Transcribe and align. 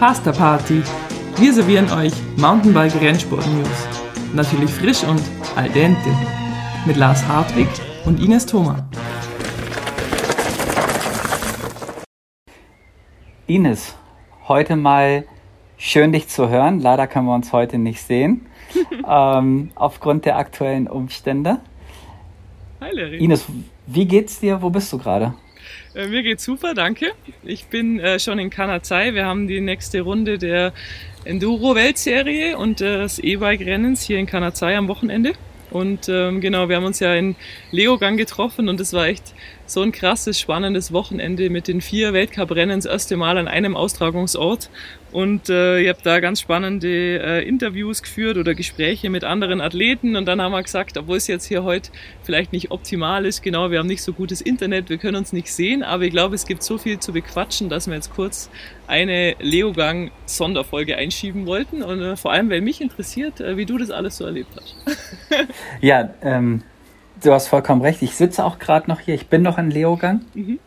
Pasta 0.00 0.32
Party. 0.32 0.82
Wir 1.36 1.52
servieren 1.52 1.92
euch 1.92 2.14
Mountainbike 2.38 2.98
Rennsport 3.02 3.46
News. 3.48 3.68
Natürlich 4.34 4.70
frisch 4.70 5.04
und 5.04 5.20
al 5.56 5.68
dente. 5.68 6.08
Mit 6.86 6.96
Lars 6.96 7.28
Hartwig 7.28 7.68
und 8.06 8.18
Ines 8.18 8.46
Thoma. 8.46 8.88
Ines, 13.46 13.94
heute 14.48 14.76
mal 14.76 15.26
schön 15.76 16.12
dich 16.12 16.28
zu 16.28 16.48
hören. 16.48 16.80
Leider 16.80 17.06
können 17.06 17.26
wir 17.26 17.34
uns 17.34 17.52
heute 17.52 17.76
nicht 17.76 18.00
sehen, 18.00 18.46
ähm, 19.06 19.70
aufgrund 19.74 20.24
der 20.24 20.38
aktuellen 20.38 20.88
Umstände. 20.88 21.58
Hi 22.80 22.90
Larry. 22.90 23.18
Ines, 23.18 23.44
wie 23.86 24.06
geht's 24.06 24.40
dir? 24.40 24.62
Wo 24.62 24.70
bist 24.70 24.90
du 24.94 24.96
gerade? 24.96 25.34
Äh, 25.94 26.08
mir 26.08 26.22
geht's 26.22 26.44
super, 26.44 26.74
danke. 26.74 27.12
Ich 27.42 27.66
bin 27.66 28.00
äh, 28.00 28.18
schon 28.18 28.38
in 28.38 28.50
Kanazai. 28.50 29.14
Wir 29.14 29.26
haben 29.26 29.48
die 29.48 29.60
nächste 29.60 30.02
Runde 30.02 30.38
der 30.38 30.72
Enduro-Weltserie 31.24 32.56
und 32.56 32.80
des 32.80 33.18
E-Bike-Rennens 33.18 34.02
hier 34.02 34.18
in 34.18 34.26
Kanazai 34.26 34.76
am 34.76 34.88
Wochenende. 34.88 35.32
Und 35.70 36.08
ähm, 36.08 36.40
genau, 36.40 36.68
wir 36.68 36.76
haben 36.76 36.84
uns 36.84 36.98
ja 37.00 37.14
in 37.14 37.36
Leogang 37.70 38.16
getroffen 38.16 38.68
und 38.68 38.80
es 38.80 38.92
war 38.92 39.06
echt 39.06 39.34
so 39.66 39.82
ein 39.82 39.92
krasses, 39.92 40.38
spannendes 40.40 40.92
Wochenende 40.92 41.48
mit 41.48 41.68
den 41.68 41.80
vier 41.80 42.12
Weltcuprennen 42.12 42.78
das 42.78 42.86
erste 42.86 43.16
Mal 43.16 43.38
an 43.38 43.46
einem 43.46 43.76
Austragungsort. 43.76 44.68
Und 45.12 45.48
äh, 45.48 45.80
ich 45.80 45.88
habe 45.88 45.98
da 46.02 46.20
ganz 46.20 46.40
spannende 46.40 46.88
äh, 46.88 47.48
Interviews 47.48 48.02
geführt 48.02 48.36
oder 48.36 48.54
Gespräche 48.54 49.10
mit 49.10 49.24
anderen 49.24 49.60
Athleten. 49.60 50.14
Und 50.14 50.26
dann 50.26 50.40
haben 50.40 50.52
wir 50.52 50.62
gesagt, 50.62 50.96
obwohl 50.96 51.16
es 51.16 51.26
jetzt 51.26 51.46
hier 51.46 51.64
heute 51.64 51.90
vielleicht 52.22 52.52
nicht 52.52 52.70
optimal 52.70 53.26
ist, 53.26 53.42
genau, 53.42 53.70
wir 53.70 53.80
haben 53.80 53.88
nicht 53.88 54.02
so 54.02 54.12
gutes 54.12 54.40
Internet, 54.40 54.88
wir 54.88 54.98
können 54.98 55.16
uns 55.16 55.32
nicht 55.32 55.52
sehen, 55.52 55.82
aber 55.82 56.04
ich 56.04 56.10
glaube, 56.10 56.34
es 56.34 56.46
gibt 56.46 56.62
so 56.62 56.78
viel 56.78 57.00
zu 57.00 57.12
bequatschen, 57.12 57.68
dass 57.68 57.88
wir 57.88 57.94
jetzt 57.94 58.14
kurz 58.14 58.50
eine 58.86 59.34
Leogang-Sonderfolge 59.40 60.96
einschieben 60.96 61.46
wollten. 61.46 61.82
Und 61.82 62.00
äh, 62.00 62.16
vor 62.16 62.32
allem, 62.32 62.50
weil 62.50 62.60
mich 62.60 62.80
interessiert, 62.80 63.40
äh, 63.40 63.56
wie 63.56 63.66
du 63.66 63.78
das 63.78 63.90
alles 63.90 64.16
so 64.16 64.24
erlebt 64.24 64.50
hast. 64.56 64.76
ja, 65.80 66.10
ähm, 66.22 66.62
du 67.22 67.32
hast 67.32 67.48
vollkommen 67.48 67.82
recht. 67.82 68.02
Ich 68.02 68.14
sitze 68.14 68.44
auch 68.44 68.58
gerade 68.58 68.88
noch 68.88 69.00
hier. 69.00 69.14
Ich 69.14 69.26
bin 69.26 69.42
noch 69.42 69.58
in 69.58 69.70
Leogang 69.70 70.22
mhm. 70.34 70.60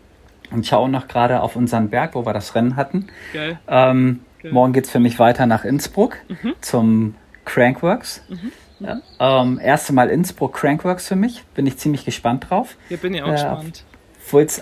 und 0.52 0.68
schaue 0.68 0.90
noch 0.90 1.08
gerade 1.08 1.42
auf 1.42 1.56
unseren 1.56 1.90
Berg, 1.90 2.16
wo 2.16 2.26
wir 2.26 2.34
das 2.34 2.56
Rennen 2.56 2.76
hatten. 2.76 3.08
Geil. 3.34 3.60
Ähm, 3.68 4.20
Morgen 4.52 4.74
geht 4.74 4.86
es 4.86 4.92
für 4.92 5.00
mich 5.00 5.20
weiter 5.20 5.46
nach 5.46 5.66
Innsbruck 5.66 6.18
mhm. 6.28 6.54
zum 6.62 7.16
Crankworks. 7.46 8.24
Mhm. 8.30 8.52
Ja, 8.80 9.02
ähm, 9.20 9.60
erste 9.64 9.94
Mal 9.94 10.10
Innsbruck 10.10 10.54
Crankworks 10.54 11.08
für 11.08 11.16
mich. 11.16 11.44
Bin 11.56 11.66
ich 11.66 11.78
ziemlich 11.78 12.04
gespannt 12.06 12.48
drauf. 12.50 12.76
Ja, 12.90 12.98
bin 12.98 13.14
ich 13.14 13.22
auch 13.22 13.30
äh, 13.30 13.32
gespannt. 13.32 13.84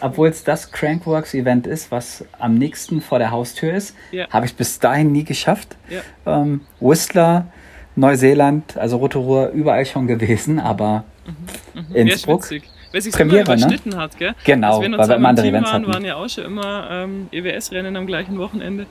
Obwohl 0.02 0.30
es 0.30 0.44
das 0.44 0.72
Crankworks-Event 0.72 1.66
ist, 1.66 1.92
was 1.92 2.26
am 2.38 2.56
nächsten 2.56 3.00
vor 3.00 3.20
der 3.20 3.32
Haustür 3.32 3.74
ist, 3.74 3.96
ja. 4.12 4.28
habe 4.30 4.46
ich 4.46 4.56
bis 4.56 4.80
dahin 4.80 5.12
nie 5.12 5.24
geschafft. 5.24 5.78
Ja. 5.88 6.42
Ähm, 6.42 6.62
Whistler, 6.80 7.48
Neuseeland, 7.96 8.78
also 8.78 8.98
Rotorua, 8.98 9.50
überall 9.50 9.86
schon 9.86 10.08
gewesen, 10.08 10.60
aber 10.60 11.06
Mhm. 11.26 11.82
mhm. 11.90 11.96
Innsbruck. 11.96 12.50
Ja, 12.52 12.60
Weil 12.92 13.02
sich 13.02 13.18
immer 13.18 13.34
ne? 13.34 13.42
überschnitten 13.42 13.92
ne? 13.92 13.98
hat, 13.98 14.18
gell? 14.18 14.34
Genau, 14.44 14.82
weil 14.82 14.92
wir 15.10 15.16
immer 15.16 15.30
andere 15.30 15.48
Events 15.48 15.72
waren, 15.72 15.84
hatten. 15.84 15.94
waren 15.94 16.06
ja 16.06 16.16
auch 16.16 16.30
schon 16.30 16.46
immer 16.46 16.88
ähm, 16.92 17.28
EWS-Rennen 17.32 17.96
am 17.96 18.08
gleichen 18.08 18.38
Wochenende. 18.38 18.86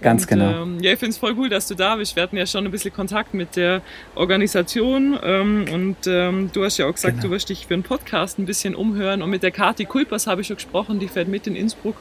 Ganz 0.00 0.22
und, 0.22 0.28
genau. 0.28 0.62
Ähm, 0.62 0.78
ja, 0.80 0.92
ich 0.92 0.98
finde 0.98 1.10
es 1.10 1.18
voll 1.18 1.34
cool, 1.36 1.48
dass 1.48 1.66
du 1.66 1.74
da 1.74 1.96
bist. 1.96 2.14
Wir 2.16 2.22
hatten 2.22 2.36
ja 2.36 2.46
schon 2.46 2.64
ein 2.64 2.70
bisschen 2.70 2.92
Kontakt 2.92 3.34
mit 3.34 3.56
der 3.56 3.82
Organisation 4.14 5.18
ähm, 5.22 5.64
und 5.72 5.96
ähm, 6.06 6.50
du 6.52 6.64
hast 6.64 6.78
ja 6.78 6.86
auch 6.86 6.94
gesagt, 6.94 7.16
genau. 7.16 7.28
du 7.28 7.30
wirst 7.32 7.48
dich 7.48 7.66
für 7.66 7.74
einen 7.74 7.82
Podcast 7.82 8.38
ein 8.38 8.46
bisschen 8.46 8.74
umhören. 8.74 9.22
Und 9.22 9.30
mit 9.30 9.42
der 9.42 9.50
Kati 9.50 9.84
Kulpers 9.84 10.26
habe 10.26 10.42
ich 10.42 10.46
schon 10.46 10.56
gesprochen, 10.56 10.98
die 10.98 11.08
fährt 11.08 11.28
mit 11.28 11.46
in 11.46 11.56
Innsbruck. 11.56 11.96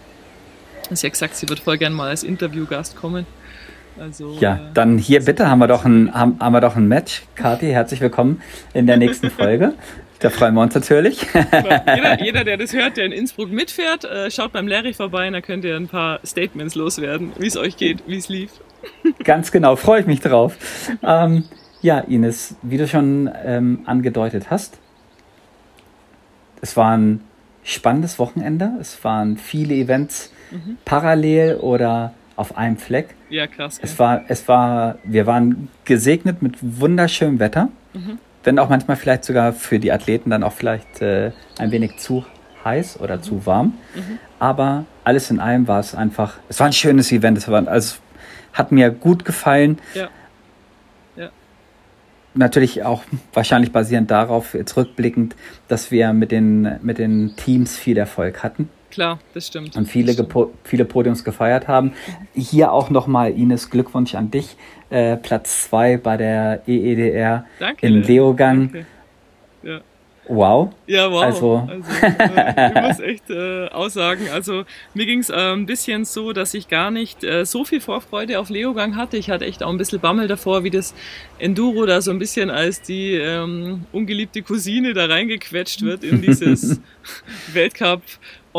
Sie 0.92 1.06
hat 1.06 1.14
gesagt, 1.14 1.36
sie 1.36 1.50
wird 1.50 1.60
voll 1.60 1.78
gerne 1.78 1.96
mal 1.96 2.10
als 2.10 2.24
Interviewgast 2.24 2.96
kommen. 2.96 3.26
Also, 4.00 4.38
ja, 4.40 4.56
äh, 4.56 4.60
dann 4.74 4.98
hier 4.98 5.26
bitte 5.26 5.50
haben 5.50 5.60
wir 5.60 5.68
doch 5.68 5.84
ein, 5.84 6.14
haben, 6.14 6.38
haben 6.40 6.54
wir 6.54 6.62
doch 6.62 6.76
ein 6.76 6.88
Match. 6.88 7.24
Kathi, 7.36 7.72
herzlich 7.72 8.00
willkommen 8.00 8.42
in 8.74 8.86
der 8.86 8.98
nächsten 8.98 9.32
Folge. 9.32 9.74
Da 10.20 10.30
freuen 10.30 10.56
wir 10.56 10.62
uns 10.62 10.74
natürlich. 10.74 11.22
jeder, 11.34 12.24
jeder, 12.24 12.44
der 12.44 12.58
das 12.58 12.74
hört, 12.74 12.98
der 12.98 13.06
in 13.06 13.12
Innsbruck 13.12 13.52
mitfährt, 13.52 14.04
äh, 14.04 14.32
schaut 14.32 14.52
beim 14.52 14.68
Larry 14.68 14.94
vorbei 14.94 15.28
und 15.28 15.34
da 15.34 15.42
könnt 15.42 15.64
ihr 15.64 15.76
ein 15.76 15.88
paar 15.88 16.20
Statements 16.26 16.76
loswerden, 16.76 17.32
wie 17.38 17.48
es 17.48 17.58
euch 17.58 17.78
geht, 17.78 18.04
wie 18.08 18.18
es 18.18 18.30
lief. 18.30 18.52
Ganz 19.24 19.52
genau, 19.52 19.76
freue 19.76 20.02
ich 20.02 20.08
mich 20.08 20.22
drauf. 20.22 20.58
Ähm, 21.04 21.44
ja, 21.82 22.00
Ines, 22.00 22.56
wie 22.64 22.78
du 22.78 22.88
schon 22.88 23.30
ähm, 23.46 23.82
angedeutet 23.86 24.50
hast, 24.50 24.80
es 26.62 26.76
war 26.76 26.98
ein 26.98 27.22
spannendes 27.64 28.18
Wochenende. 28.18 28.72
Es 28.80 29.04
waren 29.04 29.38
viele 29.38 29.76
Events 29.76 30.32
mhm. 30.52 30.78
parallel 30.86 31.56
oder 31.58 32.14
auf 32.36 32.58
einem 32.58 32.78
Fleck. 32.78 33.16
Ja, 33.30 33.46
krass. 33.46 33.80
Es 33.82 34.00
war, 34.00 34.24
es 34.28 34.48
war, 34.48 34.98
wir 35.04 35.28
waren 35.28 35.70
gesegnet 35.86 36.42
mit 36.42 36.56
wunderschönem 36.62 37.40
Wetter. 37.40 37.70
Mhm. 37.94 38.20
Wenn 38.48 38.60
auch 38.60 38.70
manchmal 38.70 38.96
vielleicht 38.96 39.26
sogar 39.26 39.52
für 39.52 39.78
die 39.78 39.92
Athleten 39.92 40.30
dann 40.30 40.42
auch 40.42 40.54
vielleicht 40.54 41.02
äh, 41.02 41.34
ein 41.58 41.70
wenig 41.72 41.98
zu 41.98 42.24
heiß 42.64 43.02
oder 43.02 43.18
mhm. 43.18 43.24
zu 43.24 43.46
warm. 43.46 43.74
Mhm. 43.94 44.20
Aber 44.40 44.86
alles 45.04 45.30
in 45.30 45.42
allem 45.42 45.68
war 45.68 45.82
es 45.82 45.94
einfach, 45.94 46.36
es 46.48 46.58
war 46.62 46.68
ein 46.68 46.72
schönes 46.72 47.12
Event. 47.12 47.38
Es 47.38 47.50
war, 47.50 47.68
also, 47.68 47.98
hat 48.54 48.72
mir 48.72 48.90
gut 48.90 49.26
gefallen. 49.26 49.80
Ja. 49.96 50.08
ja. 51.18 51.28
Natürlich 52.36 52.84
auch 52.84 53.04
wahrscheinlich 53.34 53.74
basierend 53.74 54.12
darauf, 54.12 54.54
jetzt 54.54 54.78
rückblickend, 54.78 55.36
dass 55.68 55.92
wir 55.92 56.14
mit 56.14 56.32
den, 56.32 56.80
mit 56.82 57.00
den 57.00 57.36
Teams 57.36 57.76
viel 57.76 57.98
Erfolg 57.98 58.44
hatten. 58.44 58.70
Klar, 58.92 59.20
das 59.34 59.48
stimmt. 59.48 59.76
Und 59.76 59.86
viele, 59.86 60.14
stimmt. 60.14 60.34
viele 60.64 60.86
Podiums 60.86 61.24
gefeiert 61.24 61.68
haben. 61.68 61.94
Hier 62.34 62.72
auch 62.72 62.90
nochmal 62.90 63.32
Ines 63.32 63.70
Glückwunsch 63.70 64.16
an 64.16 64.32
dich. 64.32 64.56
Äh, 64.90 65.18
Platz 65.18 65.64
2 65.66 65.98
bei 65.98 66.18
der 66.18 66.62
EEDR 66.68 67.46
Danke, 67.60 67.86
in 67.86 68.04
Leogang. 68.04 68.72
Danke. 68.72 68.86
Ja. 69.64 69.82
Wow. 70.30 70.74
Ja, 70.88 71.10
wow. 71.10 71.24
Also, 71.24 71.68
also 71.70 72.06
äh, 72.06 72.68
ich 72.68 72.82
muss 72.82 73.00
echt 73.00 73.30
äh, 73.30 73.68
aussagen. 73.68 74.30
Also 74.30 74.66
mir 74.94 75.06
ging 75.06 75.20
es 75.20 75.30
äh, 75.30 75.54
ein 75.54 75.66
bisschen 75.66 76.06
so, 76.06 76.34
dass 76.34 76.54
ich 76.54 76.68
gar 76.68 76.92
nicht 76.92 77.24
äh, 77.24 77.46
so 77.46 77.64
viel 77.64 77.80
Vorfreude 77.80 78.40
auf 78.40 78.50
Leogang 78.50 78.96
hatte. 78.96 79.18
Ich 79.18 79.30
hatte 79.30 79.46
echt 79.46 79.64
auch 79.64 79.70
ein 79.70 79.78
bisschen 79.78 80.00
Bammel 80.00 80.28
davor, 80.28 80.64
wie 80.64 80.70
das 80.70 80.94
Enduro 81.40 81.86
da 81.86 82.02
so 82.02 82.12
ein 82.12 82.20
bisschen 82.20 82.50
als 82.50 82.82
die 82.82 83.14
ähm, 83.14 83.86
ungeliebte 83.92 84.42
Cousine 84.42 84.94
da 84.94 85.06
reingequetscht 85.06 85.82
wird 85.82 86.04
in 86.04 86.22
dieses 86.22 86.82
Weltcup 87.54 88.02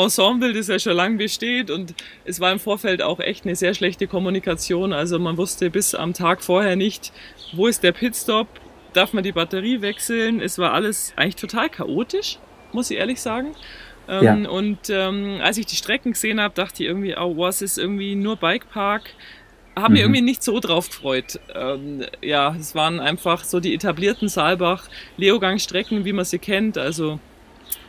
Ensemble, 0.04 0.52
das 0.52 0.68
ja 0.68 0.78
schon 0.78 0.94
lange 0.94 1.16
besteht 1.16 1.70
und 1.70 1.94
es 2.24 2.40
war 2.40 2.52
im 2.52 2.58
Vorfeld 2.58 3.02
auch 3.02 3.20
echt 3.20 3.44
eine 3.44 3.56
sehr 3.56 3.74
schlechte 3.74 4.06
Kommunikation. 4.06 4.92
Also 4.92 5.18
man 5.18 5.36
wusste 5.36 5.70
bis 5.70 5.94
am 5.94 6.14
Tag 6.14 6.42
vorher 6.42 6.76
nicht, 6.76 7.12
wo 7.52 7.66
ist 7.66 7.82
der 7.82 7.92
Pitstop, 7.92 8.48
darf 8.92 9.12
man 9.12 9.24
die 9.24 9.32
Batterie 9.32 9.80
wechseln. 9.80 10.40
Es 10.40 10.58
war 10.58 10.72
alles 10.72 11.12
eigentlich 11.16 11.36
total 11.36 11.68
chaotisch, 11.68 12.38
muss 12.72 12.90
ich 12.90 12.98
ehrlich 12.98 13.20
sagen. 13.20 13.54
Ähm, 14.08 14.44
ja. 14.44 14.50
Und 14.50 14.90
ähm, 14.90 15.40
als 15.42 15.58
ich 15.58 15.66
die 15.66 15.76
Strecken 15.76 16.12
gesehen 16.12 16.40
habe, 16.40 16.54
dachte 16.54 16.82
ich 16.82 16.88
irgendwie, 16.88 17.14
oh, 17.16 17.36
was 17.36 17.60
ist 17.60 17.78
irgendwie 17.78 18.14
nur 18.14 18.36
Bikepark. 18.36 19.10
Habe 19.76 19.88
mhm. 19.88 19.92
mich 19.92 20.02
irgendwie 20.02 20.22
nicht 20.22 20.42
so 20.42 20.60
drauf 20.60 20.88
gefreut. 20.88 21.38
Ähm, 21.54 22.04
ja, 22.22 22.56
es 22.58 22.74
waren 22.74 23.00
einfach 23.00 23.44
so 23.44 23.60
die 23.60 23.74
etablierten 23.74 24.28
Saalbach-Leogang-Strecken, 24.28 26.04
wie 26.04 26.12
man 26.12 26.24
sie 26.24 26.38
kennt. 26.38 26.78
Also 26.78 27.20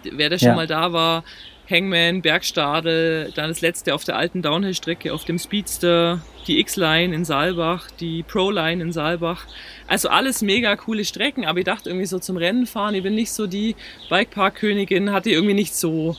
wer 0.03 0.29
da 0.29 0.37
schon 0.37 0.49
ja. 0.49 0.55
mal 0.55 0.67
da 0.67 0.91
war, 0.93 1.23
Hangman, 1.69 2.21
Bergstadel, 2.21 3.31
dann 3.35 3.49
das 3.49 3.61
letzte 3.61 3.93
auf 3.93 4.03
der 4.03 4.17
alten 4.17 4.41
Downhill-Strecke 4.41 5.13
auf 5.13 5.25
dem 5.25 5.37
Speedster, 5.37 6.21
die 6.47 6.59
X-Line 6.59 7.13
in 7.13 7.25
Saalbach, 7.25 7.91
die 7.91 8.23
Pro-Line 8.23 8.81
in 8.81 8.91
Saalbach. 8.91 9.45
Also 9.87 10.09
alles 10.09 10.41
mega 10.41 10.75
coole 10.75 11.05
Strecken, 11.05 11.45
aber 11.45 11.59
ich 11.59 11.65
dachte 11.65 11.89
irgendwie 11.89 12.07
so 12.07 12.17
zum 12.19 12.37
Rennen 12.37 12.65
fahren, 12.65 12.95
ich 12.95 13.03
bin 13.03 13.15
nicht 13.15 13.31
so 13.31 13.45
die 13.45 13.75
Bikepark-Königin, 14.09 15.11
hatte 15.11 15.29
irgendwie 15.29 15.53
nicht 15.53 15.75
so 15.75 16.17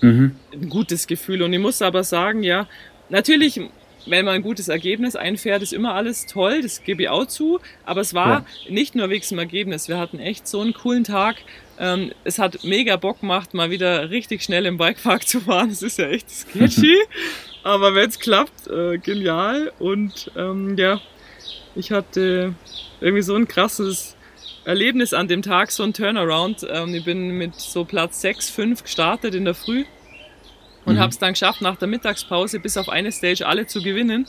mhm. 0.00 0.36
ein 0.52 0.68
gutes 0.68 1.06
Gefühl. 1.06 1.42
Und 1.42 1.52
ich 1.52 1.60
muss 1.60 1.82
aber 1.82 2.04
sagen, 2.04 2.42
ja, 2.42 2.68
natürlich 3.08 3.60
wenn 4.06 4.24
man 4.24 4.36
ein 4.36 4.42
gutes 4.42 4.68
Ergebnis 4.68 5.16
einfährt, 5.16 5.62
ist 5.62 5.72
immer 5.72 5.94
alles 5.94 6.26
toll, 6.26 6.62
das 6.62 6.82
gebe 6.84 7.02
ich 7.02 7.08
auch 7.08 7.26
zu. 7.26 7.60
Aber 7.84 8.00
es 8.00 8.14
war 8.14 8.44
ja. 8.64 8.72
nicht 8.72 8.94
nur 8.94 9.10
wegen 9.10 9.26
dem 9.28 9.38
Ergebnis. 9.38 9.88
Wir 9.88 9.98
hatten 9.98 10.18
echt 10.18 10.46
so 10.48 10.60
einen 10.60 10.74
coolen 10.74 11.04
Tag. 11.04 11.36
Ähm, 11.78 12.12
es 12.24 12.38
hat 12.38 12.64
mega 12.64 12.96
Bock 12.96 13.20
gemacht, 13.20 13.54
mal 13.54 13.70
wieder 13.70 14.10
richtig 14.10 14.42
schnell 14.42 14.66
im 14.66 14.78
Bikepark 14.78 15.26
zu 15.26 15.40
fahren. 15.40 15.70
Es 15.70 15.82
ist 15.82 15.98
ja 15.98 16.08
echt 16.08 16.30
sketchy. 16.30 16.96
aber 17.62 17.94
wenn 17.94 18.08
es 18.08 18.18
klappt, 18.18 18.68
äh, 18.68 18.98
genial. 18.98 19.72
Und 19.78 20.30
ähm, 20.36 20.76
ja, 20.76 21.00
ich 21.74 21.90
hatte 21.90 22.54
irgendwie 23.00 23.22
so 23.22 23.34
ein 23.34 23.48
krasses 23.48 24.16
Erlebnis 24.64 25.12
an 25.12 25.28
dem 25.28 25.42
Tag, 25.42 25.70
so 25.70 25.82
ein 25.82 25.92
Turnaround. 25.92 26.66
Ähm, 26.68 26.94
ich 26.94 27.04
bin 27.04 27.30
mit 27.30 27.54
so 27.56 27.84
Platz 27.84 28.20
6, 28.20 28.50
5 28.50 28.82
gestartet 28.82 29.34
in 29.34 29.44
der 29.44 29.54
Früh 29.54 29.84
und 30.84 30.94
mhm. 30.94 31.00
habe 31.00 31.10
es 31.10 31.18
dann 31.18 31.32
geschafft, 31.32 31.60
nach 31.60 31.76
der 31.76 31.88
Mittagspause 31.88 32.60
bis 32.60 32.76
auf 32.76 32.88
eine 32.88 33.12
Stage 33.12 33.46
alle 33.46 33.66
zu 33.66 33.82
gewinnen. 33.82 34.26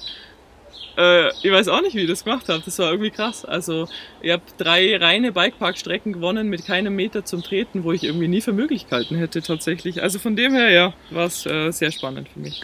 Äh, 0.97 1.29
ich 1.43 1.51
weiß 1.51 1.67
auch 1.67 1.81
nicht, 1.81 1.95
wie 1.95 2.01
ich 2.01 2.09
das 2.09 2.23
gemacht 2.23 2.49
habe. 2.49 2.61
Das 2.65 2.79
war 2.79 2.89
irgendwie 2.89 3.11
krass. 3.11 3.45
Also 3.45 3.87
ich 4.21 4.31
habe 4.31 4.41
drei 4.57 4.97
reine 4.97 5.31
Bikepark-Strecken 5.31 6.13
gewonnen 6.13 6.47
mit 6.49 6.65
keinem 6.65 6.95
Meter 6.95 7.23
zum 7.23 7.43
Treten, 7.43 7.83
wo 7.83 7.91
ich 7.91 8.03
irgendwie 8.03 8.27
nie 8.27 8.41
für 8.41 8.53
möglich 8.53 8.89
gehalten 8.89 9.15
hätte 9.15 9.41
tatsächlich. 9.41 10.01
Also 10.01 10.17
von 10.19 10.35
dem 10.35 10.53
her, 10.53 10.71
ja, 10.71 10.93
war 11.11 11.25
es 11.25 11.45
äh, 11.45 11.71
sehr 11.71 11.91
spannend 11.91 12.29
für 12.29 12.39
mich. 12.39 12.61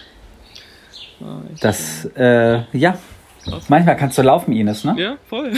das, 1.62 2.06
äh, 2.15 2.62
ja. 2.77 2.97
Krass. 3.44 3.69
Manchmal 3.69 3.97
kannst 3.97 4.18
du 4.18 4.21
laufen, 4.21 4.53
Ines, 4.53 4.83
ne? 4.83 4.95
Ja, 4.97 5.18
voll. 5.27 5.53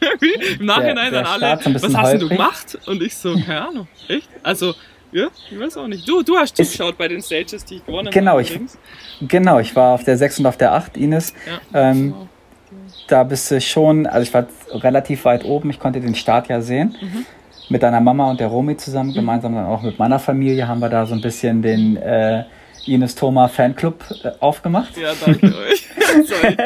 Im 0.58 0.66
Nachhinein 0.66 1.10
der, 1.12 1.22
der 1.22 1.38
dann 1.38 1.42
alle, 1.42 1.60
was 1.74 1.82
hast 1.82 1.96
holprig. 1.96 2.20
du 2.20 2.28
gemacht? 2.28 2.78
Und 2.86 3.02
ich 3.02 3.14
so, 3.16 3.34
keine 3.34 3.68
Ahnung, 3.68 3.88
echt? 4.08 4.28
Also, 4.42 4.74
ja, 5.12 5.28
ich 5.50 5.58
weiß 5.58 5.76
auch 5.76 5.88
nicht. 5.88 6.08
Du, 6.08 6.22
du 6.22 6.36
hast 6.36 6.56
zugeschaut 6.56 6.96
bei 6.96 7.08
den 7.08 7.22
Stages, 7.22 7.64
die 7.64 7.76
ich 7.76 7.86
gewonnen 7.86 8.10
genau, 8.10 8.32
habe. 8.32 8.42
Ich, 8.42 8.58
genau, 9.20 9.58
ich 9.58 9.74
war 9.74 9.94
auf 9.94 10.04
der 10.04 10.16
6 10.16 10.40
und 10.40 10.46
auf 10.46 10.56
der 10.56 10.72
8, 10.72 10.96
Ines. 10.96 11.34
Ja, 11.46 11.90
ähm, 11.90 12.12
genau. 12.12 12.28
Da 13.08 13.24
bist 13.24 13.50
du 13.50 13.60
schon, 13.60 14.06
also 14.06 14.22
ich 14.22 14.32
war 14.32 14.46
relativ 14.72 15.24
weit 15.24 15.44
oben, 15.44 15.70
ich 15.70 15.80
konnte 15.80 16.00
den 16.00 16.14
Start 16.14 16.48
ja 16.48 16.60
sehen. 16.60 16.96
Mhm. 17.00 17.26
Mit 17.68 17.82
deiner 17.82 18.00
Mama 18.00 18.30
und 18.30 18.40
der 18.40 18.48
Romy 18.48 18.76
zusammen, 18.76 19.12
gemeinsam 19.12 19.54
dann 19.54 19.66
auch 19.66 19.82
mit 19.82 19.98
meiner 19.98 20.18
Familie, 20.18 20.66
haben 20.66 20.80
wir 20.80 20.88
da 20.88 21.06
so 21.06 21.14
ein 21.14 21.20
bisschen 21.20 21.62
den 21.62 21.96
äh, 21.96 22.44
Ines 22.86 23.14
Thoma 23.14 23.48
Fanclub 23.48 24.04
äh, 24.22 24.30
aufgemacht. 24.40 24.96
Ja, 24.96 25.12
danke 25.24 25.46
euch. 25.68 25.86
cool. 26.16 26.56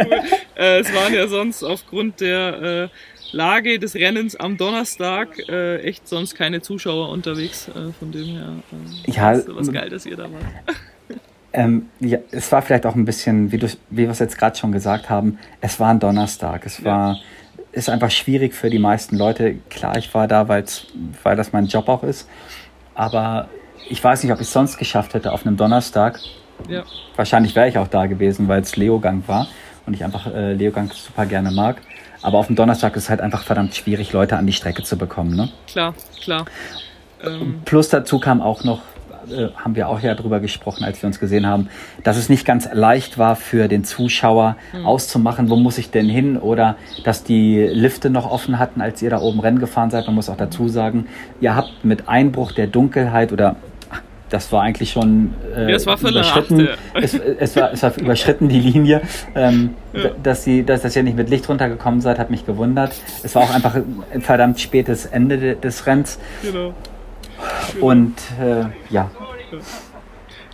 äh, 0.56 0.80
es 0.80 0.94
waren 0.94 1.14
ja 1.14 1.26
sonst 1.28 1.62
aufgrund 1.62 2.20
der 2.20 2.62
äh, 2.62 2.88
Lage 3.32 3.78
des 3.78 3.94
Rennens 3.94 4.36
am 4.36 4.56
Donnerstag 4.56 5.38
äh, 5.48 5.78
echt 5.78 6.08
sonst 6.08 6.34
keine 6.34 6.62
Zuschauer 6.62 7.08
unterwegs. 7.10 7.68
Äh, 7.68 7.92
von 7.98 8.12
dem 8.12 8.26
her 8.26 8.52
äh, 9.06 9.10
ja, 9.10 9.42
was 9.48 9.72
geil, 9.72 9.90
dass 9.90 10.06
ihr 10.06 10.16
da 10.16 10.24
wart. 10.24 10.44
Ähm, 11.56 11.88
ja, 12.00 12.18
es 12.32 12.50
war 12.50 12.62
vielleicht 12.62 12.84
auch 12.84 12.96
ein 12.96 13.04
bisschen, 13.04 13.52
wie, 13.52 13.58
du, 13.58 13.68
wie 13.68 14.02
wir 14.02 14.10
es 14.10 14.18
jetzt 14.18 14.36
gerade 14.36 14.58
schon 14.58 14.72
gesagt 14.72 15.08
haben, 15.08 15.38
es 15.60 15.78
war 15.78 15.90
ein 15.90 16.00
Donnerstag. 16.00 16.66
Es 16.66 16.84
war, 16.84 17.20
ist 17.70 17.88
einfach 17.88 18.10
schwierig 18.10 18.54
für 18.54 18.70
die 18.70 18.80
meisten 18.80 19.16
Leute. 19.16 19.54
Klar, 19.70 19.96
ich 19.96 20.12
war 20.14 20.26
da, 20.26 20.48
weil's, 20.48 20.88
weil 21.22 21.36
das 21.36 21.52
mein 21.52 21.66
Job 21.66 21.88
auch 21.88 22.02
ist. 22.02 22.28
Aber 22.96 23.48
ich 23.88 24.02
weiß 24.02 24.22
nicht, 24.22 24.32
ob 24.32 24.40
ich 24.40 24.46
es 24.46 24.52
sonst 24.52 24.78
geschafft 24.78 25.14
hätte 25.14 25.32
auf 25.32 25.46
einem 25.46 25.56
Donnerstag. 25.56 26.20
Ja. 26.68 26.84
Wahrscheinlich 27.16 27.54
wäre 27.54 27.68
ich 27.68 27.78
auch 27.78 27.88
da 27.88 28.06
gewesen, 28.06 28.48
weil 28.48 28.62
es 28.62 28.76
Leogang 28.76 29.24
war 29.26 29.48
und 29.86 29.94
ich 29.94 30.04
einfach 30.04 30.26
äh, 30.26 30.54
Leogang 30.54 30.90
super 30.92 31.26
gerne 31.26 31.50
mag. 31.50 31.80
Aber 32.22 32.38
auf 32.38 32.46
dem 32.46 32.56
Donnerstag 32.56 32.96
ist 32.96 33.04
es 33.04 33.10
halt 33.10 33.20
einfach 33.20 33.42
verdammt 33.42 33.74
schwierig, 33.74 34.12
Leute 34.12 34.36
an 34.36 34.46
die 34.46 34.52
Strecke 34.52 34.82
zu 34.82 34.96
bekommen. 34.96 35.36
Ne? 35.36 35.50
Klar, 35.66 35.94
klar. 36.22 36.46
Ähm 37.22 37.60
Plus 37.66 37.90
dazu 37.90 38.18
kam 38.18 38.40
auch 38.40 38.64
noch, 38.64 38.80
äh, 39.28 39.48
haben 39.56 39.76
wir 39.76 39.90
auch 39.90 40.00
ja 40.00 40.14
drüber 40.14 40.40
gesprochen, 40.40 40.84
als 40.84 41.02
wir 41.02 41.06
uns 41.06 41.20
gesehen 41.20 41.46
haben, 41.46 41.68
dass 42.02 42.16
es 42.16 42.30
nicht 42.30 42.46
ganz 42.46 42.66
leicht 42.72 43.18
war 43.18 43.36
für 43.36 43.68
den 43.68 43.84
Zuschauer 43.84 44.56
mhm. 44.72 44.86
auszumachen, 44.86 45.50
wo 45.50 45.56
muss 45.56 45.76
ich 45.76 45.90
denn 45.90 46.08
hin 46.08 46.38
oder 46.38 46.76
dass 47.04 47.24
die 47.24 47.58
Lifte 47.58 48.08
noch 48.08 48.30
offen 48.30 48.58
hatten, 48.58 48.80
als 48.80 49.02
ihr 49.02 49.10
da 49.10 49.20
oben 49.20 49.40
Rennen 49.40 49.58
gefahren 49.58 49.90
seid. 49.90 50.06
Man 50.06 50.14
muss 50.14 50.30
auch 50.30 50.36
dazu 50.38 50.68
sagen, 50.68 51.06
ihr 51.40 51.54
habt 51.54 51.84
mit 51.84 52.08
Einbruch 52.08 52.52
der 52.52 52.68
Dunkelheit 52.68 53.32
oder 53.32 53.56
das 54.34 54.50
war 54.50 54.62
eigentlich 54.62 54.90
schon 54.90 55.32
äh, 55.56 55.70
ja, 55.70 55.86
war 55.86 55.96
überschritten. 56.00 56.68
Es, 56.92 57.14
es, 57.14 57.54
war, 57.54 57.72
es 57.72 57.84
war 57.84 57.96
überschritten 57.96 58.48
die 58.48 58.58
Linie. 58.58 59.00
Ähm, 59.36 59.74
ja. 59.92 60.10
Dass, 60.20 60.42
sie, 60.42 60.64
dass, 60.64 60.82
dass 60.82 60.96
ihr 60.96 61.04
nicht 61.04 61.16
mit 61.16 61.30
Licht 61.30 61.48
runtergekommen 61.48 62.00
seid, 62.00 62.18
hat 62.18 62.30
mich 62.30 62.44
gewundert. 62.44 62.92
Es 63.22 63.36
war 63.36 63.42
auch 63.42 63.54
einfach 63.54 63.76
ein 64.12 64.22
verdammt 64.22 64.58
spätes 64.58 65.06
Ende 65.06 65.38
de, 65.38 65.54
des 65.54 65.86
Renns. 65.86 66.18
Genau. 66.42 66.74
genau. 67.72 67.86
Und 67.86 68.16
äh, 68.40 68.64
ja. 68.90 69.08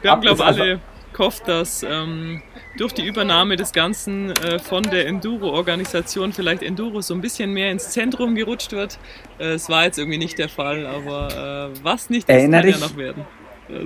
Wir 0.03 0.11
haben, 0.11 0.21
glaube 0.21 0.43
ich, 0.43 0.45
alle 0.45 0.81
gehofft, 1.15 1.49
dass 1.49 1.83
ähm, 1.83 2.43
durch 2.77 2.93
die 2.93 3.07
Übernahme 3.07 3.57
des 3.57 3.73
Ganzen 3.73 4.33
äh, 4.33 4.59
von 4.59 4.83
der 4.83 5.07
Enduro-Organisation 5.07 6.35
vielleicht 6.35 6.63
Enduro 6.63 7.01
so 7.01 7.15
ein 7.15 7.23
bisschen 7.23 7.53
mehr 7.53 7.71
ins 7.71 7.91
Zentrum 7.91 8.35
gerutscht 8.35 8.73
wird. 8.73 8.99
Äh, 9.39 9.53
es 9.53 9.71
war 9.71 9.85
jetzt 9.85 9.99
irgendwie 9.99 10.19
nicht 10.19 10.39
der 10.39 10.51
Fall, 10.51 10.87
aber 10.87 11.71
äh, 11.73 11.79
was 11.83 12.11
nicht 12.11 12.29
ist, 12.29 12.51
kann 12.51 12.69
ja 12.69 12.79
noch 12.79 12.97
werden. 12.99 13.25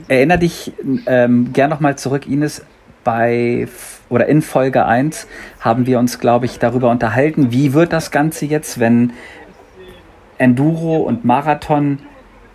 Erinner 0.08 0.36
dich 0.36 0.72
ähm, 1.06 1.52
gern 1.52 1.70
nochmal 1.70 1.96
zurück, 1.96 2.26
Ines. 2.26 2.64
Bei 3.02 3.68
oder 4.08 4.26
in 4.26 4.40
Folge 4.40 4.86
1 4.86 5.26
haben 5.60 5.86
wir 5.86 5.98
uns, 5.98 6.20
glaube 6.20 6.46
ich, 6.46 6.58
darüber 6.58 6.90
unterhalten, 6.90 7.52
wie 7.52 7.74
wird 7.74 7.92
das 7.92 8.10
Ganze 8.10 8.46
jetzt, 8.46 8.80
wenn 8.80 9.12
Enduro 10.38 10.96
und 10.98 11.24
Marathon 11.24 11.98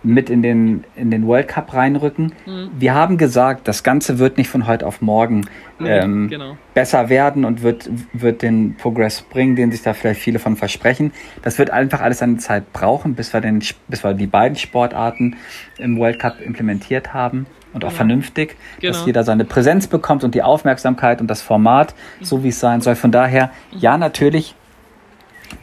mit 0.02 0.30
in 0.30 0.42
den, 0.42 0.84
in 0.96 1.10
den 1.10 1.26
World 1.26 1.48
Cup 1.48 1.74
reinrücken. 1.74 2.32
Mhm. 2.46 2.70
Wir 2.78 2.94
haben 2.94 3.18
gesagt, 3.18 3.68
das 3.68 3.82
Ganze 3.82 4.18
wird 4.18 4.38
nicht 4.38 4.48
von 4.48 4.66
heute 4.66 4.86
auf 4.86 5.02
morgen 5.02 5.46
ähm, 5.78 6.28
genau. 6.28 6.56
besser 6.74 7.08
werden 7.08 7.44
und 7.44 7.62
wird, 7.62 7.90
wird 8.12 8.42
den 8.42 8.76
Progress 8.76 9.22
bringen, 9.22 9.56
den 9.56 9.70
sich 9.72 9.82
da 9.82 9.92
vielleicht 9.92 10.20
viele 10.20 10.38
von 10.38 10.56
versprechen. 10.56 11.12
Das 11.42 11.58
wird 11.58 11.70
einfach 11.70 12.00
alles 12.00 12.22
eine 12.22 12.38
Zeit 12.38 12.72
brauchen, 12.72 13.14
bis 13.14 13.32
wir, 13.32 13.40
den, 13.40 13.62
bis 13.88 14.02
wir 14.02 14.14
die 14.14 14.26
beiden 14.26 14.56
Sportarten 14.56 15.36
im 15.78 15.98
World 15.98 16.18
Cup 16.18 16.40
implementiert 16.40 17.12
haben 17.12 17.46
und 17.72 17.84
auch 17.84 17.88
genau. 17.88 17.96
vernünftig, 17.96 18.56
genau. 18.80 18.92
dass 18.92 19.06
jeder 19.06 19.24
seine 19.24 19.44
Präsenz 19.44 19.86
bekommt 19.86 20.24
und 20.24 20.34
die 20.34 20.42
Aufmerksamkeit 20.42 21.20
und 21.20 21.28
das 21.28 21.42
Format, 21.42 21.94
mhm. 22.20 22.24
so 22.24 22.42
wie 22.42 22.48
es 22.48 22.60
sein 22.60 22.80
soll. 22.80 22.94
Von 22.94 23.12
daher, 23.12 23.50
ja, 23.70 23.98
natürlich, 23.98 24.54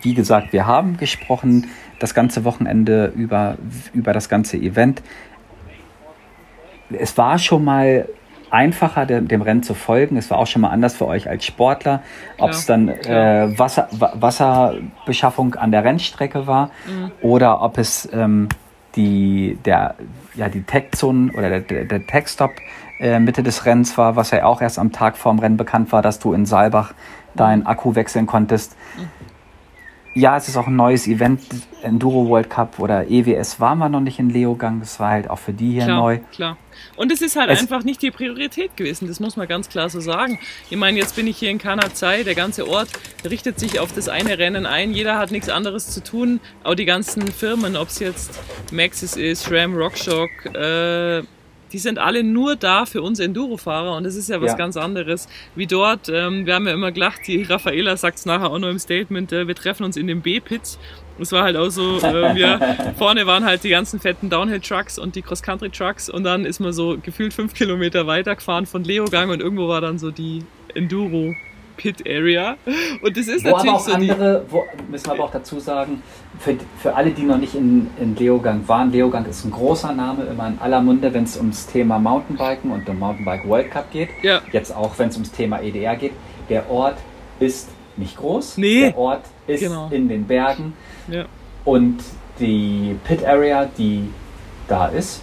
wie 0.01 0.13
gesagt, 0.13 0.53
wir 0.53 0.67
haben 0.67 0.97
gesprochen, 0.97 1.67
das 1.99 2.13
ganze 2.13 2.43
Wochenende 2.43 3.11
über, 3.15 3.57
über 3.93 4.13
das 4.13 4.29
ganze 4.29 4.57
Event. 4.57 5.01
Es 6.89 7.17
war 7.17 7.37
schon 7.37 7.63
mal 7.63 8.07
einfacher, 8.49 9.05
dem, 9.05 9.27
dem, 9.27 9.41
Rennen 9.41 9.63
zu 9.63 9.73
folgen. 9.73 10.15
Es 10.15 10.29
war 10.31 10.37
auch 10.37 10.47
schon 10.47 10.61
mal 10.61 10.69
anders 10.69 10.95
für 10.95 11.05
euch 11.05 11.29
als 11.29 11.45
Sportler, 11.45 12.01
ob 12.37 12.51
es 12.51 12.65
dann 12.65 12.87
äh, 12.87 13.51
Wasser, 13.57 13.89
Wasserbeschaffung 13.91 15.55
an 15.55 15.71
der 15.71 15.83
Rennstrecke 15.83 16.47
war 16.47 16.71
mhm. 16.87 17.11
oder 17.21 17.61
ob 17.61 17.77
es 17.77 18.07
ähm, 18.13 18.47
die, 18.95 19.57
der, 19.65 19.95
ja, 20.35 20.47
die 20.47 20.63
Tech-Zone 20.63 21.33
oder 21.33 21.49
der, 21.49 21.59
der, 21.59 21.85
der 21.85 22.07
Tech-Stop 22.07 22.51
äh, 22.99 23.19
Mitte 23.19 23.43
des 23.43 23.65
Rennens 23.65 23.97
war, 23.97 24.15
was 24.15 24.31
ja 24.31 24.45
auch 24.45 24.61
erst 24.61 24.79
am 24.79 24.91
Tag 24.91 25.17
vorm 25.17 25.39
Rennen 25.39 25.57
bekannt 25.57 25.91
war, 25.91 26.01
dass 26.01 26.19
du 26.19 26.33
in 26.33 26.45
Saalbach 26.45 26.93
deinen 27.35 27.67
Akku 27.67 27.95
wechseln 27.95 28.27
konntest. 28.27 28.75
Mhm 28.97 29.26
ja, 30.17 30.37
es 30.37 30.47
ist 30.47 30.57
auch 30.57 30.67
ein 30.67 30.75
neues 30.75 31.07
Event. 31.07 31.41
Enduro 31.83 32.27
World 32.27 32.49
Cup 32.49 32.79
oder 32.79 33.09
EWS 33.09 33.59
waren 33.59 33.77
wir 33.77 33.87
noch 33.87 33.99
nicht 33.99 34.17
in 34.17 34.29
Leogang. 34.29 34.79
Das 34.79 34.99
war 34.99 35.11
halt 35.11 35.29
auch 35.29 35.37
für 35.37 35.53
die 35.53 35.73
hier 35.73 35.85
klar, 35.85 36.01
neu. 36.01 36.19
Klar. 36.31 36.57
Und 36.95 37.11
es 37.11 37.21
ist 37.21 37.35
halt 37.35 37.51
es 37.51 37.59
einfach 37.59 37.83
nicht 37.83 38.01
die 38.01 38.09
Priorität 38.09 38.75
gewesen. 38.75 39.07
Das 39.07 39.19
muss 39.19 39.37
man 39.37 39.47
ganz 39.47 39.69
klar 39.69 39.89
so 39.89 39.99
sagen. 39.99 40.39
Ich 40.69 40.77
meine, 40.77 40.97
jetzt 40.97 41.15
bin 41.15 41.27
ich 41.27 41.37
hier 41.37 41.51
in 41.51 41.59
Kanazai. 41.59 42.23
Der 42.23 42.35
ganze 42.35 42.67
Ort 42.67 42.89
richtet 43.29 43.59
sich 43.59 43.79
auf 43.79 43.93
das 43.93 44.09
eine 44.09 44.37
Rennen 44.39 44.65
ein. 44.65 44.91
Jeder 44.91 45.19
hat 45.19 45.31
nichts 45.31 45.49
anderes 45.49 45.91
zu 45.91 46.03
tun. 46.03 46.39
Auch 46.63 46.75
die 46.75 46.85
ganzen 46.85 47.27
Firmen, 47.27 47.75
ob 47.75 47.89
es 47.89 47.99
jetzt 47.99 48.39
Maxis 48.71 49.15
ist, 49.15 49.43
SRAM, 49.43 49.75
RockShock, 49.75 50.29
äh, 50.55 51.21
die 51.71 51.79
sind 51.79 51.99
alle 51.99 52.23
nur 52.23 52.55
da 52.55 52.85
für 52.85 53.01
uns 53.01 53.19
Enduro-Fahrer 53.19 53.95
und 53.95 54.03
das 54.03 54.15
ist 54.15 54.29
ja 54.29 54.41
was 54.41 54.51
ja. 54.51 54.57
ganz 54.57 54.77
anderes 54.77 55.27
wie 55.55 55.67
dort. 55.67 56.09
Ähm, 56.09 56.45
wir 56.45 56.55
haben 56.55 56.67
ja 56.67 56.73
immer 56.73 56.91
gelacht, 56.91 57.21
die 57.27 57.43
Raffaela 57.43 57.97
sagt 57.97 58.19
es 58.19 58.25
nachher 58.25 58.49
auch 58.51 58.59
noch 58.59 58.69
im 58.69 58.79
Statement, 58.79 59.31
äh, 59.31 59.47
wir 59.47 59.55
treffen 59.55 59.83
uns 59.83 59.97
in 59.97 60.07
den 60.07 60.21
B-Pits. 60.21 60.79
Es 61.19 61.31
war 61.31 61.43
halt 61.43 61.57
auch 61.57 61.69
so, 61.69 61.97
äh, 61.97 62.35
wir, 62.35 62.93
vorne 62.97 63.25
waren 63.25 63.45
halt 63.45 63.63
die 63.63 63.69
ganzen 63.69 63.99
fetten 63.99 64.29
Downhill-Trucks 64.29 64.99
und 64.99 65.15
die 65.15 65.21
Cross-Country-Trucks 65.21 66.09
und 66.09 66.23
dann 66.23 66.45
ist 66.45 66.59
man 66.59 66.73
so 66.73 66.97
gefühlt 67.01 67.33
fünf 67.33 67.53
Kilometer 67.53 68.07
weitergefahren 68.07 68.65
von 68.65 68.83
Leogang 68.83 69.29
und 69.29 69.41
irgendwo 69.41 69.67
war 69.67 69.81
dann 69.81 69.97
so 69.97 70.11
die 70.11 70.43
Enduro 70.73 71.35
Pit 71.77 72.03
Area. 72.07 72.57
Und 73.01 73.15
das 73.15 73.27
ist 73.27 73.45
wo 73.45 73.51
natürlich 73.51 73.69
aber 73.69 73.77
auch 73.77 73.79
so 73.79 73.93
andere, 73.93 74.45
wo, 74.49 74.63
müssen 74.89 75.05
wir 75.05 75.13
aber 75.13 75.23
auch 75.25 75.31
dazu 75.31 75.59
sagen, 75.59 76.01
für, 76.39 76.57
für 76.81 76.95
alle, 76.95 77.11
die 77.11 77.23
noch 77.23 77.37
nicht 77.37 77.55
in, 77.55 77.89
in 78.01 78.15
Leogang 78.15 78.67
waren, 78.67 78.91
Leogang 78.91 79.25
ist 79.25 79.45
ein 79.45 79.51
großer 79.51 79.93
Name, 79.93 80.23
immer 80.23 80.47
in 80.47 80.59
aller 80.59 80.81
Munde, 80.81 81.13
wenn 81.13 81.23
es 81.23 81.37
ums 81.37 81.67
Thema 81.67 81.99
Mountainbiken 81.99 82.71
und 82.71 82.87
den 82.87 82.99
Mountainbike 82.99 83.47
World 83.47 83.71
Cup 83.71 83.91
geht. 83.91 84.09
Ja. 84.21 84.41
Jetzt 84.51 84.75
auch, 84.75 84.97
wenn 84.97 85.09
es 85.09 85.15
ums 85.15 85.31
Thema 85.31 85.61
EDR 85.61 85.95
geht. 85.95 86.13
Der 86.49 86.69
Ort 86.69 86.97
ist 87.39 87.69
nicht 87.95 88.17
groß. 88.17 88.57
Nee. 88.57 88.81
Der 88.81 88.97
Ort 88.97 89.23
ist 89.47 89.61
genau. 89.61 89.89
in 89.91 90.09
den 90.09 90.25
Bergen. 90.25 90.73
Ja. 91.07 91.25
Und 91.63 92.03
die 92.39 92.95
Pit 93.03 93.25
Area, 93.25 93.67
die 93.77 94.09
da 94.67 94.87
ist, 94.87 95.21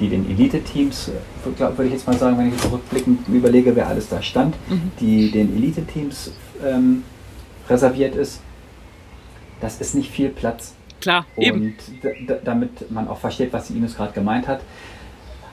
die 0.00 0.08
den 0.08 0.28
Elite-Teams, 0.30 1.10
würde 1.44 1.84
ich 1.86 1.92
jetzt 1.92 2.06
mal 2.06 2.16
sagen, 2.16 2.38
wenn 2.38 2.48
ich 2.48 2.54
jetzt 2.54 2.70
rückblickend 2.70 3.28
überlege, 3.28 3.74
wer 3.74 3.88
alles 3.88 4.08
da 4.08 4.22
stand, 4.22 4.54
mhm. 4.68 4.92
die 5.00 5.30
den 5.30 5.54
Elite-Teams 5.56 6.32
ähm, 6.64 7.02
reserviert 7.68 8.14
ist, 8.14 8.40
das 9.60 9.80
ist 9.80 9.94
nicht 9.94 10.10
viel 10.10 10.28
Platz. 10.28 10.74
Klar, 11.00 11.26
Und 11.36 11.44
eben. 11.44 11.76
damit 12.44 12.90
man 12.90 13.08
auch 13.08 13.18
versteht, 13.18 13.52
was 13.52 13.68
die 13.68 13.74
Ines 13.74 13.96
gerade 13.96 14.12
gemeint 14.12 14.48
hat, 14.48 14.60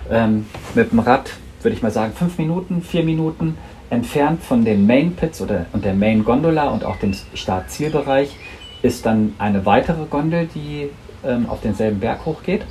ähm, 0.10 0.46
mit 0.74 0.92
dem 0.92 1.00
Rad 1.00 1.32
würde 1.66 1.76
ich 1.76 1.82
mal 1.82 1.92
sagen, 1.92 2.14
fünf 2.14 2.38
Minuten, 2.38 2.82
vier 2.82 3.04
Minuten 3.04 3.58
entfernt 3.90 4.42
von 4.42 4.64
den 4.64 4.86
Main 4.86 5.16
Pits 5.16 5.42
oder 5.42 5.66
und 5.74 5.84
der 5.84 5.94
Main 5.94 6.24
Gondola 6.24 6.70
und 6.70 6.86
auch 6.86 6.98
dem 6.98 7.14
Start-Zielbereich 7.34 8.36
ist 8.82 9.06
dann 9.06 9.34
eine 9.40 9.66
weitere 9.66 10.06
Gondel, 10.06 10.48
die 10.54 10.90
ähm, 11.26 11.48
auf 11.50 11.62
denselben 11.62 12.00
Berg 12.00 12.26
hochgeht. 12.26 12.62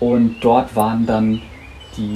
Und 0.00 0.36
dort 0.40 0.74
waren 0.76 1.06
dann 1.06 1.40
die 1.96 2.14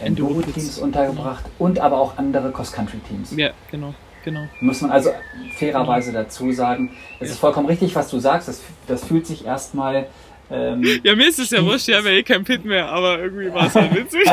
Enduro-Teams 0.00 0.78
untergebracht 0.78 1.44
und 1.58 1.78
aber 1.78 2.00
auch 2.00 2.18
andere 2.18 2.50
Cross-Country-Teams. 2.50 3.36
Ja, 3.36 3.50
genau. 3.70 3.94
Genau. 4.24 4.48
Muss 4.60 4.80
man 4.80 4.92
also 4.92 5.10
fairerweise 5.56 6.12
dazu 6.12 6.52
sagen. 6.52 6.92
Es 7.18 7.28
ja. 7.28 7.34
ist 7.34 7.40
vollkommen 7.40 7.66
richtig, 7.66 7.94
was 7.96 8.08
du 8.08 8.20
sagst. 8.20 8.48
Das, 8.48 8.62
das 8.86 9.04
fühlt 9.04 9.26
sich 9.26 9.44
erstmal. 9.44 10.06
Ähm, 10.50 10.82
ja, 11.02 11.16
mir 11.16 11.28
ist 11.28 11.38
es 11.38 11.50
ja 11.50 11.64
wurscht, 11.64 11.88
ich 11.88 11.94
habe 11.96 12.10
ja 12.10 12.18
eh 12.18 12.22
kein 12.22 12.44
Pit 12.44 12.64
mehr, 12.64 12.88
aber 12.88 13.18
irgendwie 13.18 13.52
war 13.52 13.66
es 13.66 13.74
halt 13.74 13.94
witzig. 13.94 14.24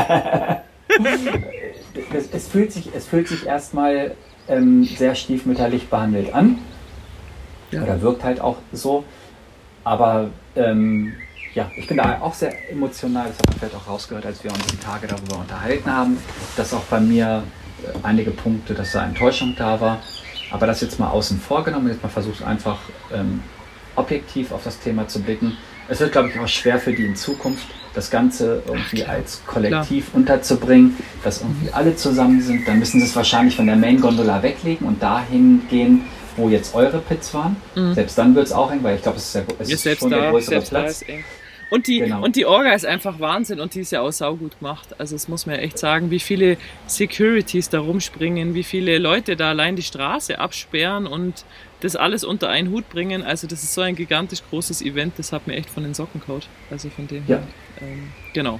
es, 2.13 2.29
es, 2.31 2.47
fühlt 2.47 2.71
sich, 2.71 2.89
es 2.93 3.07
fühlt 3.07 3.27
sich 3.27 3.45
erstmal 3.45 4.15
ähm, 4.47 4.83
sehr 4.83 5.15
stiefmütterlich 5.15 5.87
behandelt 5.87 6.33
an. 6.33 6.59
Ja. 7.71 7.83
Oder 7.83 8.01
wirkt 8.01 8.23
halt 8.23 8.41
auch 8.41 8.57
so. 8.71 9.03
Aber 9.83 10.29
ähm, 10.55 11.13
ja, 11.55 11.71
ich 11.75 11.87
bin 11.87 11.97
da 11.97 12.19
auch 12.21 12.33
sehr 12.33 12.71
emotional. 12.71 13.27
Das 13.27 13.39
hat 13.39 13.47
man 13.47 13.59
vielleicht 13.59 13.75
auch 13.75 13.87
rausgehört, 13.87 14.25
als 14.25 14.43
wir 14.43 14.51
uns 14.51 14.65
die 14.67 14.77
Tage 14.77 15.07
darüber 15.07 15.39
unterhalten 15.39 15.91
haben, 15.91 16.17
dass 16.55 16.73
auch 16.73 16.83
bei 16.83 16.99
mir 16.99 17.43
äh, 17.83 17.97
einige 18.03 18.31
Punkte, 18.31 18.73
dass 18.73 18.91
da 18.91 19.05
Enttäuschung 19.05 19.55
da 19.57 19.79
war. 19.79 20.01
Aber 20.51 20.67
das 20.67 20.81
jetzt 20.81 20.99
mal 20.99 21.09
außen 21.09 21.39
vor 21.39 21.63
genommen, 21.63 21.87
jetzt 21.89 22.01
mal 22.01 22.09
versucht 22.09 22.43
einfach 22.43 22.79
ähm, 23.13 23.41
objektiv 23.95 24.51
auf 24.51 24.63
das 24.63 24.79
Thema 24.79 25.07
zu 25.07 25.21
blicken. 25.21 25.57
Es 25.87 25.99
wird, 25.99 26.11
glaube 26.11 26.29
ich, 26.29 26.39
auch 26.39 26.47
schwer 26.47 26.79
für 26.79 26.93
die 26.93 27.05
in 27.05 27.15
Zukunft, 27.15 27.67
das 27.95 28.11
Ganze 28.11 28.61
irgendwie 28.67 29.03
als 29.03 29.41
Kollektiv 29.45 30.09
Klar. 30.09 30.19
unterzubringen, 30.19 30.97
dass 31.23 31.41
irgendwie 31.41 31.71
alle 31.71 31.95
zusammen 31.95 32.41
sind. 32.41 32.67
Dann 32.67 32.79
müssen 32.79 32.99
sie 32.99 33.07
es 33.07 33.15
wahrscheinlich 33.15 33.55
von 33.55 33.65
der 33.65 33.75
Main 33.75 33.99
Gondola 33.99 34.43
weglegen 34.43 34.87
und 34.87 35.01
dahin 35.01 35.63
gehen, 35.69 36.05
wo 36.37 36.49
jetzt 36.49 36.75
eure 36.75 36.99
Pits 36.99 37.33
waren. 37.33 37.57
Mhm. 37.75 37.93
Selbst 37.95 38.17
dann 38.17 38.35
wird 38.35 38.47
es 38.47 38.53
auch 38.53 38.71
eng, 38.71 38.83
weil 38.83 38.95
ich 38.95 39.01
glaube, 39.01 39.17
es 39.17 39.25
ist, 39.25 39.35
ja, 39.35 39.41
es 39.57 39.85
ist 39.85 39.99
schon 39.99 40.11
da, 40.11 40.19
der 40.19 40.31
größere 40.31 40.61
Platz. 40.61 41.03
Und 41.69 41.87
die, 41.87 41.99
genau. 41.99 42.23
und 42.23 42.35
die 42.35 42.45
Orga 42.45 42.73
ist 42.73 42.85
einfach 42.85 43.19
Wahnsinn 43.19 43.59
und 43.59 43.75
die 43.75 43.81
ist 43.81 43.91
ja 43.91 44.01
auch 44.01 44.11
saugut 44.11 44.57
gemacht. 44.59 44.99
Also 44.99 45.15
das 45.15 45.27
muss 45.27 45.45
man 45.45 45.55
ja 45.55 45.61
echt 45.61 45.77
sagen, 45.77 46.09
wie 46.09 46.19
viele 46.19 46.57
Securities 46.87 47.69
da 47.69 47.79
rumspringen, 47.79 48.55
wie 48.55 48.63
viele 48.63 48.97
Leute 48.97 49.35
da 49.35 49.49
allein 49.49 49.75
die 49.75 49.83
Straße 49.83 50.39
absperren 50.39 51.05
und 51.05 51.45
das 51.81 51.95
alles 51.95 52.23
unter 52.23 52.49
einen 52.49 52.71
Hut 52.71 52.89
bringen. 52.89 53.23
Also 53.23 53.47
das 53.47 53.63
ist 53.63 53.73
so 53.73 53.81
ein 53.81 53.95
gigantisch 53.95 54.41
großes 54.49 54.81
Event, 54.81 55.13
das 55.17 55.31
hat 55.31 55.47
mir 55.47 55.55
echt 55.55 55.69
von 55.69 55.83
den 55.83 55.93
Socken 55.93 56.21
kaut. 56.21 56.47
Also 56.71 56.89
von 56.89 57.07
dem 57.07 57.23
ja. 57.27 57.41
Ähm, 57.81 58.11
genau. 58.33 58.59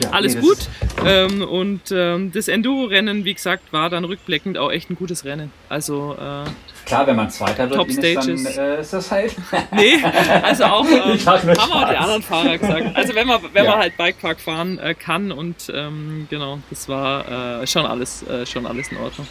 Ja, 0.00 0.10
Alles 0.10 0.34
nee, 0.34 0.40
gut. 0.40 0.58
Ähm, 1.04 1.42
und 1.42 1.92
ähm, 1.92 2.32
das 2.32 2.48
Enduro-Rennen, 2.48 3.24
wie 3.24 3.34
gesagt, 3.34 3.72
war 3.72 3.90
dann 3.90 4.04
rückblickend 4.04 4.58
auch 4.58 4.70
echt 4.70 4.90
ein 4.90 4.96
gutes 4.96 5.24
Rennen. 5.24 5.50
Also 5.68 6.14
äh, 6.14 6.48
klar, 6.86 7.06
wenn 7.06 7.16
man 7.16 7.30
Zweiter 7.30 7.70
wird, 7.70 7.74
Top 7.74 7.90
Stages. 7.90 8.44
Dann, 8.44 8.64
äh, 8.64 8.80
ist 8.80 8.92
das 8.92 9.10
halt. 9.10 9.34
nee, 9.72 9.94
also 10.42 10.64
auch 10.64 10.84
ähm, 10.88 11.26
haben 11.26 11.72
auch 11.72 11.88
die 11.88 11.96
anderen 11.96 12.22
Fahrer 12.22 12.58
gesagt. 12.58 12.96
Also 12.96 13.14
wenn 13.14 13.26
man 13.26 13.40
wenn 13.52 13.64
ja. 13.64 13.70
man 13.70 13.80
halt 13.80 13.96
Bikepark 13.96 14.40
fahren 14.40 14.78
äh, 14.78 14.94
kann 14.94 15.32
und 15.32 15.70
ähm, 15.74 16.26
genau, 16.30 16.58
das 16.70 16.88
war 16.88 17.62
äh, 17.62 17.66
schon 17.66 17.86
alles 17.86 18.22
äh, 18.26 18.46
schon 18.46 18.66
alles 18.66 18.88
in 18.88 18.98
Ordnung. 18.98 19.26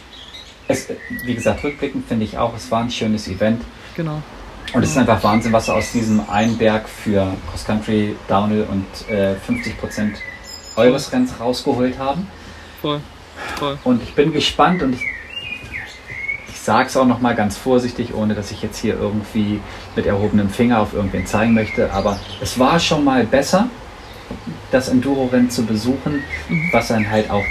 Es, 0.66 0.88
wie 1.24 1.34
gesagt, 1.34 1.62
rückblickend 1.62 2.08
finde 2.08 2.24
ich 2.24 2.38
auch, 2.38 2.54
es 2.56 2.70
war 2.70 2.80
ein 2.80 2.90
schönes 2.90 3.28
Event. 3.28 3.62
Genau. 3.96 4.22
Und 4.72 4.82
es 4.82 4.90
ist 4.90 4.96
einfach 4.96 5.22
Wahnsinn, 5.22 5.52
was 5.52 5.68
aus 5.68 5.92
diesem 5.92 6.28
einen 6.28 6.56
Berg 6.56 6.88
für 6.88 7.36
Cross 7.50 7.64
Country, 7.64 8.16
Downhill 8.28 8.66
und 8.70 9.08
äh, 9.08 9.36
50 9.36 9.78
Prozent 9.78 10.16
eures 10.76 11.12
Rennens 11.12 11.38
rausgeholt 11.40 11.98
haben. 11.98 12.26
Voll, 12.80 13.00
voll. 13.56 13.78
Und 13.84 14.02
ich 14.02 14.14
bin 14.14 14.32
gespannt 14.32 14.82
und 14.82 14.94
ich, 14.94 15.02
ich 16.48 16.60
sage 16.60 16.88
es 16.88 16.96
auch 16.96 17.06
nochmal 17.06 17.34
ganz 17.34 17.56
vorsichtig, 17.56 18.14
ohne 18.14 18.34
dass 18.34 18.50
ich 18.50 18.62
jetzt 18.62 18.78
hier 18.78 18.94
irgendwie 18.94 19.60
mit 19.96 20.06
erhobenem 20.06 20.50
Finger 20.50 20.80
auf 20.80 20.94
irgendwen 20.94 21.26
zeigen 21.26 21.54
möchte, 21.54 21.92
aber 21.92 22.18
es 22.40 22.58
war 22.58 22.78
schon 22.80 23.04
mal 23.04 23.24
besser, 23.24 23.68
das 24.70 24.88
Enduro-Rennen 24.88 25.50
zu 25.50 25.64
besuchen, 25.64 26.22
mhm. 26.48 26.68
was 26.72 26.88
dann 26.88 27.10
halt 27.10 27.30
auch 27.30 27.44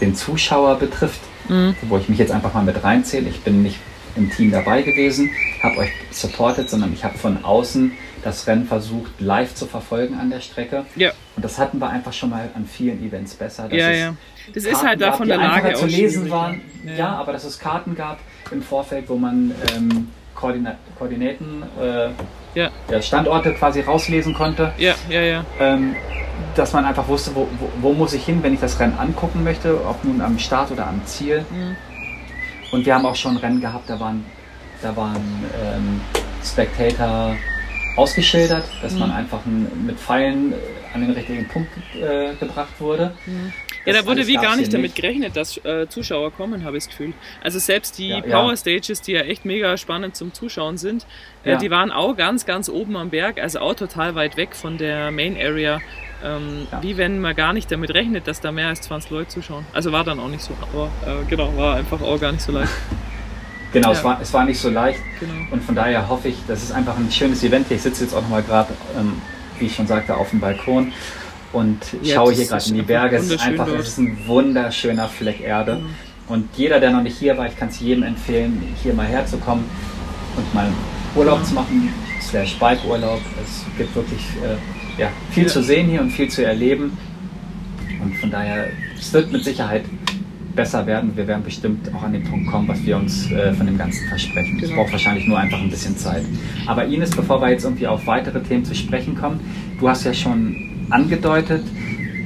den 0.00 0.14
Zuschauer 0.14 0.76
betrifft, 0.76 1.20
mhm. 1.48 1.74
wo 1.82 1.98
ich 1.98 2.08
mich 2.08 2.18
jetzt 2.18 2.32
einfach 2.32 2.54
mal 2.54 2.64
mit 2.64 2.82
reinzähle. 2.82 3.28
Ich 3.28 3.42
bin 3.42 3.62
nicht 3.62 3.78
im 4.16 4.30
Team 4.30 4.50
dabei 4.50 4.82
gewesen, 4.82 5.30
habe 5.62 5.78
euch 5.78 5.90
supportet, 6.10 6.70
sondern 6.70 6.92
ich 6.92 7.04
habe 7.04 7.16
von 7.18 7.44
außen 7.44 7.92
das 8.22 8.46
Rennen 8.46 8.66
versucht, 8.66 9.20
live 9.20 9.54
zu 9.54 9.66
verfolgen 9.66 10.18
an 10.18 10.30
der 10.30 10.40
Strecke. 10.40 10.84
Ja. 10.96 11.12
Und 11.36 11.44
das 11.44 11.58
hatten 11.58 11.78
wir 11.78 11.88
einfach 11.88 12.12
schon 12.12 12.30
mal 12.30 12.48
an 12.54 12.66
vielen 12.66 13.04
Events 13.04 13.34
besser. 13.34 13.72
ja, 13.72 13.90
ja. 13.90 14.14
Das 14.54 14.64
ist 14.64 14.82
halt 14.82 15.00
da 15.00 15.12
von 15.12 15.28
der 15.28 15.36
Lage 15.36 15.74
zu 15.74 15.86
lesen 15.86 16.28
waren. 16.30 16.60
Ja. 16.84 16.94
ja. 16.94 17.08
aber 17.12 17.32
dass 17.32 17.44
es 17.44 17.58
Karten 17.58 17.94
gab 17.94 18.18
im 18.50 18.62
Vorfeld, 18.62 19.08
wo 19.08 19.16
man 19.16 19.52
ähm, 19.76 20.08
Koordina 20.34 20.76
Koordinaten, 20.98 21.62
äh, 21.80 22.08
ja. 22.58 22.70
der 22.88 23.02
Standorte 23.02 23.52
quasi 23.54 23.80
rauslesen 23.80 24.34
konnte. 24.34 24.72
Ja, 24.78 24.94
ja, 25.08 25.20
ja. 25.20 25.44
Ähm, 25.60 25.94
dass 26.56 26.72
man 26.72 26.84
einfach 26.84 27.06
wusste, 27.06 27.34
wo, 27.34 27.46
wo, 27.58 27.70
wo, 27.80 27.92
muss 27.92 28.12
ich 28.14 28.24
hin, 28.24 28.42
wenn 28.42 28.54
ich 28.54 28.60
das 28.60 28.80
Rennen 28.80 28.98
angucken 28.98 29.44
möchte, 29.44 29.84
ob 29.86 30.02
nun 30.04 30.20
am 30.20 30.38
Start 30.38 30.70
oder 30.70 30.86
am 30.86 31.04
Ziel. 31.04 31.44
Mhm. 31.50 31.76
Und 32.72 32.86
wir 32.86 32.94
haben 32.94 33.04
auch 33.04 33.16
schon 33.16 33.36
Rennen 33.36 33.60
gehabt, 33.60 33.90
da 33.90 34.00
waren, 34.00 34.24
da 34.80 34.96
waren 34.96 35.44
ähm, 35.62 36.00
Spectator 36.42 37.36
ausgeschildert, 37.96 38.64
dass 38.82 38.94
mhm. 38.94 39.00
man 39.00 39.10
einfach 39.12 39.40
mit 39.44 39.98
Pfeilen 39.98 40.52
äh, 40.52 40.56
an 40.94 41.02
den 41.02 41.10
richtigen 41.10 41.46
Punkt 41.48 41.70
äh, 41.94 42.34
gebracht 42.34 42.80
wurde. 42.80 43.14
Mhm. 43.26 43.52
Ja, 43.86 43.94
da 43.94 44.06
wurde 44.06 44.26
wie 44.26 44.34
gar 44.34 44.56
nicht 44.56 44.74
damit 44.74 44.94
gerechnet, 44.94 45.36
dass 45.36 45.56
äh, 45.64 45.88
Zuschauer 45.88 46.32
kommen, 46.32 46.64
habe 46.64 46.76
ich 46.76 46.84
das 46.84 46.90
Gefühl. 46.90 47.14
Also 47.42 47.58
selbst 47.58 47.98
die 47.98 48.08
ja, 48.08 48.20
Power 48.20 48.54
Stages, 48.56 49.00
die 49.00 49.12
ja 49.12 49.22
echt 49.22 49.44
mega 49.44 49.76
spannend 49.76 50.16
zum 50.16 50.34
Zuschauen 50.34 50.76
sind, 50.76 51.06
äh, 51.44 51.52
ja. 51.52 51.56
die 51.56 51.70
waren 51.70 51.90
auch 51.90 52.14
ganz, 52.14 52.44
ganz 52.44 52.68
oben 52.68 52.96
am 52.96 53.10
Berg, 53.10 53.40
also 53.40 53.60
auch 53.60 53.74
total 53.74 54.14
weit 54.14 54.36
weg 54.36 54.54
von 54.54 54.76
der 54.76 55.10
Main 55.10 55.36
Area. 55.36 55.80
Ähm, 56.22 56.66
ja. 56.70 56.82
Wie 56.82 56.98
wenn 56.98 57.20
man 57.20 57.34
gar 57.34 57.54
nicht 57.54 57.72
damit 57.72 57.94
rechnet, 57.94 58.26
dass 58.26 58.40
da 58.40 58.52
mehr 58.52 58.68
als 58.68 58.82
20 58.82 59.10
Leute 59.10 59.28
zuschauen. 59.28 59.64
Also 59.72 59.92
war 59.92 60.04
dann 60.04 60.20
auch 60.20 60.28
nicht 60.28 60.42
so, 60.42 60.52
aber 60.60 60.90
äh, 61.06 61.24
genau, 61.30 61.56
war 61.56 61.76
einfach 61.76 62.02
auch 62.02 62.20
gar 62.20 62.32
nicht 62.32 62.42
so 62.42 62.52
leicht. 62.52 62.72
Genau, 63.72 63.92
ja. 63.92 63.98
es, 63.98 64.04
war, 64.04 64.20
es 64.20 64.32
war 64.32 64.44
nicht 64.44 64.58
so 64.58 64.68
leicht. 64.68 65.00
Genau. 65.20 65.32
Und 65.50 65.62
von 65.62 65.74
daher 65.74 66.08
hoffe 66.08 66.28
ich, 66.28 66.36
das 66.48 66.62
ist 66.62 66.72
einfach 66.72 66.96
ein 66.96 67.10
schönes 67.10 67.42
Event. 67.44 67.70
Ich 67.70 67.82
sitze 67.82 68.04
jetzt 68.04 68.14
auch 68.14 68.22
nochmal 68.22 68.42
gerade, 68.42 68.72
ähm, 68.98 69.20
wie 69.58 69.66
ich 69.66 69.74
schon 69.74 69.86
sagte, 69.86 70.16
auf 70.16 70.30
dem 70.30 70.40
Balkon 70.40 70.92
und 71.52 71.78
ja, 72.02 72.16
schaue 72.16 72.32
hier 72.32 72.46
gerade 72.46 72.68
in 72.68 72.74
die 72.74 72.82
Berge. 72.82 73.16
Es 73.16 73.30
ist 73.30 73.40
einfach 73.40 73.68
es 73.68 73.88
ist 73.88 73.98
ein 73.98 74.18
wunderschöner 74.26 75.08
Fleck 75.08 75.40
Erde. 75.40 75.76
Mhm. 75.76 75.94
Und 76.28 76.48
jeder, 76.56 76.78
der 76.78 76.90
noch 76.90 77.02
nicht 77.02 77.18
hier 77.18 77.36
war, 77.36 77.46
ich 77.46 77.56
kann 77.56 77.68
es 77.68 77.80
jedem 77.80 78.04
empfehlen, 78.04 78.62
hier 78.82 78.94
mal 78.94 79.06
herzukommen 79.06 79.64
und 80.36 80.54
mal 80.54 80.68
Urlaub 81.16 81.40
mhm. 81.40 81.44
zu 81.44 81.54
machen, 81.54 81.92
slash 82.20 82.56
Bike-Urlaub. 82.58 83.20
Es 83.42 83.64
gibt 83.76 83.94
wirklich 83.96 84.20
äh, 84.44 85.00
ja, 85.00 85.08
viel 85.32 85.44
ja. 85.44 85.48
zu 85.48 85.62
sehen 85.62 85.88
hier 85.88 86.00
und 86.00 86.10
viel 86.10 86.28
zu 86.28 86.44
erleben. 86.44 86.96
Und 88.00 88.16
von 88.18 88.30
daher, 88.30 88.68
es 88.98 89.12
wird 89.12 89.32
mit 89.32 89.44
Sicherheit 89.44 89.84
besser 90.54 90.86
werden. 90.86 91.16
Wir 91.16 91.26
werden 91.26 91.42
bestimmt 91.44 91.92
auch 91.94 92.02
an 92.02 92.12
den 92.12 92.24
Punkt 92.24 92.50
kommen, 92.50 92.68
was 92.68 92.84
wir 92.84 92.96
uns 92.96 93.30
äh, 93.30 93.52
von 93.52 93.66
dem 93.66 93.78
Ganzen 93.78 94.08
versprechen. 94.08 94.58
Es 94.60 94.68
genau. 94.68 94.82
braucht 94.82 94.92
wahrscheinlich 94.92 95.26
nur 95.26 95.38
einfach 95.38 95.60
ein 95.60 95.70
bisschen 95.70 95.96
Zeit. 95.96 96.24
Aber 96.66 96.84
Ines, 96.84 97.10
bevor 97.10 97.40
wir 97.40 97.50
jetzt 97.50 97.64
irgendwie 97.64 97.86
auf 97.86 98.06
weitere 98.06 98.40
Themen 98.42 98.64
zu 98.64 98.74
sprechen 98.74 99.16
kommen, 99.16 99.40
du 99.78 99.88
hast 99.88 100.04
ja 100.04 100.14
schon 100.14 100.86
angedeutet, 100.90 101.62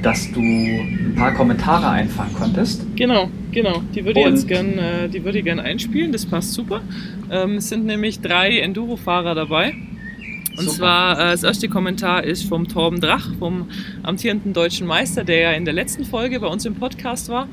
dass 0.01 0.31
du 0.31 0.39
ein 0.39 1.15
paar 1.15 1.33
Kommentare 1.33 1.89
einfangen 1.89 2.33
konntest. 2.35 2.85
Genau, 2.95 3.29
genau. 3.51 3.81
Die 3.93 4.05
würde 4.05 4.19
ich 4.19 4.25
jetzt 4.27 4.47
gern, 4.47 4.77
äh, 4.77 5.09
die 5.09 5.23
würde 5.23 5.39
ich 5.39 5.43
gern 5.43 5.59
einspielen. 5.59 6.11
Das 6.11 6.25
passt 6.25 6.53
super. 6.53 6.81
Ähm, 7.31 7.55
es 7.57 7.69
sind 7.69 7.85
nämlich 7.85 8.21
drei 8.21 8.59
Enduro-Fahrer 8.59 9.33
dabei. 9.33 9.73
Und 10.57 10.65
Super. 10.65 10.77
zwar, 10.77 11.19
äh, 11.19 11.31
das 11.31 11.43
erste 11.43 11.67
Kommentar 11.67 12.23
ist 12.23 12.43
vom 12.43 12.67
Torben 12.67 13.01
Drach, 13.01 13.29
vom 13.39 13.67
amtierenden 14.03 14.53
deutschen 14.53 14.87
Meister, 14.87 15.23
der 15.23 15.39
ja 15.39 15.51
in 15.51 15.65
der 15.65 15.73
letzten 15.73 16.05
Folge 16.05 16.39
bei 16.39 16.47
uns 16.47 16.65
im 16.65 16.75
Podcast 16.75 17.29
war. 17.29 17.47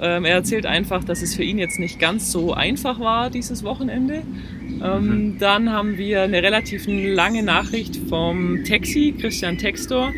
Ähm, 0.00 0.24
er 0.24 0.34
erzählt 0.34 0.66
einfach, 0.66 1.04
dass 1.04 1.22
es 1.22 1.34
für 1.34 1.42
ihn 1.42 1.58
jetzt 1.58 1.78
nicht 1.78 1.98
ganz 1.98 2.32
so 2.32 2.52
einfach 2.52 3.00
war 3.00 3.30
dieses 3.30 3.64
Wochenende. 3.64 4.22
Ähm, 4.82 5.06
mhm. 5.06 5.38
Dann 5.38 5.70
haben 5.70 5.98
wir 5.98 6.22
eine 6.22 6.42
relativ 6.42 6.86
lange 6.86 7.42
Nachricht 7.42 7.96
vom 8.08 8.64
Taxi, 8.64 9.14
Christian 9.18 9.58
Textor. 9.58 10.12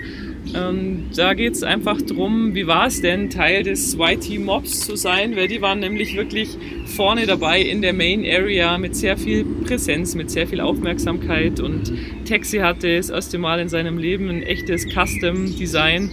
Ähm, 0.55 1.05
da 1.17 1.33
geht 1.35 1.55
es 1.55 1.63
einfach 1.63 2.01
darum, 2.03 2.55
wie 2.55 2.67
war 2.67 2.87
es 2.87 3.01
denn, 3.01 3.31
Teil 3.31 3.63
des 3.63 3.97
YT-Mobs 3.99 4.81
zu 4.81 4.97
sein, 4.97 5.37
weil 5.37 5.49
die 5.49 5.63
waren 5.63 5.81
nämlich 5.81 6.17
wirklich 6.17 6.51
vorne 6.85 7.27
dabei 7.27 7.63
in 7.63 7.81
der 7.81 7.95
Main 7.95 8.25
Area 8.25 8.77
mit 8.77 8.95
sehr 8.95 9.17
viel 9.17 9.45
Präsenz, 9.45 10.15
mit 10.15 10.31
sehr 10.31 10.47
viel 10.47 10.61
Aufmerksamkeit 10.61 11.61
und 11.61 11.93
Taxi 12.29 12.59
hatte 12.59 12.97
das 12.97 13.09
erste 13.09 13.39
Mal 13.39 13.59
in 13.59 13.69
seinem 13.69 13.97
Leben 13.97 14.29
ein 14.29 14.43
echtes 14.43 14.87
Custom-Design 14.87 16.11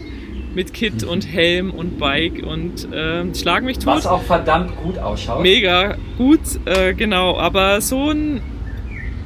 mit 0.56 0.74
Kit 0.74 1.04
und 1.04 1.28
Helm 1.28 1.72
und 1.72 1.98
Bike 1.98 2.44
und 2.44 2.92
äh, 2.92 3.24
schlag 3.36 3.64
mich 3.64 3.80
tot. 3.80 3.98
Was 3.98 4.08
auch 4.08 4.22
verdammt 4.24 4.76
gut 4.78 4.98
ausschaut. 4.98 5.42
Mega 5.42 5.96
gut, 6.18 6.40
äh, 6.66 6.94
genau. 6.94 7.38
Aber 7.38 7.82
so 7.82 8.12
ein, 8.12 8.42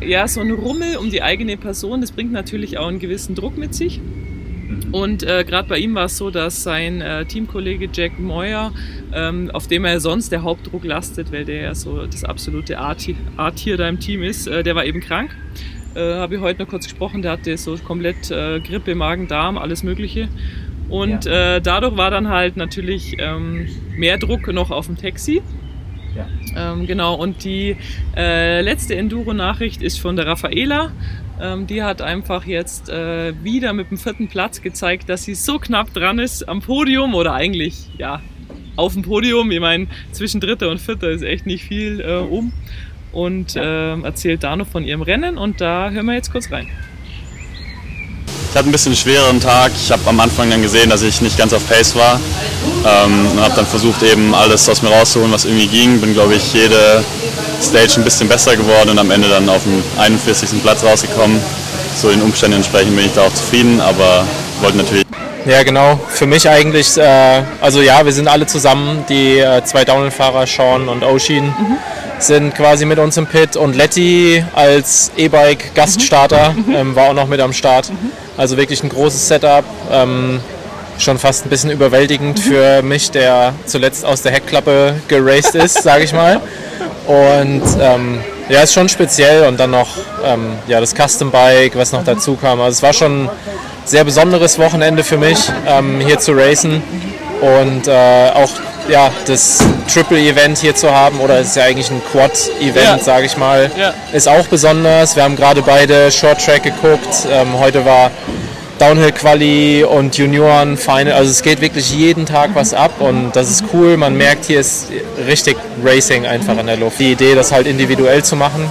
ja, 0.02 0.28
so 0.28 0.42
ein 0.42 0.52
Rummel 0.52 0.98
um 0.98 1.10
die 1.10 1.22
eigene 1.22 1.58
Person, 1.58 2.02
das 2.02 2.12
bringt 2.12 2.32
natürlich 2.32 2.78
auch 2.78 2.88
einen 2.88 3.00
gewissen 3.00 3.36
Druck 3.36 3.58
mit 3.58 3.74
sich. 3.74 4.00
Mhm. 4.00 4.94
Und 4.94 5.24
äh, 5.24 5.44
gerade 5.44 5.68
bei 5.68 5.78
ihm 5.78 5.96
war 5.96 6.06
es 6.06 6.18
so, 6.18 6.32
dass 6.32 6.64
sein 6.64 7.02
äh, 7.02 7.26
Teamkollege 7.26 7.90
Jack 7.92 8.20
Moyer, 8.20 8.72
ähm, 9.14 9.50
auf 9.54 9.68
dem 9.68 9.86
er 9.86 10.00
sonst 10.00 10.32
der 10.32 10.44
Hauptdruck 10.44 10.84
lastet, 10.84 11.32
weil 11.32 11.46
der 11.46 11.62
ja 11.62 11.76
so 11.76 12.06
das 12.06 12.24
absolute 12.24 12.78
A-Tier 12.80 13.78
da 13.78 13.88
im 13.88 14.00
Team 14.00 14.24
ist, 14.24 14.48
äh, 14.48 14.64
der 14.64 14.76
war 14.76 14.86
eben 14.86 15.02
krank. 15.02 15.36
Äh, 15.96 16.16
Habe 16.16 16.36
ich 16.36 16.42
heute 16.42 16.62
noch 16.62 16.70
kurz 16.70 16.86
gesprochen, 16.86 17.22
der 17.22 17.32
hatte 17.32 17.56
so 17.58 17.78
komplett 17.78 18.30
äh, 18.30 18.60
Grippe, 18.60 18.96
Magen, 18.96 19.28
Darm, 19.28 19.58
alles 19.58 19.82
Mögliche. 19.82 20.28
Und 20.90 21.26
ja. 21.26 21.56
äh, 21.56 21.62
dadurch 21.62 21.98
war 21.98 22.12
dann 22.12 22.30
halt 22.30 22.58
natürlich 22.58 23.16
ähm, 23.20 23.68
mehr 23.98 24.18
Druck 24.18 24.48
noch 24.54 24.72
auf 24.72 24.86
dem 24.86 24.98
Taxi. 24.98 25.42
Ja. 26.16 26.74
Ähm, 26.74 26.88
genau, 26.88 27.16
und 27.16 27.44
die 27.44 27.76
äh, 28.16 28.62
letzte 28.62 28.96
Enduro-Nachricht 28.96 29.82
ist 29.82 30.00
von 30.00 30.16
der 30.16 30.28
Raffaela. 30.28 30.92
Ähm, 31.42 31.68
die 31.68 31.84
hat 31.84 32.02
einfach 32.02 32.46
jetzt 32.46 32.90
äh, 32.90 33.34
wieder 33.44 33.74
mit 33.74 33.92
dem 33.92 33.98
vierten 33.98 34.30
Platz 34.30 34.62
gezeigt, 34.62 35.10
dass 35.10 35.24
sie 35.24 35.36
so 35.36 35.60
knapp 35.60 35.94
dran 35.94 36.20
ist 36.20 36.48
am 36.48 36.62
Podium 36.62 37.14
oder 37.14 37.34
eigentlich, 37.34 37.90
ja, 37.98 38.22
auf 38.78 38.94
dem 38.94 39.02
Podium. 39.02 39.52
Ich 39.52 39.60
meine, 39.60 39.88
zwischen 40.12 40.40
Dritter 40.40 40.70
und 40.70 40.80
Vierter 40.80 41.10
ist 41.10 41.24
echt 41.24 41.46
nicht 41.46 41.66
viel 41.66 42.00
äh, 42.00 42.18
um. 42.18 42.54
Und 43.12 43.56
äh, 43.56 43.98
erzählt 44.02 44.44
da 44.44 44.56
noch 44.58 44.68
von 44.68 44.84
ihrem 44.84 45.02
Rennen 45.02 45.38
und 45.38 45.62
da 45.62 45.90
hören 45.90 46.06
wir 46.06 46.16
jetzt 46.16 46.34
kurz 46.34 46.52
rein. 46.52 46.68
Ich 48.56 48.58
hatte 48.58 48.70
ein 48.70 48.72
bisschen 48.72 48.94
einen 48.94 48.96
schwereren 48.96 49.42
Tag. 49.42 49.74
Ich 49.76 49.92
habe 49.92 50.02
am 50.08 50.18
Anfang 50.18 50.50
dann 50.50 50.62
gesehen, 50.62 50.90
dass 50.90 51.02
ich 51.02 51.20
nicht 51.20 51.38
ganz 51.38 51.52
auf 51.52 51.68
Pace 51.68 51.94
war. 51.94 52.22
Ähm, 52.86 53.28
und 53.32 53.42
habe 53.42 53.54
dann 53.54 53.66
versucht, 53.66 54.02
eben 54.02 54.34
alles 54.34 54.70
aus 54.70 54.82
mir 54.82 54.88
rauszuholen, 54.92 55.30
was 55.34 55.44
irgendwie 55.44 55.68
ging. 55.68 56.00
Bin, 56.00 56.14
glaube 56.14 56.36
ich, 56.36 56.54
jede 56.54 57.04
Stage 57.62 57.96
ein 57.98 58.06
bisschen 58.06 58.30
besser 58.30 58.56
geworden 58.56 58.92
und 58.92 59.00
am 59.00 59.12
Ende 59.12 59.28
dann 59.28 59.50
auf 59.50 59.64
den 59.64 59.84
41. 60.00 60.62
Platz 60.64 60.86
rausgekommen. 60.86 61.38
So 61.98 62.10
den 62.10 62.22
Umständen 62.22 62.56
entsprechend 62.56 62.96
bin 62.96 63.08
ich 63.08 63.14
da 63.14 63.24
auch 63.24 63.34
zufrieden, 63.34 63.82
aber 63.82 64.26
wollte 64.62 64.78
natürlich 64.78 65.04
ja, 65.46 65.62
genau. 65.62 66.00
Für 66.08 66.26
mich 66.26 66.50
eigentlich, 66.50 66.98
äh, 66.98 67.44
also 67.62 67.82
ja, 67.82 68.04
wir 68.04 68.14
sind 68.14 68.28
alle 68.28 68.48
zusammen. 68.48 69.04
Die 69.10 69.38
äh, 69.38 69.64
zwei 69.66 69.84
Downhill-Fahrer, 69.84 70.48
Sean 70.48 70.88
und 70.88 71.04
Oshin, 71.04 71.46
mhm. 71.46 71.78
sind 72.18 72.56
quasi 72.56 72.86
mit 72.86 72.98
uns 73.00 73.18
im 73.18 73.28
Pit. 73.28 73.56
Und 73.56 73.76
Letty 73.76 74.44
als 74.56 75.12
E-Bike-Gaststarter 75.18 76.54
mhm. 76.54 76.64
mhm. 76.66 76.76
ähm, 76.76 76.96
war 76.96 77.10
auch 77.10 77.14
noch 77.14 77.28
mit 77.28 77.42
am 77.42 77.54
Start. 77.54 77.92
Also 78.38 78.58
wirklich 78.58 78.84
ein 78.84 78.90
großes 78.90 79.28
Setup. 79.28 79.64
Ähm, 79.92 80.40
schon 80.98 81.18
fast 81.18 81.46
ein 81.46 81.50
bisschen 81.50 81.72
überwältigend 81.72 82.40
für 82.40 82.82
mich, 82.84 83.12
der 83.12 83.54
zuletzt 83.66 84.06
aus 84.06 84.22
der 84.22 84.32
Heckklappe 84.32 84.96
geraced 85.08 85.56
ist, 85.56 85.84
sage 85.84 86.04
ich 86.04 86.14
mal. 86.14 86.42
Und 87.08 87.64
ähm, 87.80 88.20
ja, 88.50 88.62
ist 88.62 88.74
schon 88.74 88.90
speziell. 88.90 89.48
Und 89.48 89.60
dann 89.60 89.72
noch 89.72 89.90
ähm, 90.24 90.54
ja, 90.68 90.80
das 90.80 90.94
Custom 90.94 91.32
Bike, 91.32 91.76
was 91.76 91.92
noch 91.92 92.02
mhm. 92.02 92.06
dazu 92.06 92.36
kam. 92.36 92.62
Also 92.62 92.76
es 92.76 92.84
war 92.84 92.94
schon 92.94 93.30
sehr 93.86 94.04
besonderes 94.04 94.58
Wochenende 94.58 95.04
für 95.04 95.18
mich, 95.18 95.38
ähm, 95.68 96.00
hier 96.00 96.18
zu 96.20 96.34
racen 96.34 96.82
und 97.42 97.88
äh, 97.88 98.32
auch 98.34 98.50
ja, 98.90 99.12
das 99.26 99.60
Triple-Event 99.92 100.58
hier 100.58 100.76
zu 100.76 100.92
haben, 100.92 101.20
oder 101.20 101.40
es 101.40 101.50
ist 101.50 101.56
ja 101.56 101.64
eigentlich 101.64 101.90
ein 101.90 102.02
Quad-Event, 102.12 102.76
ja. 102.76 103.00
sage 103.00 103.26
ich 103.26 103.38
mal, 103.38 103.72
ja. 103.78 103.94
ist 104.14 104.28
auch 104.28 104.48
besonders. 104.48 105.16
Wir 105.16 105.24
haben 105.24 105.36
gerade 105.36 105.62
beide 105.62 106.12
Short-Track 106.12 106.64
geguckt. 106.64 107.28
Ähm, 107.30 107.60
heute 107.60 107.86
war 107.86 108.12
Downhill-Quali 108.80 109.84
und 109.86 110.18
Junioren-Final. 110.18 111.14
Also 111.14 111.32
es 111.32 111.42
geht 111.42 111.62
wirklich 111.62 111.94
jeden 111.94 112.26
Tag 112.26 112.52
was 112.54 112.74
ab 112.74 113.00
und 113.00 113.32
das 113.36 113.50
ist 113.50 113.64
cool. 113.74 113.98
Man 113.98 114.18
merkt, 114.18 114.46
hier 114.46 114.60
ist 114.60 114.88
richtig 115.28 115.58
Racing 115.84 116.26
einfach 116.26 116.58
in 116.58 116.68
der 116.68 116.78
Luft. 116.78 117.00
Die 117.00 117.14
Idee, 117.14 117.36
das 117.36 117.52
halt 117.52 117.68
individuell 117.68 118.24
zu 118.24 118.36
machen. 118.36 118.70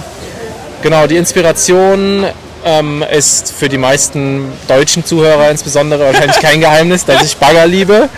Genau, 0.83 1.07
die 1.07 1.17
Inspiration 1.17 2.25
ähm, 2.65 3.05
ist 3.09 3.53
für 3.53 3.69
die 3.69 3.77
meisten 3.77 4.51
deutschen 4.67 5.05
Zuhörer 5.05 5.51
insbesondere 5.51 6.05
wahrscheinlich 6.07 6.39
kein 6.39 6.59
Geheimnis, 6.59 7.05
dass 7.05 7.23
ich 7.23 7.37
Bagger 7.37 7.67
liebe. 7.67 8.09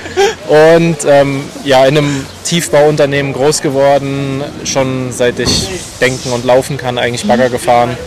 Und 0.48 0.98
ähm, 1.06 1.44
ja, 1.66 1.86
in 1.86 1.98
einem 1.98 2.26
Tiefbauunternehmen 2.46 3.34
groß 3.34 3.62
geworden, 3.62 4.42
schon 4.64 5.12
seit 5.12 5.38
ich 5.40 5.68
denken 6.00 6.32
und 6.32 6.46
laufen 6.46 6.78
kann, 6.78 6.98
eigentlich 6.98 7.28
Bagger 7.28 7.50
gefahren. 7.50 7.98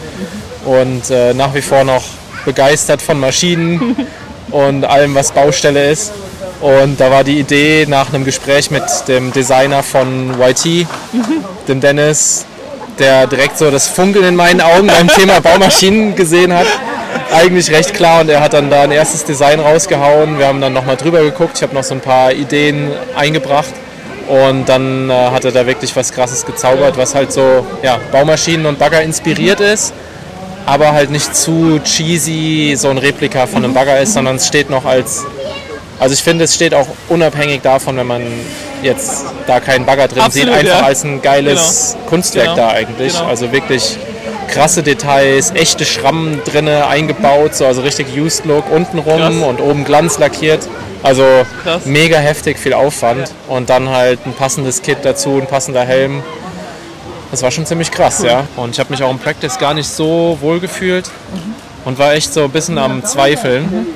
Und 0.65 1.11
äh, 1.11 1.35
nach 1.35 1.55
wie 1.55 1.63
vor 1.63 1.85
noch 1.85 2.05
begeistert 2.47 3.03
von 3.03 3.21
Maschinen 3.21 3.97
und 4.51 4.85
allem, 4.85 5.15
was 5.15 5.33
Baustelle 5.33 5.91
ist. 5.91 6.13
Und 6.63 7.01
da 7.01 7.11
war 7.11 7.25
die 7.25 7.39
Idee 7.39 7.87
nach 7.89 8.13
einem 8.13 8.25
Gespräch 8.25 8.71
mit 8.71 8.83
dem 9.09 9.33
Designer 9.33 9.83
von 9.83 10.35
YT, 10.41 10.87
dem 11.69 11.81
Dennis, 11.81 12.45
der 13.00 13.26
direkt 13.26 13.59
so 13.59 13.71
das 13.71 13.88
Funkeln 13.88 14.25
in 14.25 14.37
meinen 14.37 14.61
Augen 14.61 14.87
beim 14.87 15.09
Thema 15.09 15.40
Baumaschinen 15.40 16.14
gesehen 16.14 16.52
hat. 16.52 16.66
Eigentlich 17.33 17.71
recht 17.71 17.95
klar 17.95 18.21
und 18.21 18.28
er 18.28 18.40
hat 18.40 18.52
dann 18.52 18.71
da 18.71 18.83
ein 18.83 18.92
erstes 18.92 19.25
Design 19.25 19.59
rausgehauen. 19.59 20.38
Wir 20.38 20.47
haben 20.47 20.61
dann 20.61 20.73
nochmal 20.73 20.97
drüber 20.97 21.23
geguckt. 21.23 21.57
Ich 21.57 21.62
habe 21.62 21.75
noch 21.75 21.82
so 21.82 21.95
ein 21.95 22.00
paar 22.00 22.32
Ideen 22.32 22.93
eingebracht 23.17 23.73
und 24.28 24.69
dann 24.69 25.10
äh, 25.10 25.13
hat 25.13 25.45
er 25.45 25.50
da 25.52 25.67
wirklich 25.67 25.97
was 25.97 26.13
Krasses 26.13 26.47
gezaubert, 26.47 26.97
was 26.97 27.15
halt 27.15 27.32
so 27.32 27.67
ja, 27.82 27.99
Baumaschinen 28.13 28.67
und 28.67 28.78
Bagger 28.78 29.02
inspiriert 29.02 29.58
ist, 29.60 29.93
aber 30.67 30.93
halt 30.93 31.10
nicht 31.10 31.34
zu 31.34 31.80
cheesy 31.82 32.76
so 32.76 32.91
ein 32.91 32.99
Replika 32.99 33.47
von 33.47 33.65
einem 33.65 33.75
Bagger 33.75 33.99
ist, 33.99 34.13
sondern 34.13 34.36
es 34.36 34.47
steht 34.47 34.71
noch 34.71 34.84
als 34.84 35.25
also 36.00 36.15
ich 36.15 36.23
finde, 36.23 36.45
es 36.45 36.54
steht 36.54 36.73
auch 36.73 36.86
unabhängig 37.10 37.60
davon, 37.60 37.99
wenn 37.99 38.06
man 38.06 38.23
jetzt 38.82 39.25
da 39.47 39.60
keinen 39.60 39.86
Bagger 39.86 40.08
drin 40.08 40.23
Absolut, 40.23 40.49
sieht, 40.49 40.56
einfach 40.56 40.80
ja. 40.80 40.86
als 40.86 41.04
ein 41.04 41.23
geiles 41.23 41.93
genau. 41.95 42.08
Kunstwerk 42.08 42.47
genau. 42.47 42.56
da 42.56 42.69
eigentlich. 42.71 43.14
Genau. 43.14 43.28
Also 43.28 43.52
wirklich 43.52 43.97
krasse 44.49 44.82
Details, 44.82 45.52
echte 45.52 45.84
Schrammen 45.84 46.40
drin 46.45 46.69
eingebaut, 46.69 47.54
so, 47.54 47.66
also 47.66 47.82
richtig 47.82 48.08
Used 48.19 48.45
Look 48.47 48.71
untenrum 48.71 49.43
und 49.43 49.60
oben 49.60 49.84
Glanz 49.84 50.19
lackiert. 50.19 50.60
Also 51.02 51.25
Krass. 51.62 51.86
mega 51.86 52.19
heftig, 52.19 52.58
viel 52.58 52.75
Aufwand 52.75 53.28
ja. 53.28 53.54
und 53.54 53.71
dann 53.71 53.88
halt 53.88 54.21
ein 54.26 54.34
passendes 54.34 54.82
Kit 54.82 54.99
dazu, 55.02 55.38
ein 55.40 55.47
passender 55.47 55.84
Helm. 55.84 56.23
Das 57.30 57.43
war 57.43 57.50
schon 57.50 57.64
ziemlich 57.64 57.90
krass, 57.90 58.19
cool. 58.21 58.26
ja. 58.26 58.45
Und 58.56 58.71
ich 58.71 58.80
habe 58.80 58.90
mich 58.90 59.02
auch 59.02 59.10
im 59.10 59.19
Practice 59.19 59.58
gar 59.58 59.73
nicht 59.73 59.88
so 59.88 60.36
wohl 60.40 60.60
gefühlt 60.60 61.06
mhm. 61.06 61.54
und 61.84 61.99
war 61.99 62.12
echt 62.12 62.34
so 62.34 62.45
ein 62.45 62.50
bisschen 62.50 62.76
am 62.76 63.04
Zweifeln. 63.04 63.62
Mhm 63.62 63.86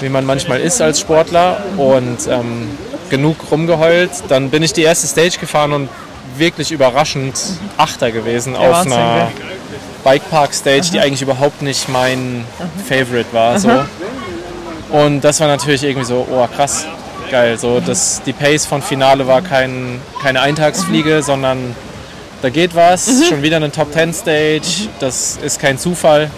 wie 0.00 0.08
man 0.08 0.26
manchmal 0.26 0.60
ist 0.60 0.80
als 0.80 1.00
Sportler 1.00 1.58
und 1.76 2.18
ähm, 2.28 2.68
genug 3.10 3.36
rumgeheult. 3.50 4.10
Dann 4.28 4.50
bin 4.50 4.62
ich 4.62 4.72
die 4.72 4.82
erste 4.82 5.06
Stage 5.06 5.38
gefahren 5.38 5.72
und 5.72 5.88
wirklich 6.36 6.72
überraschend 6.72 7.38
Achter 7.76 8.10
gewesen 8.10 8.52
Der 8.52 8.62
auf 8.62 8.70
Wahnsinn, 8.70 8.92
einer 8.92 9.18
ja. 9.18 9.30
Bikepark-Stage, 10.04 10.90
die 10.92 11.00
eigentlich 11.00 11.22
überhaupt 11.22 11.62
nicht 11.62 11.88
mein 11.88 12.44
Favorite 12.88 13.32
war. 13.32 13.58
So. 13.58 13.70
Und 14.90 15.22
das 15.22 15.40
war 15.40 15.48
natürlich 15.48 15.82
irgendwie 15.82 16.06
so, 16.06 16.26
oh 16.30 16.46
krass, 16.54 16.86
geil. 17.30 17.58
So, 17.58 17.80
das, 17.80 18.22
die 18.24 18.32
Pace 18.32 18.66
von 18.66 18.82
Finale 18.82 19.26
war 19.26 19.42
kein, 19.42 20.00
keine 20.22 20.40
Eintagsfliege, 20.40 21.22
sondern 21.22 21.74
da 22.42 22.50
geht 22.50 22.74
was. 22.74 23.08
Mhm. 23.08 23.24
Schon 23.28 23.42
wieder 23.42 23.56
eine 23.56 23.72
Top 23.72 23.92
10 23.92 24.12
Stage, 24.12 24.88
das 25.00 25.38
ist 25.42 25.58
kein 25.58 25.78
Zufall. 25.78 26.30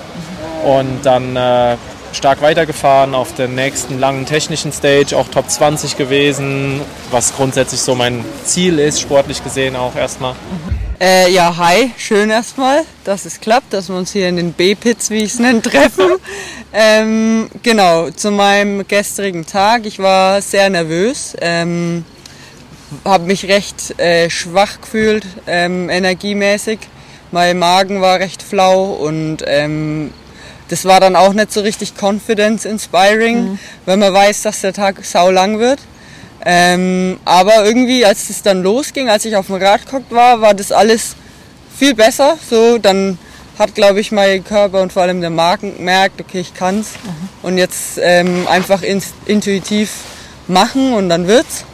Und 0.65 1.01
dann 1.05 1.37
äh, 1.37 1.77
stark 2.13 2.43
weitergefahren 2.43 3.15
auf 3.15 3.35
der 3.35 3.49
nächsten 3.49 3.99
langen 3.99 4.27
technischen 4.27 4.73
Stage, 4.73 5.17
auch 5.17 5.29
Top 5.29 5.51
20 5.51 5.97
gewesen, 5.97 6.81
was 7.11 7.35
grundsätzlich 7.35 7.81
so 7.81 7.95
mein 7.95 8.25
Ziel 8.45 8.79
ist, 8.79 9.01
sportlich 9.01 9.43
gesehen 9.43 9.77
auch 9.77 9.95
erstmal. 9.95 10.35
Äh, 11.01 11.31
ja, 11.31 11.57
hi, 11.57 11.93
schön 11.97 12.29
erstmal, 12.29 12.83
dass 13.05 13.25
es 13.25 13.41
klappt, 13.41 13.73
dass 13.73 13.89
wir 13.89 13.97
uns 13.97 14.13
hier 14.13 14.29
in 14.29 14.37
den 14.37 14.53
B-Pits, 14.53 15.11
wie 15.11 15.19
ich 15.19 15.35
es 15.35 15.39
nenne, 15.39 15.63
treffen. 15.63 16.17
ähm, 16.73 17.49
genau, 17.63 18.11
zu 18.11 18.33
meinem 18.33 18.87
gestrigen 18.89 19.47
Tag. 19.47 19.87
Ich 19.87 20.01
war 20.01 20.43
sehr 20.43 20.69
nervös, 20.71 21.37
ähm, 21.41 22.05
habe 23.05 23.27
mich 23.27 23.47
recht 23.47 23.99
äh, 24.01 24.29
schwach 24.29 24.81
gefühlt, 24.81 25.25
ähm, 25.47 25.89
energiemäßig. 25.89 26.81
Mein 27.31 27.61
Magen 27.61 28.01
war 28.01 28.19
recht 28.19 28.43
flau 28.43 28.95
und 28.95 29.45
ähm, 29.47 30.13
das 30.69 30.85
war 30.85 31.01
dann 31.01 31.17
auch 31.17 31.33
nicht 31.33 31.53
so 31.53 31.61
richtig 31.61 31.95
confidence 32.01 32.65
inspiring, 32.65 33.53
mhm. 33.53 33.59
wenn 33.87 33.99
man 33.99 34.13
weiß, 34.13 34.43
dass 34.43 34.61
der 34.61 34.73
Tag 34.73 35.05
sau 35.05 35.31
lang 35.31 35.59
wird. 35.59 35.81
Ähm, 36.45 37.19
aber 37.25 37.65
irgendwie, 37.65 38.05
als 38.05 38.31
es 38.31 38.43
dann 38.43 38.63
losging, 38.63 39.09
als 39.09 39.25
ich 39.25 39.37
auf 39.37 39.47
dem 39.47 39.57
Rad 39.57 39.87
geguckt 39.87 40.13
war, 40.13 40.41
war 40.41 40.55
das 40.55 40.73
alles 40.73 41.17
viel 41.77 41.95
besser. 41.95 42.39
So, 42.49 42.79
dann 42.79 43.19
hat, 43.59 43.75
glaube 43.75 44.01
ich, 44.01 44.13
mein 44.13 44.45
Körper 44.45 44.83
und 44.83 44.93
vor 44.93 45.03
allem 45.03 45.21
der 45.21 45.31
Magen 45.31 45.77
gemerkt, 45.77 46.21
okay, 46.21 46.41
ich 46.41 46.55
kann's. 46.55 46.93
Mhm. 47.03 47.29
Und 47.43 47.59
jetzt 47.59 47.99
ähm, 48.01 48.47
einfach 48.49 48.83
in, 48.83 49.03
intuitiv 49.27 49.91
machen 50.47 50.95
und 50.95 51.09
dann 51.09 51.27
wird's. 51.27 51.65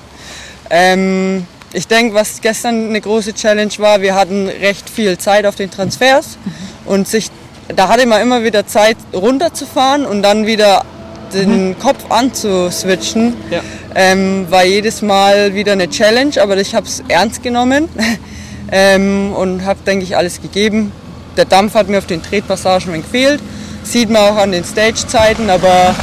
Ähm, 0.70 1.46
ich 1.72 1.86
denke, 1.86 2.14
was 2.14 2.40
gestern 2.40 2.88
eine 2.88 3.00
große 3.00 3.34
Challenge 3.34 3.72
war, 3.78 4.00
wir 4.00 4.14
hatten 4.14 4.48
recht 4.48 4.88
viel 4.88 5.18
Zeit 5.18 5.44
auf 5.44 5.56
den 5.56 5.70
Transfers 5.70 6.38
mhm. 6.44 6.52
und 6.86 7.08
sich 7.08 7.30
da 7.68 7.88
hatte 7.88 8.06
man 8.06 8.20
immer 8.20 8.44
wieder 8.44 8.66
Zeit 8.66 8.96
runterzufahren 9.12 10.04
und 10.04 10.22
dann 10.22 10.46
wieder 10.46 10.84
den 11.32 11.68
mhm. 11.68 11.78
Kopf 11.78 12.10
anzuswitchen. 12.10 13.34
Ja. 13.50 13.60
Ähm, 13.94 14.46
war 14.50 14.64
jedes 14.64 15.02
Mal 15.02 15.54
wieder 15.54 15.72
eine 15.72 15.88
Challenge, 15.88 16.40
aber 16.40 16.56
ich 16.56 16.74
habe 16.74 16.86
es 16.86 17.02
ernst 17.08 17.42
genommen 17.42 17.88
ähm, 18.72 19.32
und 19.32 19.64
habe, 19.64 19.80
denke 19.86 20.04
ich, 20.04 20.16
alles 20.16 20.42
gegeben. 20.42 20.92
Der 21.36 21.44
Dampf 21.44 21.74
hat 21.74 21.88
mir 21.88 21.98
auf 21.98 22.06
den 22.06 22.22
Tretpassagen 22.22 22.92
gefehlt, 22.94 23.40
sieht 23.82 24.10
man 24.10 24.22
auch 24.22 24.36
an 24.36 24.52
den 24.52 24.64
Stage-Zeiten, 24.64 25.50
aber 25.50 25.94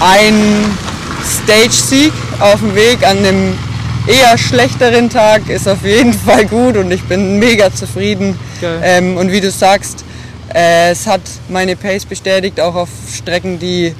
ein 0.00 0.76
Stage-Sieg 1.24 2.12
auf 2.40 2.60
dem 2.60 2.74
Weg 2.74 3.06
an 3.06 3.18
einem 3.18 3.58
eher 4.06 4.36
schlechteren 4.36 5.08
Tag 5.08 5.48
ist 5.48 5.66
auf 5.66 5.84
jeden 5.84 6.12
Fall 6.26 6.44
gut 6.46 6.76
und 6.76 6.90
ich 6.90 7.02
bin 7.04 7.38
mega 7.38 7.72
zufrieden. 7.72 8.38
Ähm, 8.82 9.16
und 9.16 9.30
wie 9.32 9.40
du 9.40 9.50
sagst, 9.50 10.04
äh, 10.52 10.90
es 10.90 11.06
hat 11.06 11.22
meine 11.48 11.76
Pace 11.76 12.04
bestätigt, 12.04 12.60
auch 12.60 12.74
auf 12.74 12.88
Strecken, 13.12 13.58
die 13.58 13.94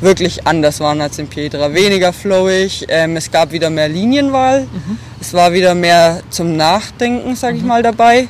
wirklich 0.00 0.46
anders 0.46 0.80
waren 0.80 1.00
als 1.00 1.18
in 1.18 1.28
Petra. 1.28 1.72
Weniger 1.72 2.12
flowig, 2.12 2.86
ähm, 2.88 3.16
es 3.16 3.30
gab 3.30 3.52
wieder 3.52 3.70
mehr 3.70 3.88
Linienwahl, 3.88 4.62
mhm. 4.62 4.98
es 5.20 5.32
war 5.32 5.52
wieder 5.52 5.74
mehr 5.74 6.22
zum 6.30 6.56
Nachdenken, 6.56 7.34
sag 7.34 7.54
ich 7.54 7.62
mhm. 7.62 7.68
mal, 7.68 7.82
dabei. 7.82 8.28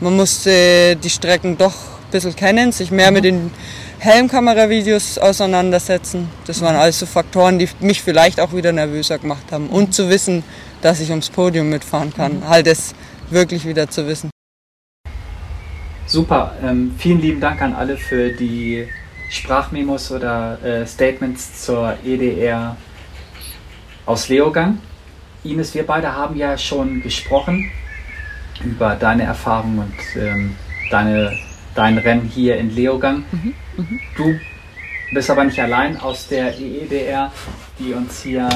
Man 0.00 0.14
musste 0.14 0.96
die 0.96 1.10
Strecken 1.10 1.58
doch 1.58 1.74
ein 1.74 2.10
bisschen 2.12 2.36
kennen, 2.36 2.72
sich 2.72 2.90
mehr 2.90 3.10
mhm. 3.10 3.14
mit 3.14 3.24
den 3.24 3.50
Helmkamera-Videos 3.98 5.18
auseinandersetzen. 5.18 6.28
Das 6.46 6.60
waren 6.60 6.76
alles 6.76 7.00
so 7.00 7.06
Faktoren, 7.06 7.58
die 7.58 7.68
mich 7.80 8.00
vielleicht 8.00 8.38
auch 8.38 8.54
wieder 8.54 8.70
nervöser 8.70 9.18
gemacht 9.18 9.50
haben. 9.50 9.68
Und 9.68 9.92
zu 9.92 10.08
wissen, 10.08 10.44
dass 10.82 11.00
ich 11.00 11.10
ums 11.10 11.30
Podium 11.30 11.68
mitfahren 11.68 12.14
kann. 12.14 12.36
Mhm. 12.36 12.48
Halt 12.48 12.68
es 12.68 12.94
wirklich 13.30 13.66
wieder 13.66 13.90
zu 13.90 14.06
wissen. 14.06 14.30
Super. 16.08 16.56
Ähm, 16.62 16.94
vielen 16.96 17.20
lieben 17.20 17.38
Dank 17.38 17.60
an 17.60 17.74
alle 17.74 17.98
für 17.98 18.30
die 18.30 18.88
Sprachmemos 19.28 20.10
oder 20.10 20.58
äh, 20.64 20.86
Statements 20.86 21.66
zur 21.66 21.98
EDR 22.02 22.78
aus 24.06 24.30
Leogang. 24.30 24.78
Ines, 25.44 25.74
wir 25.74 25.86
beide 25.86 26.14
haben 26.14 26.34
ja 26.34 26.56
schon 26.56 27.02
gesprochen 27.02 27.70
über 28.64 28.96
deine 28.96 29.24
Erfahrungen 29.24 29.80
und 29.80 30.22
ähm, 30.22 30.56
deine, 30.90 31.38
dein 31.74 31.98
Rennen 31.98 32.24
hier 32.24 32.56
in 32.56 32.74
Leogang. 32.74 33.24
Mhm, 33.30 33.54
mh. 33.76 33.86
Du 34.16 34.40
bist 35.12 35.28
aber 35.28 35.44
nicht 35.44 35.60
allein 35.60 36.00
aus 36.00 36.26
der 36.26 36.58
EEDR, 36.58 37.30
die 37.78 37.92
uns 37.92 38.22
hier 38.22 38.48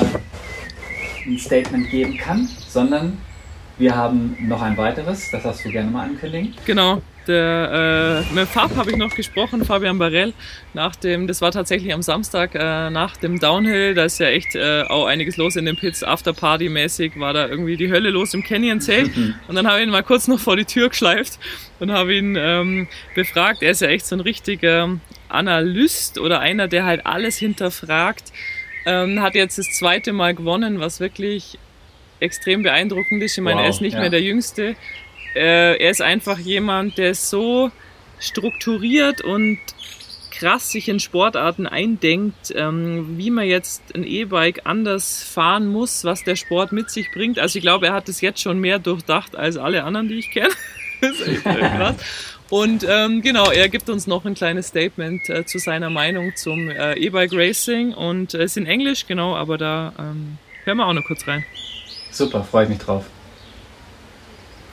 ein 1.27 1.39
Statement 1.39 1.91
geben 1.91 2.17
kann, 2.17 2.49
sondern 2.67 3.19
wir 3.77 3.95
haben 3.95 4.39
noch 4.41 4.63
ein 4.63 4.79
weiteres, 4.79 5.31
das 5.31 5.45
hast 5.45 5.67
du 5.67 5.71
gerne 5.71 5.91
mal 5.91 6.05
ankündigen. 6.05 6.55
Genau, 6.65 7.03
der, 7.27 8.25
äh, 8.31 8.35
mit 8.35 8.49
Fab 8.49 8.75
habe 8.77 8.91
ich 8.91 8.97
noch 8.97 9.15
gesprochen, 9.15 9.65
Fabian 9.65 9.99
Barell, 9.99 10.33
nach 10.75 10.97
dem, 10.97 11.27
das 11.27 11.41
war 11.41 11.53
tatsächlich 11.53 11.93
am 11.93 12.03
Samstag 12.03 12.55
äh, 12.55 12.91
nach 12.91 13.17
dem 13.17 13.39
Downhill, 13.39 13.95
da 13.95 14.05
ist 14.05 14.19
ja 14.19 14.29
echt 14.29 14.55
äh, 14.55 14.83
auch 14.83 15.07
einiges 15.07 15.37
los 15.37 15.57
in 15.57 15.65
den 15.65 15.77
Pits, 15.77 16.05
Afterparty-mäßig 16.05 17.19
war 17.19 17.33
da 17.33 17.49
irgendwie 17.49 17.77
die 17.77 17.91
Hölle 17.91 18.11
los 18.11 18.35
im 18.35 18.43
Canyon-Zelt. 18.43 19.11
Und 19.49 19.55
dann 19.55 19.67
habe 19.67 19.79
ich 19.79 19.87
ihn 19.87 19.91
mal 19.91 20.03
kurz 20.03 20.29
noch 20.29 20.41
vor 20.41 20.57
die 20.57 20.65
Tür 20.65 20.89
geschleift 20.89 21.39
und 21.81 21.91
habe 21.91 22.15
ihn 22.15 22.37
ähm, 22.39 22.89
befragt, 23.15 23.63
er 23.63 23.73
ist 23.73 23.81
ja 23.81 23.89
echt 23.89 24.07
so 24.07 24.15
ein 24.17 24.21
richtiger 24.21 24.99
Analyst 25.29 26.19
oder 26.19 26.41
einer, 26.41 26.69
der 26.69 26.85
halt 26.85 27.07
alles 27.07 27.39
hinterfragt, 27.39 28.33
ähm, 28.87 29.21
hat 29.21 29.35
jetzt 29.35 29.59
das 29.59 29.67
zweite 29.73 30.13
Mal 30.13 30.35
gewonnen, 30.35 30.81
was 30.81 31.01
wirklich 31.01 31.59
extrem 32.21 32.63
beeindruckend 32.63 33.23
ist. 33.23 33.37
Ich 33.37 33.43
meine, 33.43 33.59
wow, 33.59 33.65
er 33.65 33.71
ist 33.71 33.81
nicht 33.81 33.95
ja. 33.95 34.01
mehr 34.01 34.11
der 34.11 34.23
Jüngste, 34.23 34.77
äh, 35.35 35.77
er 35.77 35.91
ist 35.91 36.03
einfach 36.03 36.39
jemand, 36.39 36.99
der 36.99 37.15
so 37.15 37.71
strukturiert 38.19 39.21
und 39.23 39.59
krass 40.31 40.71
sich 40.71 40.89
in 40.89 40.99
Sportarten 40.99 41.67
eindenkt, 41.67 42.53
ähm, 42.57 43.17
wie 43.17 43.31
man 43.31 43.47
jetzt 43.47 43.95
ein 43.95 44.05
E-Bike 44.05 44.63
anders 44.65 45.23
fahren 45.23 45.69
muss, 45.69 46.05
was 46.05 46.25
der 46.25 46.37
Sport 46.37 46.73
mit 46.73 46.91
sich 46.91 47.13
bringt. 47.13 47.39
Also 47.39 47.59
ich 47.59 47.63
glaube, 47.63 47.87
er 47.87 47.93
hat 47.93 48.09
es 48.09 48.21
jetzt 48.21 48.41
schon 48.41 48.59
mehr 48.59 48.79
durchdacht 48.79 49.37
als 49.37 49.57
alle 49.57 49.85
anderen, 49.85 50.09
die 50.09 50.19
ich 50.19 50.31
kenne. 50.31 50.51
krass. 51.43 51.97
Und 52.51 52.85
ähm, 52.89 53.23
genau, 53.23 53.51
er 53.51 53.69
gibt 53.69 53.89
uns 53.89 54.07
noch 54.07 54.25
ein 54.25 54.35
kleines 54.35 54.69
Statement 54.69 55.29
äh, 55.31 55.47
zu 55.47 55.59
seiner 55.59 55.91
Meinung 55.91 56.35
zum 56.37 56.69
äh, 56.69 56.95
E-Bike 56.95 57.33
Racing 57.33 57.95
und 57.95 58.35
es 58.35 58.41
äh, 58.41 58.45
ist 58.45 58.57
in 58.57 58.67
Englisch, 58.67 59.07
genau, 59.07 59.35
aber 59.35 59.57
da 59.57 59.93
ähm, 59.99 60.39
hören 60.65 60.77
wir 60.79 60.87
auch 60.87 60.93
noch 60.93 61.05
kurz 61.07 61.27
rein. 61.27 61.45
Super, 62.11 62.45
freue 62.45 62.65
ich 62.65 62.69
mich 62.69 62.79
drauf. 62.79 63.07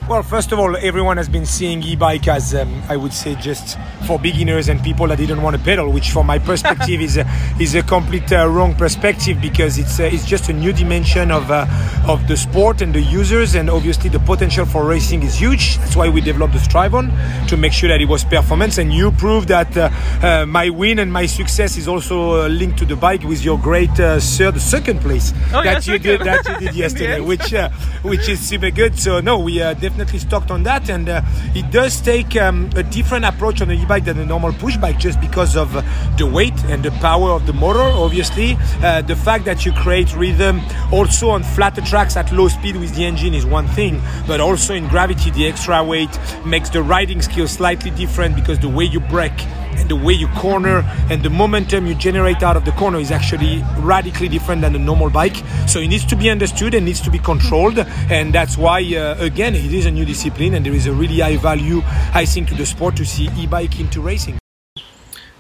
Well, 0.10 0.24
first 0.24 0.52
of 0.52 0.58
all, 0.58 0.76
everyone 0.76 1.18
has 1.18 1.30
been 1.30 1.46
seeing 1.46 1.84
e-bike 1.84 2.28
as, 2.28 2.56
um, 2.56 2.82
I 2.90 2.98
would 2.98 3.14
say, 3.14 3.36
just 3.36 3.78
for 4.08 4.18
beginners 4.18 4.68
and 4.68 4.82
people 4.84 5.06
that 5.06 5.20
didn't 5.20 5.40
want 5.40 5.56
to 5.56 5.62
pedal, 5.62 5.92
which, 5.92 6.10
from 6.10 6.26
my 6.26 6.40
perspective, 6.50 7.00
is 7.00 7.18
a, 7.18 7.28
is 7.60 7.76
a 7.76 7.84
complete 7.84 8.32
uh, 8.32 8.50
wrong 8.50 8.74
perspective 8.74 9.40
because 9.40 9.78
it's 9.78 10.00
uh, 10.00 10.10
it's 10.12 10.26
just 10.26 10.50
a 10.50 10.54
new 10.54 10.74
dimension 10.74 11.30
of 11.30 11.52
uh, 11.52 11.68
of 12.08 12.28
the 12.28 12.36
sport 12.36 12.82
and 12.82 12.92
the 12.96 13.02
users, 13.02 13.54
and 13.54 13.70
obviously 13.70 14.10
the 14.10 14.18
potential 14.18 14.66
for 14.66 14.84
racing 14.84 15.22
is 15.22 15.36
huge. 15.36 15.78
That's 15.78 15.96
why 15.96 16.10
we 16.10 16.22
developed 16.22 16.54
the 16.54 16.60
Strivon 16.60 17.12
to 17.48 17.56
make 17.56 17.72
sure 17.72 17.90
that 17.90 18.02
it 18.02 18.08
was 18.10 18.24
performance. 18.24 18.80
And 18.80 18.92
you 18.92 19.12
proved 19.12 19.50
that 19.50 19.78
uh, 19.78 19.92
uh, 20.24 20.48
my 20.48 20.72
win 20.72 20.98
and 20.98 21.14
my 21.14 21.28
success 21.28 21.78
is 21.78 21.88
also 21.88 22.46
uh, 22.46 22.48
linked 22.48 22.80
to 22.80 22.86
the 22.86 22.96
bike 22.96 23.22
with 23.22 23.46
your 23.46 23.60
great 23.60 23.92
third, 23.92 24.60
second 24.60 25.02
place 25.02 25.34
oh, 25.54 25.64
that 25.64 25.86
yeah, 25.86 25.94
you 25.94 26.00
did 26.00 26.22
that 26.22 26.48
you 26.50 26.58
did 26.66 26.76
yesterday, 26.84 27.20
which 27.20 27.54
which 28.02 28.28
is 28.28 28.40
super 28.40 28.72
good. 28.72 28.98
So 28.98 29.20
no, 29.20 29.38
we 29.38 29.60
definitely 29.60 29.99
definitely 30.00 30.20
stocked 30.20 30.50
on 30.50 30.64
that, 30.64 30.90
and 30.90 31.10
uh, 31.10 31.22
it 31.54 31.70
does 31.72 32.00
take 32.00 32.38
um, 32.38 32.70
a 32.78 32.84
different 32.84 33.26
approach 33.26 33.62
on 33.62 33.68
the 33.68 33.74
e-bike 33.74 34.06
than 34.06 34.18
a 34.20 34.26
normal 34.26 34.54
push 34.54 34.78
bike, 34.78 34.98
just 34.98 35.20
because 35.20 35.58
of 35.58 35.76
uh, 35.76 35.82
the 36.18 36.26
weight 36.26 36.54
and 36.66 36.84
the 36.84 36.92
power 37.02 37.32
of 37.32 37.46
the 37.46 37.52
motor. 37.52 37.82
Obviously, 37.82 38.58
uh, 38.82 39.02
the 39.02 39.16
fact 39.16 39.44
that 39.44 39.66
you 39.66 39.74
create 39.74 40.16
rhythm 40.16 40.62
also 40.94 41.30
on 41.30 41.44
flatter 41.44 41.82
tracks 41.82 42.16
at 42.16 42.32
low 42.32 42.48
speed 42.48 42.78
with 42.78 42.96
the 42.96 43.04
engine 43.04 43.34
is 43.34 43.46
one 43.46 43.68
thing, 43.68 44.02
but 44.26 44.40
also 44.40 44.74
in 44.74 44.88
gravity, 44.88 45.32
the 45.32 45.46
extra 45.46 45.84
weight 45.84 46.18
makes 46.46 46.70
the 46.70 46.82
riding 46.82 47.22
skill 47.22 47.48
slightly 47.48 47.92
different 47.92 48.36
because 48.36 48.58
the 48.60 48.70
way 48.70 48.86
you 48.86 49.02
brake 49.02 49.46
and 49.80 49.90
the 49.90 49.96
way 49.96 50.14
you 50.14 50.28
corner 50.30 50.84
and 51.10 51.24
the 51.24 51.30
momentum 51.30 51.88
you 51.88 51.96
generate 51.96 52.44
out 52.44 52.58
of 52.58 52.66
the 52.66 52.72
corner 52.74 53.00
is 53.00 53.12
actually 53.12 53.64
radically 53.80 54.28
different 54.28 54.62
than 54.62 54.76
a 54.76 54.80
normal 54.80 55.10
bike. 55.10 55.38
So 55.68 55.80
it 55.80 55.88
needs 55.88 56.06
to 56.08 56.16
be 56.16 56.30
understood 56.30 56.74
and 56.74 56.86
needs 56.86 57.02
to 57.02 57.10
be 57.10 57.20
controlled, 57.20 57.80
and 58.10 58.34
that's 58.34 58.58
why 58.58 58.82
uh, 58.96 59.16
again 59.20 59.56
it 59.56 59.74
is 59.74 59.86
a 59.86 59.92
new 59.92 60.06
discipline 60.06 60.54
and 60.54 60.66
there 60.66 60.74
is 60.74 60.88
a 60.88 60.94
really 60.94 61.20
high 61.20 61.38
value, 61.38 61.82
I 62.14 62.26
think, 62.26 62.50
to 62.50 62.56
the 62.56 62.66
sport 62.66 62.96
to 62.98 63.06
see 63.06 63.30
e-bike 63.38 63.80
into 63.80 64.02
racing. 64.02 64.40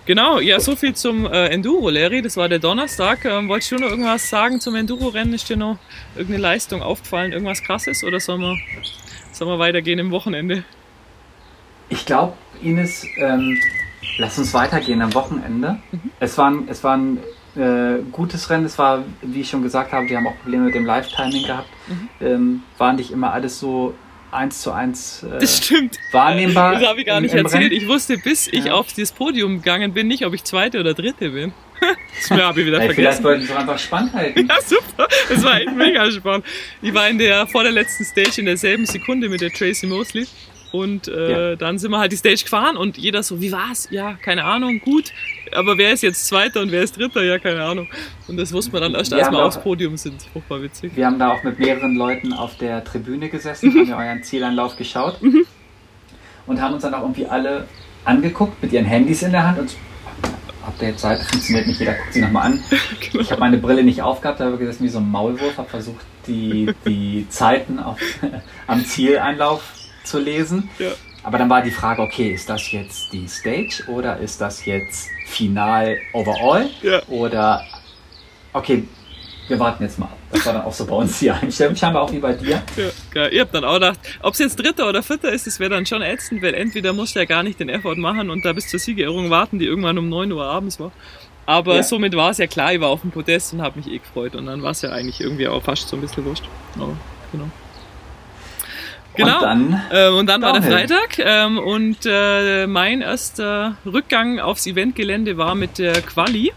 Genau, 0.05 0.39
ja, 0.39 0.59
so 0.59 0.75
viel 0.75 0.95
zum 0.95 1.27
äh, 1.27 1.49
Enduro, 1.49 1.91
Larry. 1.91 2.23
Das 2.23 2.35
war 2.35 2.49
der 2.49 2.57
Donnerstag. 2.57 3.25
Ähm, 3.25 3.47
wolltest 3.47 3.71
du 3.71 3.75
noch 3.75 3.89
irgendwas 3.91 4.27
sagen 4.27 4.59
zum 4.59 4.73
Enduro-Rennen? 4.73 5.33
Ist 5.33 5.49
dir 5.49 5.55
noch 5.55 5.77
irgendeine 6.15 6.41
Leistung 6.41 6.81
aufgefallen, 6.81 7.31
irgendwas 7.31 7.61
krasses 7.61 8.03
oder 8.03 8.19
sollen 8.19 8.41
wir, 8.41 8.57
sollen 9.33 9.51
wir 9.51 9.59
weitergehen 9.59 9.99
im 9.99 10.09
Wochenende? 10.09 10.63
Ich 11.89 12.07
glaube, 12.07 12.33
Ines, 12.63 13.05
ähm, 13.19 13.61
Lass 14.17 14.37
uns 14.37 14.53
weitergehen 14.53 15.01
am 15.01 15.13
Wochenende. 15.13 15.79
Mhm. 15.91 16.11
Es 16.19 16.37
war 16.37 16.51
ein, 16.51 16.67
es 16.67 16.83
war 16.83 16.97
ein 16.97 17.19
äh, 17.55 18.01
gutes 18.11 18.49
Rennen. 18.49 18.65
Es 18.65 18.77
war, 18.77 19.03
wie 19.21 19.41
ich 19.41 19.49
schon 19.49 19.63
gesagt 19.63 19.91
habe, 19.91 20.07
wir 20.07 20.17
haben 20.17 20.27
auch 20.27 20.37
Probleme 20.41 20.65
mit 20.65 20.75
dem 20.75 20.85
Live-Timing 20.85 21.43
gehabt. 21.43 21.69
Mhm. 21.87 22.09
Ähm, 22.21 22.63
war 22.77 22.93
nicht 22.93 23.11
immer 23.11 23.33
alles 23.33 23.59
so 23.59 23.93
eins 24.31 24.61
zu 24.61 24.71
eins 24.71 25.23
äh, 25.23 25.39
das 25.39 25.57
stimmt. 25.57 25.97
wahrnehmbar. 26.11 26.75
Das 26.75 26.87
habe 26.87 26.99
ich 26.99 27.05
gar 27.07 27.21
nicht 27.21 27.33
erzählt. 27.33 27.71
Rennen. 27.71 27.71
Ich 27.73 27.87
wusste, 27.87 28.17
bis 28.17 28.47
ich 28.47 28.65
ja. 28.65 28.73
auf 28.73 28.93
das 28.93 29.11
Podium 29.11 29.57
gegangen 29.57 29.93
bin, 29.93 30.07
nicht, 30.07 30.25
ob 30.25 30.33
ich 30.33 30.43
Zweite 30.43 30.79
oder 30.79 30.93
Dritte 30.93 31.31
bin. 31.31 31.53
Das 32.29 32.37
habe 32.37 32.59
ich 32.59 32.67
wieder 32.67 32.77
vergessen. 32.77 32.95
Vielleicht 32.95 33.23
wollten 33.23 33.47
sie 33.47 33.53
einfach 33.53 33.79
spannend 33.79 34.13
halten. 34.13 34.45
Ja, 34.49 34.55
super. 34.61 35.07
Das 35.29 35.41
war 35.41 35.61
echt 35.61 35.73
mega 35.73 36.11
spannend. 36.11 36.45
Ich 36.81 36.93
war 36.93 37.07
in 37.07 37.17
der 37.17 37.47
vor 37.47 37.63
der 37.63 37.71
letzten 37.71 38.03
Stage 38.03 38.41
in 38.41 38.45
derselben 38.45 38.85
Sekunde 38.85 39.29
mit 39.29 39.39
der 39.39 39.49
Tracy 39.49 39.87
Mosley. 39.87 40.27
Und 40.71 41.07
äh, 41.07 41.51
ja. 41.51 41.55
dann 41.55 41.79
sind 41.79 41.91
wir 41.91 41.99
halt 41.99 42.11
die 42.11 42.17
Stage 42.17 42.43
gefahren 42.43 42.77
und 42.77 42.97
jeder 42.97 43.23
so, 43.23 43.41
wie 43.41 43.51
war's? 43.51 43.87
Ja, 43.91 44.13
keine 44.13 44.43
Ahnung, 44.43 44.79
gut. 44.79 45.11
Aber 45.51 45.77
wer 45.77 45.93
ist 45.93 46.03
jetzt 46.03 46.27
Zweiter 46.27 46.61
und 46.61 46.71
wer 46.71 46.83
ist 46.83 46.97
Dritter? 46.97 47.23
Ja, 47.23 47.39
keine 47.39 47.63
Ahnung. 47.63 47.87
Und 48.27 48.37
das 48.37 48.53
wusste 48.53 48.71
man 48.73 48.83
dann 48.83 48.95
erst, 48.95 49.13
als 49.13 49.31
wir 49.31 49.43
aufs 49.43 49.59
Podium 49.59 49.97
sind. 49.97 50.21
Furchtbar 50.31 50.61
witzig. 50.61 50.91
Wir 50.95 51.07
haben 51.07 51.17
da 51.17 51.33
auch 51.33 51.43
mit 51.43 51.57
mehreren 51.59 51.95
Leuten 51.95 52.33
auf 52.33 52.57
der 52.57 52.83
Tribüne 52.83 53.29
gesessen, 53.29 53.73
haben 53.73 53.87
ja 53.87 53.97
euren 53.97 54.23
Zielanlauf 54.23 54.75
geschaut 54.75 55.21
mhm. 55.21 55.45
und 56.45 56.61
haben 56.61 56.75
uns 56.75 56.83
dann 56.83 56.93
auch 56.93 57.01
irgendwie 57.01 57.25
alle 57.25 57.67
angeguckt 58.05 58.61
mit 58.61 58.71
ihren 58.71 58.85
Handys 58.85 59.23
in 59.23 59.31
der 59.31 59.47
Hand 59.47 59.59
und 59.59 59.75
habt 60.65 60.81
ihr 60.81 60.89
jetzt 60.89 61.01
Zeit? 61.01 61.19
Funktioniert 61.19 61.67
nicht, 61.67 61.79
jeder 61.79 61.93
guckt 61.93 62.13
sie 62.13 62.21
nochmal 62.21 62.51
an. 62.51 62.63
genau. 63.11 63.23
Ich 63.23 63.31
habe 63.31 63.39
meine 63.39 63.57
Brille 63.57 63.83
nicht 63.83 64.03
aufgehabt, 64.03 64.39
da 64.39 64.45
habe 64.45 64.57
gesessen 64.57 64.83
wie 64.83 64.89
so 64.89 64.99
ein 64.99 65.09
Maulwurf, 65.09 65.57
habe 65.57 65.69
versucht, 65.69 66.05
die, 66.27 66.71
die 66.85 67.25
Zeiten 67.29 67.79
auf, 67.79 67.99
am 68.67 68.85
Zieleinlauf 68.85 69.78
zu 70.03 70.19
lesen. 70.19 70.69
Ja. 70.79 70.91
Aber 71.23 71.37
dann 71.37 71.49
war 71.49 71.61
die 71.61 71.71
Frage, 71.71 72.01
okay, 72.01 72.31
ist 72.31 72.49
das 72.49 72.71
jetzt 72.71 73.11
die 73.11 73.27
Stage 73.27 73.83
oder 73.87 74.17
ist 74.17 74.39
das 74.39 74.65
jetzt 74.65 75.09
Final 75.27 75.97
Overall? 76.13 76.69
Ja. 76.81 77.01
Oder, 77.07 77.65
okay, 78.53 78.85
wir 79.49 79.59
warten 79.59 79.83
jetzt 79.83 79.97
mal 79.97 80.09
Das 80.31 80.45
war 80.45 80.53
dann 80.53 80.61
auch 80.61 80.73
so 80.73 80.85
bei 80.85 80.95
uns 80.95 81.19
die 81.19 81.29
Einstellung, 81.31 81.75
scheinbar 81.75 82.03
auch 82.03 82.11
wie 82.11 82.19
bei 82.19 82.33
dir. 82.33 82.61
Ja, 82.77 82.85
geil. 83.11 83.33
Ihr 83.33 83.41
habt 83.41 83.53
dann 83.53 83.63
auch 83.65 83.73
gedacht, 83.73 83.99
ob 84.21 84.33
es 84.33 84.39
jetzt 84.39 84.59
Dritter 84.59 84.87
oder 84.87 85.03
Vierter 85.03 85.31
ist, 85.31 85.47
das 85.47 85.59
wäre 85.59 85.71
dann 85.71 85.85
schon 85.85 86.01
ätzend, 86.01 86.41
weil 86.41 86.53
entweder 86.53 86.93
musst 86.93 87.15
du 87.15 87.19
ja 87.19 87.25
gar 87.25 87.43
nicht 87.43 87.59
den 87.59 87.67
Effort 87.67 87.95
machen 87.95 88.29
und 88.29 88.45
da 88.45 88.53
bis 88.53 88.67
zur 88.69 88.79
Siegerehrung 88.79 89.29
warten, 89.29 89.59
die 89.59 89.65
irgendwann 89.65 89.97
um 89.97 90.07
9 90.07 90.31
Uhr 90.31 90.45
abends 90.45 90.79
war. 90.79 90.91
Aber 91.45 91.77
ja. 91.77 91.83
somit 91.83 92.15
war 92.15 92.29
es 92.29 92.37
ja 92.37 92.45
klar, 92.45 92.73
ich 92.73 92.79
war 92.79 92.89
auf 92.89 93.01
dem 93.01 93.09
Podest 93.09 93.53
und 93.53 93.61
habe 93.63 93.79
mich 93.79 93.87
eh 93.87 93.97
gefreut 93.97 94.35
und 94.35 94.45
dann 94.45 94.61
war 94.61 94.71
es 94.71 94.83
ja 94.83 94.91
eigentlich 94.91 95.19
irgendwie 95.19 95.47
auch 95.47 95.63
fast 95.63 95.89
so 95.89 95.97
ein 95.97 96.01
bisschen 96.01 96.23
wurscht. 96.25 96.43
Aber, 96.75 96.95
genau. 97.31 97.49
Genau. 99.19 99.35
Und 99.35 99.41
dann, 99.43 99.81
ähm, 99.91 100.15
und 100.15 100.27
dann 100.27 100.41
war 100.41 100.53
der 100.53 100.63
Freitag 100.63 101.19
ähm, 101.19 101.59
und 101.59 101.97
äh, 102.05 102.67
mein 102.67 103.01
erster 103.01 103.75
Rückgang 103.85 104.39
aufs 104.39 104.65
Eventgelände 104.65 105.37
war 105.37 105.55
mit 105.55 105.77
der 105.77 106.01
Quali. 106.01 106.53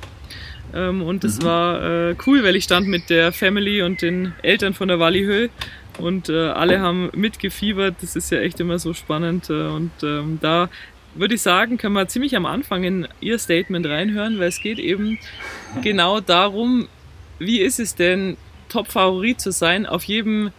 Ähm, 0.72 1.02
und 1.02 1.24
das 1.24 1.40
mhm. 1.40 1.44
war 1.44 1.82
äh, 1.82 2.14
cool, 2.26 2.44
weil 2.44 2.54
ich 2.54 2.64
stand 2.64 2.86
mit 2.86 3.10
der 3.10 3.32
Family 3.32 3.82
und 3.82 4.00
den 4.00 4.32
Eltern 4.42 4.74
von 4.74 4.86
der 4.88 5.00
Walli 5.00 5.50
und 5.98 6.28
äh, 6.28 6.48
alle 6.48 6.80
haben 6.80 7.10
mitgefiebert. 7.14 7.96
Das 8.00 8.14
ist 8.14 8.30
ja 8.30 8.38
echt 8.38 8.60
immer 8.60 8.78
so 8.78 8.94
spannend. 8.94 9.50
Äh, 9.50 9.66
und 9.66 9.90
ähm, 10.04 10.38
da 10.40 10.68
würde 11.14 11.34
ich 11.34 11.42
sagen, 11.42 11.78
können 11.78 11.94
wir 11.94 12.06
ziemlich 12.06 12.36
am 12.36 12.46
Anfang 12.46 12.84
in 12.84 13.08
ihr 13.20 13.38
Statement 13.38 13.86
reinhören, 13.86 14.38
weil 14.38 14.48
es 14.48 14.60
geht 14.60 14.78
eben 14.78 15.18
genau 15.82 16.20
darum, 16.20 16.88
wie 17.40 17.58
ist 17.58 17.80
es 17.80 17.96
denn, 17.96 18.36
Top-Favorit 18.68 19.40
zu 19.40 19.52
sein 19.52 19.84
auf 19.84 20.04
jedem 20.04 20.52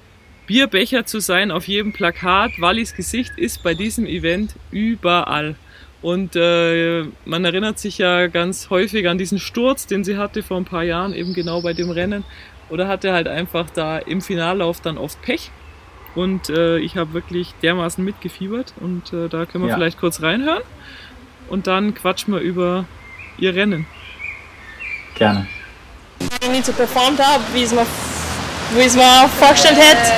Bierbecher 0.53 1.03
zu 1.07 1.19
sein 1.19 1.49
auf 1.49 1.67
jedem 1.67 1.93
Plakat. 1.93 2.61
Wallis 2.61 2.93
Gesicht 2.93 3.39
ist 3.39 3.63
bei 3.63 3.73
diesem 3.73 4.05
Event 4.05 4.53
überall. 4.69 5.55
Und 6.03 6.35
äh, 6.35 7.05
man 7.25 7.43
erinnert 7.43 7.79
sich 7.79 7.97
ja 7.97 8.27
ganz 8.27 8.69
häufig 8.69 9.09
an 9.09 9.17
diesen 9.17 9.39
Sturz, 9.39 9.87
den 9.87 10.03
sie 10.03 10.15
hatte 10.15 10.43
vor 10.43 10.57
ein 10.57 10.65
paar 10.65 10.83
Jahren, 10.83 11.15
eben 11.15 11.33
genau 11.33 11.63
bei 11.63 11.73
dem 11.73 11.89
Rennen. 11.89 12.23
Oder 12.69 12.87
hatte 12.87 13.13
halt 13.13 13.27
einfach 13.27 13.67
da 13.71 13.97
im 13.97 14.21
Finallauf 14.21 14.79
dann 14.79 14.99
oft 14.99 15.19
Pech. 15.23 15.49
Und 16.13 16.51
äh, 16.51 16.77
ich 16.77 16.97
habe 16.97 17.13
wirklich 17.13 17.55
dermaßen 17.63 18.05
mitgefiebert. 18.05 18.75
Und 18.79 19.11
äh, 19.11 19.29
da 19.29 19.47
können 19.47 19.63
wir 19.63 19.69
ja. 19.69 19.75
vielleicht 19.75 19.99
kurz 19.99 20.21
reinhören. 20.21 20.61
Und 21.49 21.65
dann 21.65 21.95
quatschen 21.95 22.31
wir 22.31 22.41
über 22.41 22.85
ihr 23.39 23.55
Rennen. 23.55 23.87
Gerne. 25.15 25.47
Ich 26.43 26.49
nicht 26.51 26.65
so 26.67 26.73
performt 26.73 27.19
habe, 27.19 27.43
wie 27.55 27.63
es 27.63 27.73
mir, 27.73 27.87
wie 28.75 28.85
es 28.85 28.95
mir 28.95 29.29
vorgestellt 29.39 29.77
hätte, 29.77 30.11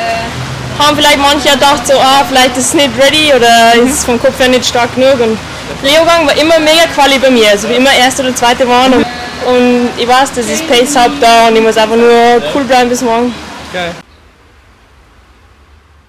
haben 0.80 0.96
vielleicht 0.98 1.18
manche 1.18 1.50
gedacht, 1.50 1.88
so, 1.88 1.94
ah, 1.94 2.24
vielleicht 2.28 2.58
ist 2.58 2.68
es 2.68 2.74
nicht 2.74 2.92
ready 3.00 3.34
oder 3.34 3.76
ist 3.76 4.00
es 4.00 4.06
vom 4.06 4.20
Kopf 4.20 4.40
her 4.40 4.50
nicht 4.50 4.66
stark 4.66 4.94
genug. 4.96 5.20
Und 5.20 5.38
Leogang 5.84 6.28
war 6.28 6.38
immer 6.38 6.60
mega 6.60 6.86
quali 6.94 7.18
bei 7.20 7.30
mir, 7.30 7.50
also 7.50 7.70
wie 7.70 7.74
immer 7.74 7.94
erste 7.94 8.24
oder 8.24 8.36
zweite 8.36 8.68
waren. 8.68 8.94
Und, 8.94 9.06
und 9.48 9.90
ich 9.98 10.08
weiß, 10.08 10.34
dass 10.34 10.50
ich 10.50 10.68
Pace 10.68 10.96
habe 10.96 11.14
da 11.20 11.48
und 11.48 11.56
ich 11.56 11.62
muss 11.62 11.78
einfach 11.78 11.96
nur 11.96 12.42
cool 12.54 12.64
bleiben 12.64 12.90
bis 12.90 13.02
morgen. 13.02 13.34
Geil. 13.72 13.92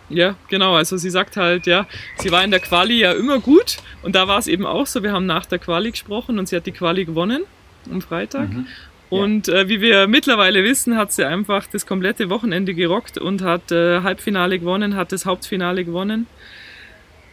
Ja, 0.09 0.37
genau. 0.49 0.75
Also 0.77 0.96
sie 0.96 1.11
sagt 1.11 1.37
halt, 1.37 1.66
ja, 1.66 1.87
sie 2.18 2.31
war 2.31 2.44
in 2.44 2.51
der 2.51 2.61
Quali 2.61 3.01
ja 3.01 3.12
immer 3.12 3.40
gut 3.40 3.79
und 4.03 4.14
da 4.14 4.29
war 4.29 4.38
es 4.38 4.46
eben 4.46 4.64
auch 4.64 4.87
so. 4.87 5.03
Wir 5.03 5.12
haben 5.12 5.27
nach 5.27 5.46
der 5.46 5.59
Quali 5.59 5.90
gesprochen 5.90 6.38
und 6.38 6.49
sie 6.49 6.57
hat 6.57 6.66
die 6.66 6.72
Quali 6.72 7.05
gewonnen 7.05 7.42
am 7.90 8.01
Freitag. 8.01 8.51
Mhm. 8.51 8.66
Und 9.09 9.49
äh, 9.49 9.69
wie 9.69 9.81
wir 9.81 10.09
mittlerweile 10.09 10.64
wissen, 10.64 10.97
hat 10.97 11.12
sie 11.12 11.25
einfach 11.25 11.66
das 11.66 11.87
komplette 11.87 12.29
Wochenende 12.29 12.75
gerockt 12.75 13.19
und 13.19 13.42
hat 13.42 13.71
äh, 13.71 14.01
Halbfinale 14.03 14.59
gewonnen, 14.59 14.97
hat 14.97 15.12
das 15.12 15.27
Hauptfinale 15.27 15.85
gewonnen. 15.85 16.27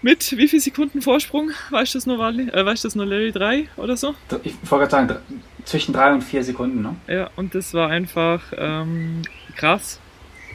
Mit 0.03 0.38
wie 0.38 0.49
viel 0.49 0.59
Sekunden 0.59 1.01
Vorsprung? 1.01 1.51
Weißt 1.69 1.93
du 1.93 1.97
das 1.97 2.05
noch, 2.05 2.19
Wally? 2.19 2.49
Äh, 2.49 2.65
weißt 2.65 2.83
du 2.83 2.88
das 2.88 2.95
noch, 2.95 3.05
Larry? 3.05 3.31
Drei 3.31 3.69
oder 3.77 3.95
so? 3.95 4.15
Ich 4.43 4.53
wollte 4.69 4.89
gerade 4.89 5.07
sagen, 5.07 5.41
zwischen 5.63 5.93
drei 5.93 6.13
und 6.13 6.21
vier 6.21 6.43
Sekunden, 6.43 6.81
ne? 6.81 6.95
Ja, 7.07 7.29
und 7.38 7.55
das 7.55 7.73
war 7.73 7.89
einfach 7.89 8.41
ähm, 8.57 9.21
krass. 9.55 10.01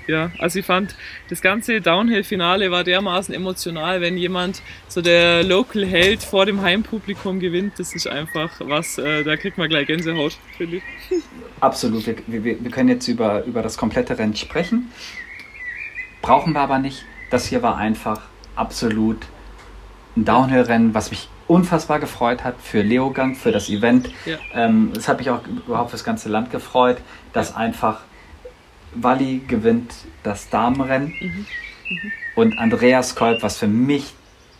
Ja, 0.08 0.30
also 0.38 0.58
ich 0.58 0.64
fand, 0.64 0.96
das 1.28 1.42
ganze 1.42 1.82
Downhill-Finale 1.82 2.70
war 2.70 2.82
dermaßen 2.82 3.34
emotional, 3.34 4.00
wenn 4.00 4.16
jemand 4.16 4.62
so 4.88 5.02
der 5.02 5.44
Local-Held 5.44 6.22
vor 6.22 6.46
dem 6.46 6.62
Heimpublikum 6.62 7.40
gewinnt, 7.40 7.74
das 7.78 7.94
ist 7.94 8.08
einfach 8.08 8.50
was, 8.60 8.96
äh, 8.96 9.22
da 9.22 9.36
kriegt 9.36 9.58
man 9.58 9.68
gleich 9.68 9.86
Gänsehaut, 9.86 10.38
finde 10.56 10.78
ich. 10.78 10.82
Absolut, 11.60 12.06
wir, 12.06 12.16
wir, 12.26 12.64
wir 12.64 12.70
können 12.70 12.88
jetzt 12.88 13.06
über, 13.06 13.44
über 13.44 13.60
das 13.60 13.76
komplette 13.76 14.18
Rennen 14.18 14.34
sprechen, 14.34 14.90
brauchen 16.22 16.54
wir 16.54 16.60
aber 16.60 16.78
nicht. 16.78 17.04
Das 17.30 17.44
hier 17.44 17.62
war 17.62 17.76
einfach 17.76 18.22
absolut 18.56 19.18
ein 20.16 20.24
Downhill-Rennen, 20.24 20.94
was 20.94 21.10
mich 21.10 21.28
unfassbar 21.48 22.00
gefreut 22.00 22.44
hat 22.44 22.54
für 22.62 22.80
Leogang, 22.80 23.34
für 23.34 23.52
das 23.52 23.68
Event. 23.68 24.10
Ja. 24.24 24.38
Ähm, 24.54 24.90
das 24.94 25.06
hat 25.06 25.18
mich 25.18 25.28
auch 25.28 25.40
überhaupt 25.66 25.90
für 25.90 25.96
das 25.96 26.04
ganze 26.04 26.30
Land 26.30 26.50
gefreut, 26.50 26.96
dass 27.34 27.54
einfach 27.54 28.00
Walli 28.94 29.42
gewinnt 29.46 29.94
das 30.22 30.48
Damenrennen 30.50 31.14
mhm. 31.20 31.26
Mhm. 31.26 32.12
und 32.36 32.58
Andreas 32.58 33.14
Kolb, 33.14 33.42
was 33.42 33.58
für 33.58 33.66
mich, 33.66 34.14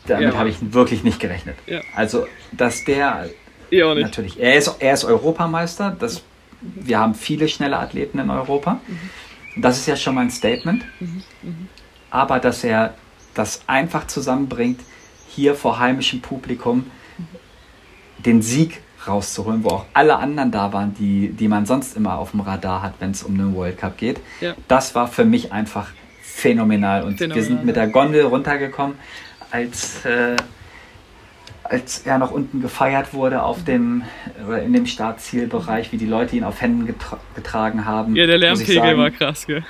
damit 0.07 0.33
ja. 0.33 0.38
habe 0.38 0.49
ich 0.49 0.73
wirklich 0.73 1.05
nicht 1.05 1.21
gerechnet. 1.21 1.57
Ja. 1.67 1.81
Also, 1.95 2.27
dass 2.53 2.85
der 2.85 3.29
natürlich, 3.71 4.41
er 4.41 4.57
ist, 4.57 4.77
er 4.79 4.95
ist 4.95 5.05
Europameister, 5.05 5.95
das, 5.99 6.23
wir 6.61 6.99
haben 6.99 7.14
viele 7.14 7.49
schnelle 7.49 7.79
Athleten 7.79 8.19
in 8.19 8.31
Europa. 8.31 8.81
Mhm. 8.87 9.62
Das 9.62 9.79
ist 9.79 9.87
ja 9.87 9.97
schon 9.97 10.14
mal 10.14 10.23
ein 10.23 10.31
Statement. 10.31 10.85
Mhm. 11.01 11.23
Mhm. 11.43 11.69
Aber 12.11 12.38
dass 12.38 12.64
er 12.64 12.95
das 13.35 13.62
einfach 13.67 14.07
zusammenbringt, 14.07 14.81
hier 15.29 15.55
vor 15.55 15.79
heimischem 15.79 16.21
Publikum 16.21 16.91
mhm. 17.19 18.23
den 18.25 18.43
Sieg 18.43 18.81
rauszuholen, 19.07 19.65
wo 19.65 19.69
auch 19.69 19.85
alle 19.95 20.17
anderen 20.17 20.51
da 20.51 20.73
waren, 20.73 20.95
die, 20.95 21.29
die 21.29 21.49
man 21.49 21.67
sonst 21.67 21.97
immer 21.97 22.19
auf 22.19 22.33
dem 22.33 22.41
Radar 22.41 22.83
hat, 22.83 22.95
wenn 22.99 23.13
es 23.13 23.23
um 23.23 23.37
den 23.37 23.55
World 23.55 23.79
Cup 23.79 23.97
geht. 23.97 24.21
Ja. 24.41 24.55
Das 24.67 24.95
war 24.95 25.09
für 25.09 25.25
mich 25.25 25.53
einfach 25.53 25.89
phänomenal. 26.21 27.05
Und 27.05 27.19
phänomenal, 27.19 27.37
wir 27.37 27.45
sind 27.45 27.65
mit 27.65 27.77
der 27.77 27.89
Gondel 27.89 28.23
runtergekommen, 28.25 28.97
als, 29.51 30.05
äh, 30.05 30.37
als 31.65 32.03
er 32.07 32.19
noch 32.19 32.31
unten 32.31 32.61
gefeiert 32.61 33.15
wurde 33.15 33.43
auf 33.43 33.65
dem 33.65 34.03
oder 34.47 34.63
in 34.63 34.73
dem 34.73 34.87
Startzielbereich, 34.87 35.93
wie 35.93 35.97
die 35.97 36.07
Leute 36.07 36.37
ihn 36.37 36.45
auf 36.45 36.61
Händen 36.61 36.87
getra 36.87 37.19
getragen 37.35 37.85
haben. 37.85 38.17
Ja, 38.17 38.27
der 38.27 38.39
Lärmpegel 38.39 38.97
war 38.97 39.11
krass, 39.11 39.47
gell? 39.47 39.65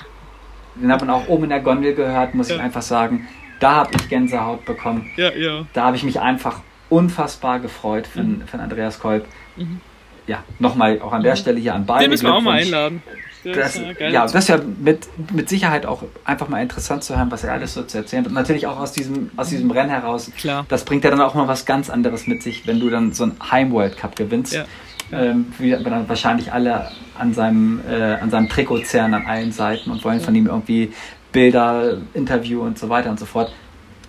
Den 0.77 0.93
hat 0.93 1.01
man 1.01 1.11
auch 1.11 1.27
oben 1.29 1.45
in 1.45 1.51
der 1.51 1.61
Gondel 1.61 1.95
gehört, 1.95 2.35
muss 2.35 2.49
ja. 2.49 2.57
ich 2.57 2.63
einfach 2.63 2.83
sagen. 2.83 3.27
Da 3.59 3.75
habe 3.75 3.91
ich 3.97 4.09
Gänsehaut 4.09 4.65
bekommen. 4.65 5.11
Ja, 5.17 5.33
ja. 5.33 5.67
Da 5.73 5.87
habe 5.87 5.97
ich 5.97 6.05
mich 6.05 6.21
einfach 6.21 6.61
unfassbar 6.91 7.61
gefreut 7.61 8.07
für, 8.07 8.23
mhm. 8.23 8.43
für 8.47 8.59
Andreas 8.59 8.99
Kolb. 8.99 9.27
Mhm. 9.57 9.81
Ja, 10.27 10.45
nochmal 10.59 11.01
auch 11.01 11.13
an 11.13 11.23
der 11.23 11.35
mhm. 11.35 11.39
Stelle 11.39 11.61
hier 11.61 11.75
an 11.75 11.87
beide. 11.87 12.05
Den 12.05 12.11
müssen 12.11 12.27
wir 12.27 12.35
auch 12.35 12.43
mal 12.43 12.61
einladen. 12.61 13.03
Das, 13.45 13.81
ja, 13.99 14.23
das 14.23 14.35
ist 14.35 14.49
ja 14.49 14.59
mit, 14.79 15.09
mit 15.33 15.49
Sicherheit 15.49 15.87
auch 15.87 16.03
einfach 16.25 16.49
mal 16.49 16.61
interessant 16.61 17.05
zu 17.05 17.17
hören, 17.17 17.31
was 17.31 17.45
er 17.45 17.53
alles 17.53 17.73
so 17.73 17.83
zu 17.83 17.99
erzählen 17.99 18.25
hat. 18.25 18.29
Und 18.29 18.35
natürlich 18.35 18.67
auch 18.67 18.79
aus 18.79 18.93
diesem, 18.93 19.31
aus 19.37 19.49
diesem 19.49 19.71
Rennen 19.71 19.91
heraus. 19.91 20.31
Klar. 20.37 20.67
Das 20.69 20.85
bringt 20.85 21.05
ja 21.05 21.11
dann 21.11 21.21
auch 21.21 21.35
mal 21.35 21.49
was 21.49 21.65
ganz 21.65 21.89
anderes 21.89 22.27
mit 22.27 22.43
sich, 22.43 22.67
wenn 22.67 22.81
du 22.81 22.91
dann 22.91 23.13
so 23.13 23.25
ein 23.25 23.37
Heim-World 23.51 23.97
Cup 23.97 24.17
gewinnst. 24.17 24.55
Ja. 24.55 24.65
Ähm, 25.11 25.47
wie 25.59 25.71
dann 25.71 26.07
wahrscheinlich 26.07 26.53
alle 26.53 26.91
an 27.19 27.33
seinem, 27.33 27.81
äh, 27.89 28.17
an 28.17 28.29
seinem 28.29 28.51
Trikot 28.51 28.81
zerren 28.81 29.15
an 29.15 29.25
allen 29.25 29.53
Seiten 29.53 29.91
und 29.91 30.05
wollen 30.05 30.21
von 30.21 30.35
ihm 30.35 30.47
irgendwie 30.47 30.93
Bilder, 31.33 31.97
Interview 32.13 32.61
und 32.61 32.79
so 32.79 32.91
weiter 32.91 33.09
und 33.09 33.19
so 33.19 33.25
fort. 33.25 33.51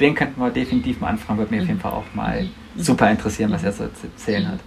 Den 0.02 0.15
könnten 0.15 0.42
wir 0.42 0.50
definitiv 0.50 1.00
mal 1.00 1.08
anfangen, 1.08 1.39
würde 1.39 1.56
mir 1.56 1.62
auf 1.62 1.68
jeden 1.68 1.80
Fall 1.80 1.94
auch 1.94 2.04
mal 2.13 2.44
mhm 2.44 2.50
super 2.80 3.10
interessieren, 3.10 3.52
was 3.52 3.63
er 3.63 3.72
so 3.72 3.88
zu 3.88 4.08
erzählen 4.08 4.48
hat. 4.48 4.60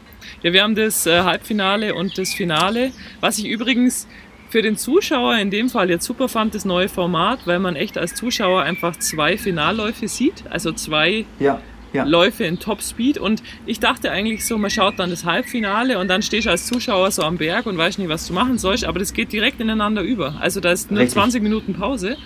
Ja, 0.43 0.53
wir 0.53 0.63
haben 0.63 0.75
das 0.75 1.07
äh, 1.07 1.23
Halbfinale 1.23 1.95
und 1.95 2.17
das 2.19 2.33
Finale, 2.33 2.93
was 3.21 3.39
ich 3.39 3.47
übrigens 3.47 4.07
für 4.51 4.63
den 4.63 4.77
Zuschauer 4.77 5.37
in 5.39 5.51
dem 5.51 5.71
Fall 5.71 5.89
jetzt 5.89 6.05
super 6.05 6.29
fand, 6.29 6.55
das 6.55 6.65
neue 6.65 6.89
Format, 6.89 7.47
weil 7.47 7.59
man 7.59 7.75
echt 7.75 7.97
als 7.97 8.15
Zuschauer 8.15 8.63
einfach 8.63 8.97
zwei 8.97 9.39
Finalläufe 9.39 10.09
sieht, 10.09 10.45
also 10.51 10.73
zwei 10.73 11.25
ja, 11.39 11.59
ja. 11.95 12.05
Läufe 12.05 12.45
in 12.45 12.59
Top 12.59 12.83
Speed 12.83 13.17
und 13.19 13.43
ich 13.65 13.81
dachte 13.81 14.11
eigentlich 14.11 14.47
so, 14.47 14.59
man 14.59 14.71
schaut 14.71 14.99
dann 14.99 15.11
das 15.11 15.25
Halbfinale 15.25 15.99
und 15.99 16.09
dann 16.09 16.23
stehst 16.23 16.47
du 16.47 16.51
als 16.51 16.67
Zuschauer 16.67 17.11
so 17.11 17.23
am 17.23 17.39
Berg 17.39 17.67
und 17.67 17.79
weißt 17.79 17.99
nicht, 17.99 18.09
was 18.09 18.27
du 18.27 18.35
machen 18.35 18.59
sollst, 18.59 18.85
aber 18.85 18.99
das 18.99 19.15
geht 19.15 19.33
direkt 19.33 19.61
ineinander 19.61 20.03
über. 20.03 20.37
Also 20.41 20.61
da 20.61 20.73
ist 20.73 20.91
nur 20.91 21.01
Richtig. 21.01 21.15
20 21.15 21.43
Minuten 21.43 21.75
Pause 21.75 22.17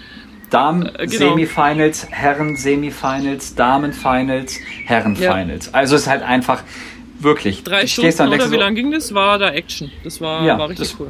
Damen 0.50 0.87
äh, 0.87 1.06
genau. 1.06 1.30
Semifinals, 1.30 2.06
Herren 2.11 2.56
Semifinals, 2.56 3.54
Damen 3.54 3.92
Finals, 3.92 4.59
Herren 4.85 5.16
Finals. 5.16 5.66
Ja. 5.66 5.72
Also 5.72 5.96
es 5.96 6.02
ist 6.02 6.09
halt 6.09 6.22
einfach 6.22 6.62
wirklich. 7.18 7.64
Drei 7.64 7.87
Stunden 7.87 8.16
dann, 8.16 8.28
oder 8.28 8.46
wie 8.46 8.54
so, 8.54 8.56
lange 8.56 8.76
ging 8.76 8.90
das? 8.90 9.14
War 9.14 9.38
da 9.38 9.50
Action. 9.50 9.90
Das 10.04 10.20
war, 10.20 10.44
ja, 10.44 10.59
war 10.59 10.68
richtig 10.68 10.94
cool. 10.98 11.09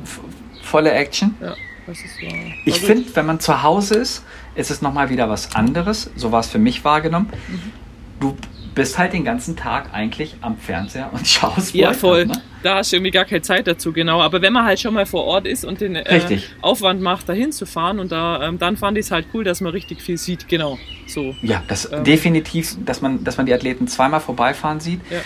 Volle 0.62 0.92
Action. 0.92 1.35
Ja, 1.40 1.55
das 1.87 1.99
ist, 1.99 2.22
war, 2.22 2.33
war 2.33 2.38
ich 2.64 2.81
finde, 2.81 3.14
wenn 3.14 3.27
man 3.27 3.40
zu 3.40 3.62
Hause 3.62 3.96
ist, 3.96 4.25
ist 4.55 4.70
es 4.70 4.83
nochmal 4.83 5.11
wieder 5.11 5.29
was 5.29 5.55
anderes. 5.55 6.11
So 6.16 6.33
war 6.33 6.40
es 6.40 6.49
für 6.49 6.59
mich 6.59 6.85
wahrgenommen. 6.85 7.31
Mhm. 7.49 7.72
Du 8.20 8.37
bist 8.77 8.99
halt 8.99 9.12
den 9.15 9.25
ganzen 9.25 9.57
Tag 9.57 9.93
eigentlich 9.93 10.37
am 10.43 10.57
Fernseher 10.57 11.11
und 11.12 11.27
schaust 11.27 11.75
Ja, 11.75 11.93
voll. 11.93 12.27
Ne? 12.27 12.35
Da 12.62 12.77
hast 12.77 12.93
du 12.93 12.97
irgendwie 12.97 13.11
gar 13.11 13.25
keine 13.25 13.43
Zeit 13.43 13.67
dazu, 13.67 13.93
genau. 13.93 14.21
Aber 14.21 14.43
wenn 14.43 14.53
man 14.53 14.65
halt 14.65 14.79
schon 14.79 14.95
mal 14.95 15.07
vor 15.07 15.25
Ort 15.25 15.47
ist 15.47 15.65
und 15.65 15.81
den 15.81 15.97
äh, 15.97 16.39
Aufwand 16.62 17.01
macht, 17.01 17.29
dahin 17.29 17.51
zu 17.51 17.67
fahren 17.67 17.99
und 17.99 18.12
da, 18.12 18.47
ähm, 18.47 18.59
dann 18.59 18.77
fand 18.77 18.99
ich 18.99 19.07
es 19.07 19.11
halt 19.11 19.27
cool, 19.35 19.43
dass 19.43 19.61
man 19.61 19.73
richtig 19.73 20.01
viel 20.03 20.19
sieht, 20.19 20.49
genau. 20.49 20.79
So. 21.07 21.35
Ja, 21.43 21.62
das 21.67 21.91
ähm, 21.91 22.05
definitiv, 22.05 22.77
dass 22.85 23.01
man, 23.01 23.25
dass 23.25 23.37
man 23.37 23.47
die 23.47 23.55
Athleten 23.55 23.89
zweimal 23.89 24.21
vorbeifahren 24.21 24.79
sieht. 24.79 25.01
Ja. 25.11 25.19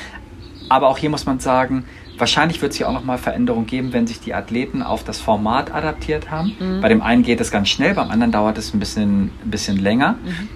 Aber 0.68 0.88
auch 0.88 0.98
hier 0.98 1.10
muss 1.10 1.26
man 1.26 1.40
sagen, 1.40 1.84
Wahrscheinlich 2.20 2.60
wird 2.60 2.72
es 2.72 2.76
hier 2.76 2.86
auch 2.86 2.92
nochmal 2.92 3.16
Veränderungen 3.16 3.64
geben, 3.64 3.94
wenn 3.94 4.06
sich 4.06 4.20
die 4.20 4.34
Athleten 4.34 4.82
auf 4.82 5.04
das 5.04 5.18
Format 5.18 5.72
adaptiert 5.72 6.30
haben. 6.30 6.54
Mhm. 6.60 6.82
Bei 6.82 6.90
dem 6.90 7.00
einen 7.00 7.22
geht 7.22 7.40
es 7.40 7.50
ganz 7.50 7.70
schnell, 7.70 7.94
beim 7.94 8.10
anderen 8.10 8.30
dauert 8.30 8.58
es 8.58 8.74
ein 8.74 8.78
bisschen, 8.78 9.30
ein 9.42 9.50
bisschen 9.50 9.78
länger. 9.78 10.18
Mhm. 10.22 10.48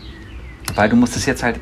Weil 0.75 0.91
du 0.91 0.97
musst 0.97 1.17
es 1.17 1.25
jetzt 1.25 1.43
halt 1.43 1.59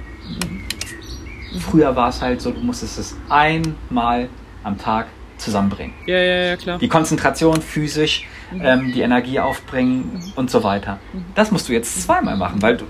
Früher 1.58 1.94
war 1.96 2.08
es 2.08 2.20
halt 2.20 2.40
so, 2.40 2.50
du 2.50 2.60
musstest 2.60 2.98
es 2.98 3.16
einmal 3.28 4.28
am 4.62 4.78
Tag 4.78 5.06
zusammenbringen. 5.38 5.94
Ja, 6.06 6.18
ja, 6.18 6.44
ja, 6.44 6.56
klar. 6.56 6.78
Die 6.78 6.88
Konzentration 6.88 7.60
physisch, 7.60 8.26
mhm. 8.52 8.60
ähm, 8.62 8.92
die 8.92 9.00
Energie 9.00 9.40
aufbringen 9.40 10.12
mhm. 10.14 10.32
und 10.36 10.50
so 10.50 10.62
weiter. 10.62 10.98
Mhm. 11.12 11.24
Das 11.34 11.50
musst 11.50 11.68
du 11.68 11.72
jetzt 11.72 12.02
zweimal 12.02 12.36
machen, 12.36 12.62
weil 12.62 12.76
du, 12.76 12.84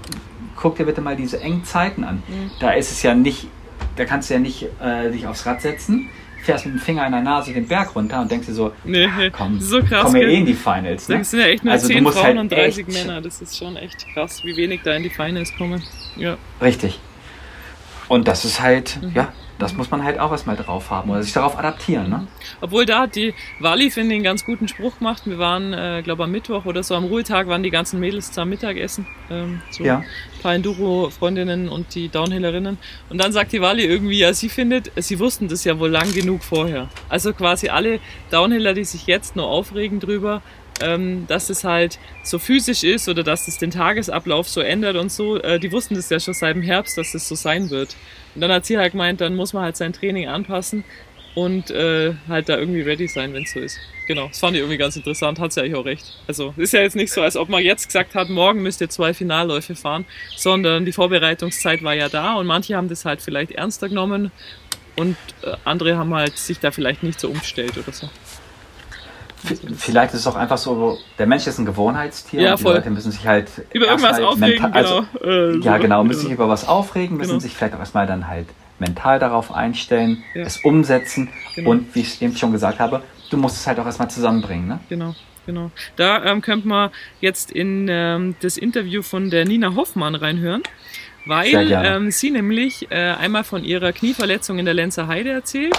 guck 0.57 0.77
dir 0.77 0.85
bitte 0.85 1.01
mal 1.01 1.17
diese 1.17 1.41
engen 1.41 1.65
Zeiten 1.65 2.05
an. 2.05 2.23
Mhm. 2.29 2.51
Da 2.61 2.73
ist 2.73 2.93
es 2.93 3.03
ja 3.03 3.15
nicht, 3.15 3.49
da 3.97 4.05
kannst 4.05 4.31
du 4.31 4.35
ja 4.35 4.41
nicht 4.41 4.69
äh, 4.81 5.11
dich 5.11 5.27
aufs 5.27 5.47
Rad 5.47 5.63
setzen, 5.63 6.09
fährst 6.43 6.67
mit 6.67 6.75
dem 6.75 6.81
Finger 6.81 7.07
in 7.07 7.13
der 7.13 7.23
Nase 7.23 7.53
den 7.53 7.67
Berg 7.67 7.95
runter 7.95 8.21
und 8.21 8.31
denkst 8.31 8.49
dir 8.49 8.55
so, 8.55 8.73
nee, 8.85 9.07
ah, 9.07 9.31
komm, 9.31 9.61
so 9.61 9.81
krass, 9.81 10.03
komm 10.05 10.17
eh 10.17 10.35
in 10.35 10.47
die 10.47 10.55
Finals. 10.55 11.09
Ne? 11.09 11.19
Das 11.19 11.31
sind 11.31 11.41
ja 11.41 11.47
echt 11.47 11.65
nur 11.65 11.73
also 11.73 11.87
10 11.87 12.05
Frauen 12.05 12.25
halt 12.25 12.39
und 12.39 12.53
30 12.53 12.89
Männer. 12.89 13.21
Das 13.21 13.41
ist 13.41 13.57
schon 13.57 13.77
echt 13.77 14.07
krass, 14.13 14.43
wie 14.45 14.57
wenig 14.57 14.81
da 14.83 14.93
in 14.95 15.05
die 15.05 15.11
Finals 15.11 15.53
kommen. 15.57 15.83
Ja. 16.17 16.37
Richtig. 16.61 17.01
Und 18.13 18.29
das 18.29 18.45
ist 18.45 18.61
halt, 18.61 18.99
mhm. 19.01 19.13
ja, 19.15 19.33
das 19.59 19.73
muss 19.73 19.91
man 19.91 20.05
halt 20.05 20.19
auch 20.19 20.33
erstmal 20.33 20.55
drauf 20.55 20.91
haben 20.91 21.09
oder 21.09 21.23
sich 21.23 21.33
darauf 21.33 21.59
adaptieren. 21.59 22.11
Ne? 22.11 22.27
Obwohl 22.61 22.85
da 22.85 23.01
hat 23.01 23.17
die 23.17 23.33
Wally, 23.59 23.91
finde 23.91 24.11
ich, 24.11 24.17
einen 24.17 24.25
ganz 24.25 24.45
guten 24.45 24.69
Spruch 24.69 24.99
gemacht. 24.99 25.23
Wir 25.25 25.39
waren, 25.39 25.73
äh, 25.73 26.03
glaube 26.05 26.25
am 26.25 26.31
Mittwoch 26.31 26.67
oder 26.67 26.83
so 26.83 26.95
am 26.95 27.05
Ruhetag, 27.05 27.47
waren 27.47 27.63
die 27.63 27.71
ganzen 27.71 28.01
Mädels 28.01 28.29
zusammen 28.29 28.51
Mittagessen. 28.51 29.07
Ähm, 29.31 29.63
so 29.71 29.83
ja. 29.83 30.01
ein 30.01 30.05
paar 30.43 30.55
Enduro-Freundinnen 30.55 31.71
und 31.71 31.95
die 31.95 32.11
Downhillerinnen. 32.11 32.77
Und 33.09 33.19
dann 33.19 33.33
sagt 33.33 33.53
die 33.53 33.63
Wally 33.63 33.87
irgendwie, 33.87 34.19
ja, 34.19 34.35
sie 34.35 34.51
findet, 34.51 34.93
sie 34.97 35.19
wussten 35.19 35.49
das 35.49 35.65
ja 35.65 35.79
wohl 35.79 35.89
lang 35.89 36.13
genug 36.13 36.45
vorher. 36.45 36.91
Also 37.09 37.33
quasi 37.33 37.71
alle 37.71 37.99
Downhiller, 38.31 38.75
die 38.75 38.85
sich 38.85 39.07
jetzt 39.07 39.37
nur 39.37 39.47
aufregen 39.47 40.01
drüber, 40.01 40.43
ähm, 40.81 41.27
dass 41.29 41.51
es 41.51 41.65
halt 41.65 41.99
so 42.23 42.39
physisch 42.39 42.83
ist 42.85 43.09
oder 43.09 43.23
dass 43.23 43.49
es 43.49 43.59
den 43.59 43.71
Tagesablauf 43.71 44.49
so 44.49 44.61
ändert 44.61 44.97
und 44.97 45.13
so, 45.13 45.37
äh, 45.41 45.59
die 45.61 45.73
wussten 45.73 45.95
das 45.95 46.11
ja 46.11 46.19
schon 46.19 46.35
seit 46.35 46.57
dem 46.57 46.63
Herbst, 46.63 46.97
dass 46.99 47.15
es 47.15 47.29
so 47.29 47.35
sein 47.35 47.71
wird. 47.71 47.97
Und 48.35 48.41
dann 48.41 48.51
hat 48.51 48.67
sie 48.67 48.79
halt 48.79 48.93
gemeint, 48.93 49.21
dann 49.21 49.37
muss 49.37 49.53
man 49.53 49.65
halt 49.65 49.77
sein 49.77 49.93
Training 49.93 50.29
anpassen 50.29 50.85
und 51.35 51.71
äh, 51.71 52.15
halt 52.29 52.49
da 52.49 52.59
irgendwie 52.59 52.83
ready 52.83 53.09
sein, 53.09 53.33
wenn 53.33 53.45
es 53.45 53.53
so 53.53 53.61
ist. 53.61 53.79
Genau, 54.07 54.29
das 54.29 54.39
fand 54.39 54.55
ich 54.55 54.61
irgendwie 54.61 54.79
ganz 54.79 54.97
interessant, 54.97 55.39
hat 55.39 55.53
sie 55.53 55.61
eigentlich 55.61 55.77
auch 55.77 55.85
recht. 55.85 56.05
Also 56.27 56.53
ist 56.57 56.73
ja 56.73 56.81
jetzt 56.81 56.97
nicht 56.97 57.13
so, 57.13 57.23
als 57.23 57.37
ob 57.37 57.49
man 57.49 57.63
jetzt 57.63 57.87
gesagt 57.87 58.15
hat, 58.15 58.29
morgen 58.29 58.63
müsst 58.63 58.81
ihr 58.81 58.91
zwei 58.91 59.15
Finalläufe 59.15 59.75
fahren, 59.75 60.05
sondern 60.37 60.85
die 60.85 60.93
Vorbereitungszeit 60.93 61.83
war 61.83 61.95
ja 61.95 62.09
da 62.09 62.35
und 62.35 62.47
manche 62.47 62.77
haben 62.77 62.89
das 62.89 63.05
halt 63.05 63.23
vielleicht 63.23 63.53
ernster 63.53 63.89
genommen 63.89 64.31
und 64.97 65.17
äh, 65.43 65.55
andere 65.65 65.97
haben 65.97 66.15
halt 66.15 66.37
sich 66.37 66.59
da 66.59 66.71
vielleicht 66.71 67.03
nicht 67.03 67.21
so 67.21 67.29
umgestellt 67.29 67.79
oder 67.79 67.93
so. 67.93 68.11
Vielleicht 69.77 70.15
ist 70.15 70.21
es 70.21 70.27
auch 70.27 70.37
einfach 70.37 70.59
so, 70.59 70.99
der 71.19 71.27
Mensch 71.27 71.47
ist 71.47 71.59
ein 71.59 71.67
Gewohnheitstier 71.67 72.43
ja, 72.43 72.53
und 72.53 72.61
die 72.61 72.65
Leute 72.65 72.91
müssen 72.91 73.11
sich 73.11 73.27
halt 73.27 73.49
über 73.73 73.87
irgendwas 73.87 74.21
aufregen, 74.21 74.73
also, 74.73 75.05
genau. 75.21 75.33
Äh, 75.33 75.59
ja, 75.59 75.79
genau, 75.79 76.05
müssen 76.05 76.21
genau. 76.21 76.29
sich 76.29 76.33
über 76.33 76.49
was 76.49 76.69
aufregen, 76.69 77.17
müssen 77.17 77.31
genau. 77.31 77.41
sich 77.41 77.55
vielleicht 77.55 77.75
auch 77.75 77.81
erstmal 77.81 78.07
dann 78.07 78.29
halt 78.29 78.47
mental 78.79 79.19
darauf 79.19 79.53
einstellen, 79.53 80.23
ja. 80.35 80.43
es 80.43 80.59
umsetzen 80.59 81.29
genau. 81.55 81.71
und 81.71 81.95
wie 81.95 82.01
ich 82.01 82.23
eben 82.23 82.37
schon 82.37 82.53
gesagt 82.53 82.79
habe, 82.79 83.03
du 83.31 83.37
musst 83.37 83.57
es 83.57 83.67
halt 83.67 83.81
auch 83.81 83.87
erstmal 83.87 84.11
zusammenbringen. 84.11 84.69
Ne? 84.69 84.81
Genau. 84.89 85.15
Genau. 85.45 85.73
Da 85.97 86.25
ähm, 86.25 86.41
könnte 86.41 86.69
man 86.69 86.91
jetzt 87.21 87.51
in 87.51 87.89
ähm, 87.91 88.37
das 88.41 88.57
Interview 88.57 89.03
von 89.03 89.29
der 89.29 89.45
Nina 89.45 89.75
Hoffmann 89.75 90.15
reinhören, 90.15 90.63
weil 91.27 91.73
ähm, 91.73 92.13
sie 92.13 92.31
nämlich 92.31 92.91
äh, 92.91 92.95
einmal 92.95 93.43
von 93.43 93.65
ihrer 93.65 93.93
Knieverletzung 93.93 94.61
in 94.61 94.67
der 94.67 94.75
Lenzer 94.75 95.09
Heide 95.09 95.31
erzählt, 95.31 95.75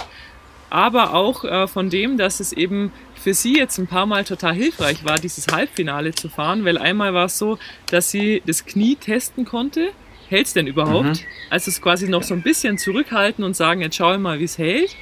aber 0.68 1.14
auch 1.14 1.44
äh, 1.44 1.66
von 1.66 1.88
dem, 1.88 2.18
dass 2.18 2.40
es 2.40 2.52
eben 2.52 2.92
für 3.24 3.32
sie 3.32 3.56
jetzt 3.56 3.78
ein 3.78 3.86
paar 3.86 4.04
Mal 4.04 4.22
total 4.24 4.52
hilfreich 4.52 5.02
war, 5.02 5.18
dieses 5.18 5.46
Halbfinale 5.46 6.14
zu 6.14 6.28
fahren, 6.28 6.66
weil 6.66 6.76
einmal 6.76 7.14
war 7.14 7.24
es 7.24 7.38
so, 7.38 7.58
dass 7.90 8.10
sie 8.10 8.42
das 8.44 8.66
Knie 8.66 8.96
testen 8.96 9.46
konnte. 9.46 9.92
Hält 10.28 10.46
es 10.46 10.52
denn 10.52 10.66
überhaupt? 10.66 11.06
Mhm. 11.06 11.18
Also 11.48 11.70
es 11.70 11.80
quasi 11.80 12.06
noch 12.06 12.22
so 12.22 12.34
ein 12.34 12.42
bisschen 12.42 12.76
zurückhalten 12.76 13.42
und 13.42 13.56
sagen, 13.56 13.80
jetzt 13.80 13.96
schau 13.96 14.12
ich 14.12 14.20
mal, 14.20 14.40
wie 14.40 14.44
es 14.44 14.58
hält. 14.58 14.94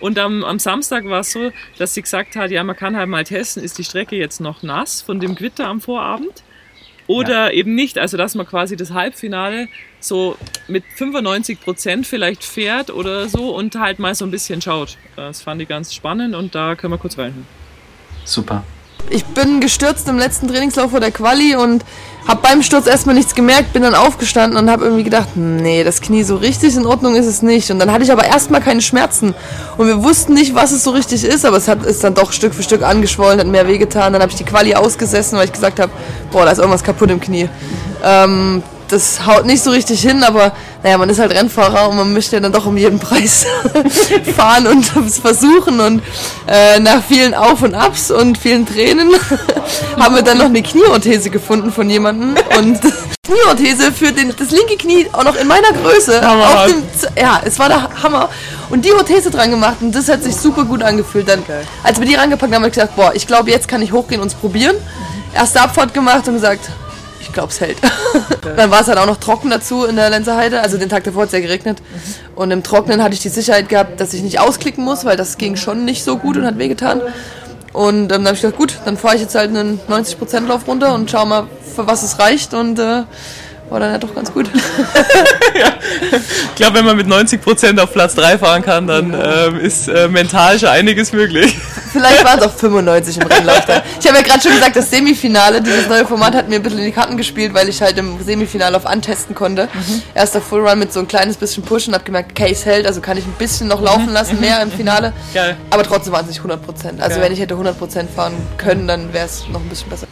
Und 0.00 0.18
am, 0.18 0.44
am 0.44 0.58
Samstag 0.58 1.06
war 1.06 1.20
es 1.20 1.32
so, 1.32 1.50
dass 1.78 1.94
sie 1.94 2.02
gesagt 2.02 2.36
hat, 2.36 2.50
ja, 2.50 2.62
man 2.62 2.76
kann 2.76 2.94
halt 2.94 3.08
mal 3.08 3.24
testen, 3.24 3.64
ist 3.64 3.78
die 3.78 3.84
Strecke 3.84 4.16
jetzt 4.16 4.42
noch 4.42 4.62
nass 4.62 5.00
von 5.00 5.18
dem 5.18 5.34
Gewitter 5.34 5.66
am 5.66 5.80
Vorabend 5.80 6.42
oder 7.06 7.46
ja. 7.46 7.52
eben 7.52 7.74
nicht. 7.74 7.96
Also 7.96 8.18
dass 8.18 8.34
man 8.34 8.46
quasi 8.46 8.76
das 8.76 8.90
Halbfinale 8.90 9.68
so 9.98 10.36
mit 10.68 10.84
95 10.96 11.58
Prozent 11.58 12.06
vielleicht 12.06 12.44
fährt 12.44 12.90
oder 12.90 13.30
so 13.30 13.56
und 13.56 13.76
halt 13.76 13.98
mal 13.98 14.14
so 14.14 14.26
ein 14.26 14.30
bisschen 14.30 14.60
schaut. 14.60 14.98
Das 15.16 15.40
fand 15.40 15.62
ich 15.62 15.68
ganz 15.68 15.94
spannend 15.94 16.34
und 16.34 16.54
da 16.54 16.74
können 16.74 16.92
wir 16.92 16.98
kurz 16.98 17.16
reinhören. 17.16 17.61
Super. 18.24 18.62
Ich 19.10 19.24
bin 19.24 19.60
gestürzt 19.60 20.08
im 20.08 20.18
letzten 20.18 20.48
Trainingslauf 20.48 20.92
vor 20.92 21.00
der 21.00 21.10
Quali 21.10 21.56
und 21.56 21.84
habe 22.26 22.40
beim 22.40 22.62
Sturz 22.62 22.86
erstmal 22.86 23.16
nichts 23.16 23.34
gemerkt, 23.34 23.72
bin 23.72 23.82
dann 23.82 23.96
aufgestanden 23.96 24.56
und 24.56 24.70
habe 24.70 24.84
irgendwie 24.84 25.02
gedacht, 25.02 25.30
nee, 25.34 25.82
das 25.82 26.00
Knie 26.00 26.22
so 26.22 26.36
richtig 26.36 26.76
in 26.76 26.86
Ordnung 26.86 27.16
ist 27.16 27.26
es 27.26 27.42
nicht. 27.42 27.70
Und 27.70 27.80
dann 27.80 27.90
hatte 27.90 28.04
ich 28.04 28.12
aber 28.12 28.24
erstmal 28.24 28.60
keine 28.60 28.80
Schmerzen 28.80 29.34
und 29.76 29.86
wir 29.88 30.04
wussten 30.04 30.34
nicht, 30.34 30.54
was 30.54 30.70
es 30.70 30.84
so 30.84 30.90
richtig 30.90 31.24
ist, 31.24 31.44
aber 31.44 31.56
es 31.56 31.66
hat 31.66 31.84
ist 31.84 32.04
dann 32.04 32.14
doch 32.14 32.32
Stück 32.32 32.54
für 32.54 32.62
Stück 32.62 32.82
angeschwollen, 32.82 33.40
hat 33.40 33.48
mehr 33.48 33.66
wehgetan. 33.66 34.12
Dann 34.12 34.22
habe 34.22 34.30
ich 34.30 34.38
die 34.38 34.44
Quali 34.44 34.74
ausgesessen, 34.74 35.36
weil 35.36 35.46
ich 35.46 35.52
gesagt 35.52 35.80
habe, 35.80 35.90
boah, 36.30 36.44
da 36.44 36.52
ist 36.52 36.58
irgendwas 36.58 36.84
kaputt 36.84 37.10
im 37.10 37.20
Knie. 37.20 37.48
Ähm, 38.04 38.62
das 38.92 39.26
haut 39.26 39.46
nicht 39.46 39.62
so 39.62 39.70
richtig 39.70 40.02
hin, 40.02 40.22
aber 40.22 40.52
naja, 40.82 40.98
man 40.98 41.08
ist 41.08 41.18
halt 41.18 41.32
Rennfahrer 41.32 41.88
und 41.88 41.96
man 41.96 42.12
möchte 42.12 42.36
ja 42.36 42.40
dann 42.40 42.52
doch 42.52 42.66
um 42.66 42.76
jeden 42.76 42.98
Preis 42.98 43.46
fahren 44.36 44.66
und 44.66 44.92
es 45.06 45.18
versuchen. 45.18 45.80
Und 45.80 46.02
äh, 46.46 46.78
nach 46.78 47.02
vielen 47.02 47.34
Auf 47.34 47.62
und 47.62 47.74
Abs 47.74 48.10
und 48.10 48.36
vielen 48.36 48.66
Tränen 48.66 49.10
haben 49.98 50.14
wir 50.14 50.22
dann 50.22 50.38
noch 50.38 50.46
eine 50.46 50.62
Knieorthese 50.62 51.30
gefunden 51.30 51.72
von 51.72 51.88
jemandem. 51.88 52.34
Und 52.58 52.80
Knieorthese 53.26 53.92
für 53.92 54.12
den, 54.12 54.34
das 54.36 54.50
linke 54.50 54.76
Knie 54.76 55.06
auch 55.12 55.24
noch 55.24 55.36
in 55.36 55.48
meiner 55.48 55.72
Größe. 55.72 56.20
Auf 56.28 56.66
dem, 56.66 56.82
ja, 57.16 57.40
es 57.44 57.58
war 57.58 57.68
der 57.68 58.02
Hammer. 58.02 58.28
Und 58.68 58.84
die 58.84 58.92
Orthese 58.92 59.30
dran 59.30 59.50
gemacht 59.50 59.76
und 59.80 59.94
das 59.94 60.08
hat 60.08 60.22
sich 60.22 60.36
super 60.36 60.64
gut 60.64 60.82
angefühlt. 60.82 61.28
Dann, 61.28 61.42
als 61.82 61.98
wir 61.98 62.06
die 62.06 62.14
rangepackt 62.14 62.52
haben, 62.52 62.62
habe 62.62 62.68
ich 62.68 62.74
gesagt, 62.74 62.96
boah, 62.96 63.12
ich 63.14 63.26
glaube, 63.26 63.50
jetzt 63.50 63.68
kann 63.68 63.80
ich 63.80 63.92
hochgehen 63.92 64.20
und 64.20 64.28
es 64.28 64.34
probieren. 64.34 64.76
Erste 65.34 65.62
Abfahrt 65.62 65.94
gemacht 65.94 66.28
und 66.28 66.34
gesagt, 66.34 66.68
ich 67.32 67.34
glaube, 67.34 67.48
es 67.48 67.60
hält. 67.62 67.78
dann 68.56 68.70
war 68.70 68.82
es 68.82 68.88
halt 68.88 68.98
auch 68.98 69.06
noch 69.06 69.16
trocken 69.16 69.48
dazu 69.48 69.84
in 69.86 69.96
der 69.96 70.10
Lenzerheide. 70.10 70.60
Also 70.60 70.76
den 70.76 70.90
Tag 70.90 71.04
davor 71.04 71.22
hat 71.22 71.28
es 71.28 71.32
ja 71.32 71.40
geregnet. 71.40 71.80
Mhm. 71.80 72.36
Und 72.36 72.50
im 72.50 72.62
Trocknen 72.62 73.02
hatte 73.02 73.14
ich 73.14 73.20
die 73.20 73.30
Sicherheit 73.30 73.70
gehabt, 73.70 73.98
dass 74.00 74.12
ich 74.12 74.22
nicht 74.22 74.38
ausklicken 74.38 74.84
muss, 74.84 75.06
weil 75.06 75.16
das 75.16 75.38
ging 75.38 75.56
schon 75.56 75.86
nicht 75.86 76.04
so 76.04 76.18
gut 76.18 76.36
und 76.36 76.44
hat 76.44 76.58
wehgetan. 76.58 77.00
Und 77.72 78.02
ähm, 78.02 78.08
dann 78.08 78.26
habe 78.26 78.34
ich 78.34 78.42
gedacht, 78.42 78.58
gut, 78.58 78.78
dann 78.84 78.98
fahre 78.98 79.14
ich 79.14 79.22
jetzt 79.22 79.34
halt 79.34 79.48
einen 79.48 79.80
90% 79.88 80.46
Lauf 80.46 80.68
runter 80.68 80.94
und 80.94 81.10
schau 81.10 81.24
mal, 81.24 81.46
für 81.74 81.86
was 81.86 82.02
es 82.02 82.18
reicht. 82.18 82.52
Und 82.52 82.78
äh, 82.78 83.04
war 83.72 83.80
dann 83.80 83.92
ja 83.92 83.98
doch 83.98 84.14
ganz 84.14 84.32
gut. 84.32 84.50
ja. 85.58 85.72
Ich 86.10 86.54
glaube, 86.54 86.78
wenn 86.78 86.84
man 86.84 86.96
mit 86.96 87.06
90% 87.06 87.80
auf 87.80 87.92
Platz 87.92 88.14
3 88.14 88.38
fahren 88.38 88.62
kann, 88.62 88.86
dann 88.86 89.14
ähm, 89.14 89.58
ist 89.58 89.88
äh, 89.88 90.08
mental 90.08 90.58
schon 90.58 90.68
einiges 90.68 91.12
möglich. 91.12 91.56
Vielleicht 91.92 92.24
waren 92.24 92.38
es 92.38 92.46
auch 92.46 92.52
95 92.52 93.18
im 93.18 93.26
Rennlauf 93.26 93.64
dann. 93.66 93.82
Ich 94.00 94.06
habe 94.06 94.18
ja 94.18 94.22
gerade 94.22 94.40
schon 94.40 94.52
gesagt, 94.52 94.76
das 94.76 94.90
Semifinale, 94.90 95.60
dieses 95.60 95.88
neue 95.88 96.06
Format 96.06 96.34
hat 96.34 96.48
mir 96.48 96.56
ein 96.56 96.62
bisschen 96.62 96.78
in 96.78 96.86
die 96.86 96.92
Karten 96.92 97.16
gespielt, 97.16 97.54
weil 97.54 97.68
ich 97.68 97.82
halt 97.82 97.98
im 97.98 98.22
Semifinale 98.22 98.76
auf 98.76 98.86
antesten 98.86 99.34
konnte. 99.34 99.68
Mhm. 99.72 100.02
Erster 100.14 100.40
Full 100.40 100.66
Run 100.66 100.78
mit 100.78 100.92
so 100.92 101.00
ein 101.00 101.08
kleines 101.08 101.36
bisschen 101.36 101.62
Push 101.62 101.88
und 101.88 101.94
habe 101.94 102.04
gemerkt, 102.04 102.34
Case 102.34 102.64
hält, 102.64 102.86
also 102.86 103.00
kann 103.00 103.16
ich 103.16 103.24
ein 103.24 103.34
bisschen 103.38 103.68
noch 103.68 103.82
laufen 103.82 104.06
mhm. 104.06 104.12
lassen, 104.12 104.40
mehr 104.40 104.62
im 104.62 104.68
mhm. 104.68 104.72
Finale. 104.72 105.12
Geil. 105.34 105.56
Aber 105.70 105.82
trotzdem 105.82 106.12
waren 106.12 106.24
es 106.24 106.30
nicht 106.30 106.40
100%. 106.40 107.00
Also 107.00 107.16
Geil. 107.16 107.20
wenn 107.20 107.32
ich 107.32 107.40
hätte 107.40 107.54
100% 107.54 108.08
fahren 108.14 108.34
können, 108.58 108.86
dann 108.86 109.12
wäre 109.12 109.26
es 109.26 109.44
noch 109.48 109.60
ein 109.60 109.68
bisschen 109.68 109.90
besser. 109.90 110.06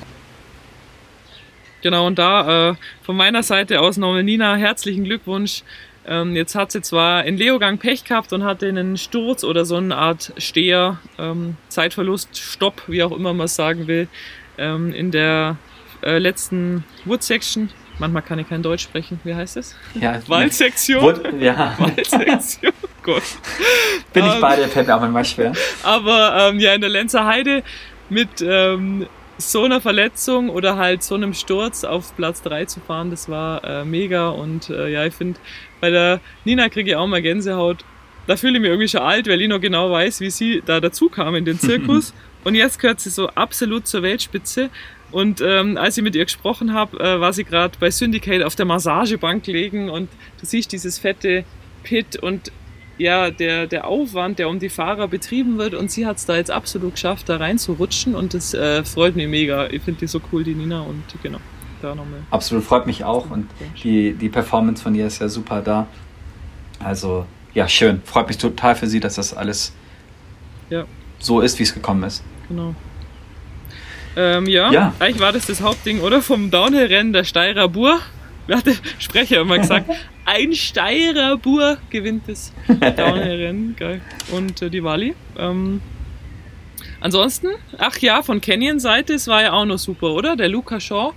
Genau, 1.83 2.07
und 2.07 2.19
da 2.19 2.71
äh, 2.71 2.75
von 3.03 3.17
meiner 3.17 3.43
Seite 3.43 3.81
aus 3.81 3.97
nochmal 3.97 4.23
Nina, 4.23 4.57
herzlichen 4.57 5.05
Glückwunsch. 5.05 5.63
Ähm, 6.07 6.35
jetzt 6.35 6.55
hat 6.55 6.73
sie 6.73 6.83
zwar 6.83 7.25
in 7.25 7.37
Leogang 7.37 7.79
Pech 7.79 8.05
gehabt 8.05 8.33
und 8.33 8.45
hatte 8.45 8.69
einen 8.69 8.97
Sturz 8.97 9.45
oder 9.45 9.65
so 9.65 9.77
eine 9.77 9.97
Art 9.97 10.33
Steher, 10.39 10.99
ähm, 11.19 11.57
Zeitverlust, 11.69 12.37
Stopp, 12.39 12.83
wie 12.87 13.03
auch 13.03 13.13
immer 13.13 13.33
man 13.33 13.45
es 13.45 13.55
sagen 13.55 13.87
will, 13.87 14.09
ähm, 14.59 14.93
in 14.93 15.11
der 15.11 15.57
äh, 16.03 16.19
letzten 16.19 16.85
Wood 17.05 17.23
Section. 17.23 17.71
Manchmal 17.99 18.23
kann 18.23 18.39
ich 18.39 18.49
kein 18.49 18.63
Deutsch 18.63 18.83
sprechen. 18.83 19.21
Wie 19.25 19.35
heißt 19.35 19.59
es? 19.59 19.77
Ja, 19.95 20.21
Waldsektion. 20.27 21.03
Wood, 21.03 21.21
ja. 21.41 21.75
Waldsektion. 21.79 22.73
Gott. 23.03 23.23
Bin 24.13 24.27
ich 24.27 24.41
bei 24.41 24.57
dir, 24.57 24.69
fällt 24.69 24.87
mir 24.87 24.97
auch 24.97 25.01
manchmal 25.01 25.25
schwer. 25.25 25.53
Aber 25.83 26.49
ähm, 26.49 26.61
ja, 26.61 26.75
in 26.75 26.81
der 26.81 26.91
Lenzer 26.91 27.27
Heide 27.27 27.63
mit 28.09 28.43
ähm, 28.43 29.07
so 29.41 29.65
einer 29.65 29.81
Verletzung 29.81 30.51
oder 30.51 30.77
halt 30.77 31.03
so 31.03 31.15
einem 31.15 31.35
Sturz 31.35 31.85
auf 31.85 32.15
Platz 32.17 32.43
3 32.43 32.67
zu 32.67 32.81
fahren, 32.81 33.11
das 33.11 33.29
war 33.29 33.65
äh, 33.65 33.85
mega. 33.85 34.29
Und 34.29 34.71
äh, 34.71 34.89
ja, 34.89 35.05
ich 35.07 35.15
finde, 35.15 35.41
bei 35.81 35.91
der 35.91 36.21
Nina 36.45 36.69
kriege 36.69 36.91
ich 36.91 36.97
auch 36.97 37.07
mal 37.07 37.23
Gänsehaut. 37.23 37.85
Da 38.27 38.37
fühle 38.37 38.55
ich 38.55 38.61
mich 38.61 38.71
irgendwie 38.71 38.89
schon 38.89 39.01
alt, 39.01 39.27
weil 39.29 39.41
ich 39.41 39.49
noch 39.49 39.61
genau 39.61 39.91
weiß, 39.91 40.21
wie 40.21 40.31
sie 40.31 40.63
da 40.65 40.81
dazu 40.81 41.09
kam 41.09 41.35
in 41.35 41.45
den 41.45 41.59
Zirkus. 41.61 42.15
und 42.45 42.55
jetzt 42.55 42.79
gehört 42.79 43.01
sie 43.01 43.11
so 43.11 43.29
absolut 43.29 43.87
zur 43.87 44.03
Weltspitze. 44.03 44.71
Und 45.11 45.41
ähm, 45.41 45.77
als 45.77 45.99
ich 45.99 46.05
mit 46.05 46.15
ihr 46.15 46.25
gesprochen 46.25 46.73
habe, 46.73 46.99
äh, 47.01 47.21
war 47.21 47.33
sie 47.33 47.45
gerade 47.45 47.77
bei 47.81 47.91
Syndicate 47.91 48.45
auf 48.45 48.55
der 48.55 48.67
Massagebank 48.67 49.47
liegen 49.47 49.91
und 49.91 50.09
du 50.39 50.47
siehst 50.47 50.71
dieses 50.71 50.99
fette 50.99 51.45
Pit 51.83 52.17
und 52.17 52.53
ja, 53.01 53.31
der, 53.31 53.67
der 53.67 53.87
Aufwand, 53.87 54.39
der 54.39 54.49
um 54.51 54.59
die 54.59 54.69
Fahrer 54.69 55.09
betrieben 55.09 55.57
wird 55.57 55.75
und 55.75 55.91
sie 55.91 56.07
hat 56.07 56.19
es 56.19 56.27
da 56.27 56.37
jetzt 56.37 56.51
absolut 56.51 56.95
geschafft, 56.95 57.29
da 57.31 57.39
reinzurutschen 57.39 58.15
und 58.15 58.35
das 58.35 58.53
äh, 58.53 58.85
freut 58.85 59.17
mich 59.17 59.27
mega. 59.27 59.69
Ich 59.69 59.83
finde 59.83 60.01
die 60.01 60.07
so 60.07 60.21
cool, 60.31 60.45
die 60.45 60.55
Nina 60.55 60.83
und 60.83 61.03
genau. 61.23 61.39
Da 61.81 61.95
nochmal. 61.95 62.21
Absolut, 62.31 62.63
freut 62.63 62.87
mich 62.87 63.05
auch 63.05 63.31
und 63.31 63.49
die, 63.83 64.13
die 64.13 64.29
Performance 64.29 64.83
von 64.83 64.95
ihr 64.95 65.07
ist 65.07 65.19
ja 65.19 65.31
super 65.31 65.63
da. 65.63 65.87
Also, 66.79 67.25
ja, 67.55 67.67
schön. 67.69 68.03
Freut 68.05 68.29
mich 68.29 68.37
total 68.37 68.75
für 68.75 68.87
sie, 68.87 69.01
dass 69.01 69.15
das 69.15 69.33
alles 69.33 69.73
ja. 70.69 70.85
so 71.19 71.41
ist, 71.41 71.59
wie 71.59 71.63
es 71.63 71.73
gekommen 71.73 72.03
ist. 72.03 72.23
Genau. 72.49 72.75
Ähm, 74.15 74.47
ja, 74.47 74.71
ja, 74.71 74.93
eigentlich 74.99 75.21
war 75.21 75.33
das 75.33 75.47
das 75.47 75.63
Hauptding, 75.63 76.01
oder? 76.01 76.21
Vom 76.21 76.51
Downhill-Rennen 76.51 77.15
der 77.15 77.25
Steirer 77.25 77.69
Bur 77.69 78.01
hat 78.59 78.67
der 78.67 78.75
Sprecher 78.99 79.41
immer 79.41 79.59
gesagt, 79.59 79.91
ein 80.25 80.53
Steirer 80.55 81.37
Bur 81.37 81.79
gewinnt 81.91 82.29
das 82.29 82.53
Downhill-Rennen. 82.69 83.77
Geil. 83.79 84.01
Und 84.33 84.63
äh, 84.63 84.71
die 84.71 84.83
Wally. 84.83 85.15
Ähm, 85.39 85.81
ansonsten, 87.01 87.49
ach 87.79 87.99
ja, 87.99 88.23
von 88.23 88.41
Canyon-Seite, 88.41 89.15
es 89.15 89.27
war 89.27 89.43
ja 89.43 89.53
auch 89.53 89.65
noch 89.65 89.79
super, 89.79 90.11
oder? 90.11 90.37
Der 90.37 90.49
Luca 90.49 90.81
Shaw 90.81 91.15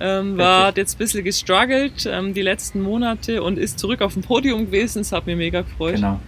ähm, 0.00 0.38
war 0.38 0.66
hat 0.66 0.76
jetzt 0.76 0.94
ein 0.94 0.98
bisschen 0.98 1.24
gestruggelt 1.24 2.06
ähm, 2.10 2.34
die 2.34 2.42
letzten 2.42 2.80
Monate 2.80 3.42
und 3.42 3.58
ist 3.58 3.78
zurück 3.78 4.00
auf 4.00 4.14
dem 4.14 4.22
Podium 4.22 4.66
gewesen. 4.66 5.00
Das 5.00 5.12
hat 5.12 5.26
mir 5.26 5.36
mega 5.36 5.62
gefreut. 5.62 5.96
Genau. 5.96 6.20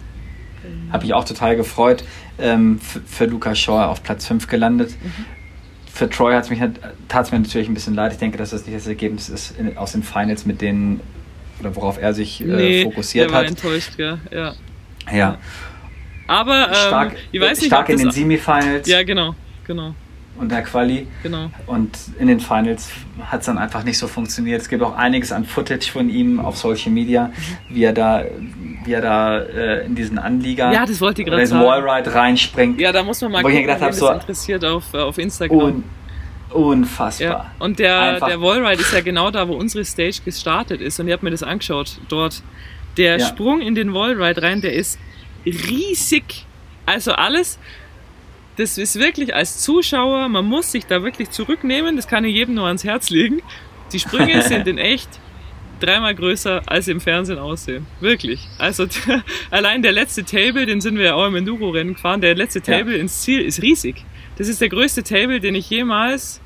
Habe 0.91 1.05
ich 1.05 1.13
auch 1.13 1.23
total 1.23 1.55
gefreut. 1.55 2.03
Ähm, 2.37 2.79
für, 2.79 3.01
für 3.01 3.25
Lukas 3.25 3.59
Shaw 3.59 3.85
auf 3.85 4.03
Platz 4.03 4.27
5 4.27 4.47
gelandet. 4.47 4.91
Mhm. 5.01 5.25
Für 5.93 6.09
Troy 6.09 6.33
hat 6.33 6.45
es 6.45 6.49
mir 6.49 7.39
natürlich 7.39 7.67
ein 7.67 7.73
bisschen 7.73 7.95
leid. 7.95 8.13
Ich 8.13 8.17
denke, 8.17 8.37
dass 8.37 8.51
das 8.51 8.65
nicht 8.65 8.77
das 8.77 8.87
Ergebnis 8.87 9.29
ist 9.29 9.57
in, 9.57 9.77
aus 9.77 9.91
den 9.91 10.03
Finals, 10.03 10.45
mit 10.45 10.61
denen 10.61 11.01
oder 11.59 11.75
worauf 11.75 12.01
er 12.01 12.13
sich 12.13 12.41
äh, 12.41 12.45
nee, 12.45 12.83
fokussiert 12.83 13.27
der 13.27 13.33
war 13.33 13.43
hat. 13.43 13.49
enttäuscht, 13.49 13.97
ja. 13.97 14.17
ja. 14.31 14.53
Ja. 15.11 15.37
Aber 16.27 16.69
ähm, 16.69 16.73
stark, 16.75 17.15
ich 17.31 17.41
weiß 17.41 17.59
nicht, 17.59 17.67
stark 17.67 17.89
in 17.89 17.97
den 17.97 18.11
Semifinals. 18.11 18.87
Ja, 18.87 19.03
genau, 19.03 19.35
genau. 19.65 19.93
Und 20.41 20.51
der 20.51 20.63
Quali. 20.63 21.05
Genau. 21.21 21.51
Und 21.67 21.95
in 22.19 22.25
den 22.25 22.39
Finals 22.39 22.89
hat 23.27 23.41
es 23.41 23.45
dann 23.45 23.59
einfach 23.59 23.83
nicht 23.83 23.99
so 23.99 24.07
funktioniert. 24.07 24.59
Es 24.59 24.69
gibt 24.69 24.81
auch 24.81 24.97
einiges 24.97 25.31
an 25.31 25.45
Footage 25.45 25.91
von 25.91 26.09
ihm 26.09 26.39
auf 26.39 26.57
Social 26.57 26.91
Media, 26.91 27.27
mhm. 27.27 27.75
wie 27.75 27.83
er 27.83 27.93
da, 27.93 28.25
wie 28.83 28.91
er 28.91 29.01
da 29.01 29.37
äh, 29.37 29.85
in 29.85 29.93
diesen 29.93 30.17
Anlieger 30.17 30.73
ja, 30.73 30.83
das 30.83 30.99
wollte 30.99 31.21
ich 31.21 31.27
gerade 31.27 31.45
sagen. 31.45 31.63
Wallride 31.63 32.15
reinspringt. 32.15 32.81
Ja, 32.81 32.91
da 32.91 33.03
muss 33.03 33.21
man 33.21 33.33
mal 33.33 33.43
gucken, 33.43 33.57
ich 33.57 33.61
gedacht 33.61 33.81
habe, 33.81 33.93
so 33.93 34.09
interessiert 34.09 34.65
auf, 34.65 34.91
äh, 34.95 34.97
auf 34.97 35.19
Instagram. 35.19 35.59
Un 35.59 35.83
unfassbar. 36.49 37.27
Ja. 37.27 37.51
Und 37.59 37.77
der, 37.77 38.19
der 38.19 38.41
Wallride 38.41 38.81
ist 38.81 38.93
ja 38.93 39.01
genau 39.01 39.29
da, 39.29 39.47
wo 39.47 39.53
unsere 39.53 39.85
Stage 39.85 40.21
gestartet 40.25 40.81
ist. 40.81 40.99
Und 40.99 41.07
ihr 41.07 41.13
habt 41.13 41.23
mir 41.23 41.31
das 41.31 41.43
angeschaut 41.43 41.99
dort. 42.09 42.41
Der 42.97 43.19
ja. 43.19 43.25
Sprung 43.25 43.61
in 43.61 43.75
den 43.75 43.93
Wallride 43.93 44.41
rein, 44.41 44.61
der 44.61 44.73
ist 44.73 44.99
riesig. 45.45 46.45
Also 46.85 47.13
alles, 47.13 47.59
das 48.61 48.77
ist 48.77 48.99
wirklich 48.99 49.33
als 49.33 49.59
Zuschauer, 49.61 50.29
man 50.29 50.45
muss 50.45 50.71
sich 50.71 50.85
da 50.85 51.01
wirklich 51.03 51.31
zurücknehmen, 51.31 51.95
das 51.95 52.07
kann 52.07 52.23
ich 52.23 52.35
jedem 52.35 52.53
nur 52.53 52.67
ans 52.67 52.83
Herz 52.83 53.09
legen. 53.09 53.41
Die 53.91 53.99
Sprünge 53.99 54.39
sind 54.47 54.67
in 54.67 54.77
echt 54.77 55.09
dreimal 55.79 56.13
größer, 56.13 56.61
als 56.67 56.85
sie 56.85 56.91
im 56.91 57.01
Fernsehen 57.01 57.39
aussehen. 57.39 57.87
Wirklich. 58.01 58.47
Also 58.59 58.85
allein 59.49 59.81
der 59.81 59.93
letzte 59.93 60.23
Table, 60.23 60.67
den 60.67 60.79
sind 60.79 60.95
wir 60.99 61.05
ja 61.05 61.13
auch 61.15 61.25
im 61.25 61.35
Enduro-Rennen 61.35 61.95
gefahren, 61.95 62.21
der 62.21 62.35
letzte 62.35 62.61
Table 62.61 62.95
ja. 62.95 63.01
ins 63.01 63.21
Ziel 63.23 63.41
ist 63.41 63.63
riesig. 63.63 64.05
Das 64.37 64.47
ist 64.47 64.61
der 64.61 64.69
größte 64.69 65.01
Table, 65.01 65.39
den 65.39 65.55
ich 65.55 65.67
jemals 65.67 66.39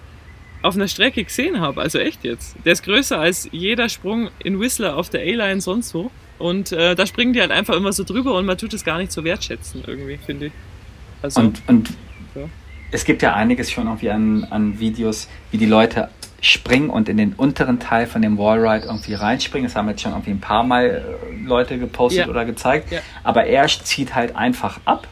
auf 0.62 0.76
einer 0.76 0.88
Strecke 0.88 1.22
gesehen 1.22 1.60
habe. 1.60 1.82
Also 1.82 2.00
echt 2.00 2.24
jetzt. 2.24 2.56
Der 2.64 2.72
ist 2.72 2.84
größer 2.84 3.20
als 3.20 3.50
jeder 3.52 3.90
Sprung 3.90 4.30
in 4.40 4.58
Whistler 4.62 4.96
auf 4.96 5.10
der 5.10 5.20
A-Line 5.20 5.60
sonst 5.60 5.94
wo. 5.94 6.12
Und 6.40 6.72
äh, 6.72 6.96
da 6.96 7.06
springen 7.06 7.34
die 7.34 7.42
halt 7.42 7.52
einfach 7.52 7.76
immer 7.76 7.92
so 7.92 8.06
drüber 8.06 8.36
und 8.36 8.46
man 8.46 8.58
tut 8.58 8.74
es 8.74 8.86
gar 8.86 9.00
nicht 9.00 9.12
so 9.12 9.26
wertschätzen 9.26 9.84
irgendwie, 9.86 10.18
finde 10.26 10.46
ich. 10.48 10.54
Also, 11.22 11.42
und 11.42 11.62
und. 11.68 11.90
Es 12.96 13.04
gibt 13.04 13.22
ja 13.22 13.34
einiges 13.34 13.72
schon 13.72 13.86
irgendwie 13.86 14.10
an, 14.10 14.46
an 14.50 14.80
Videos, 14.80 15.28
wie 15.52 15.58
die 15.58 15.66
Leute 15.66 16.10
springen 16.42 16.90
und 16.90 17.10
in 17.10 17.18
den 17.18 17.34
unteren 17.34 17.80
Teil 17.80 18.08
von 18.08 18.22
dem 18.22 18.38
Wallride 18.38 18.86
irgendwie 18.86 19.16
reinspringen. 19.16 19.68
Das 19.68 19.76
haben 19.76 19.90
jetzt 19.90 20.02
schon 20.02 20.12
irgendwie 20.14 20.32
ein 20.32 20.40
paar 20.40 20.64
Mal 20.64 20.86
äh, 20.86 21.46
Leute 21.46 21.78
gepostet 21.78 22.26
ja. 22.26 22.30
oder 22.30 22.46
gezeigt. 22.46 22.92
Ja. 22.92 23.00
Aber 23.24 23.46
er 23.46 23.68
zieht 23.68 24.16
halt 24.16 24.36
einfach 24.36 24.80
ab 24.86 25.08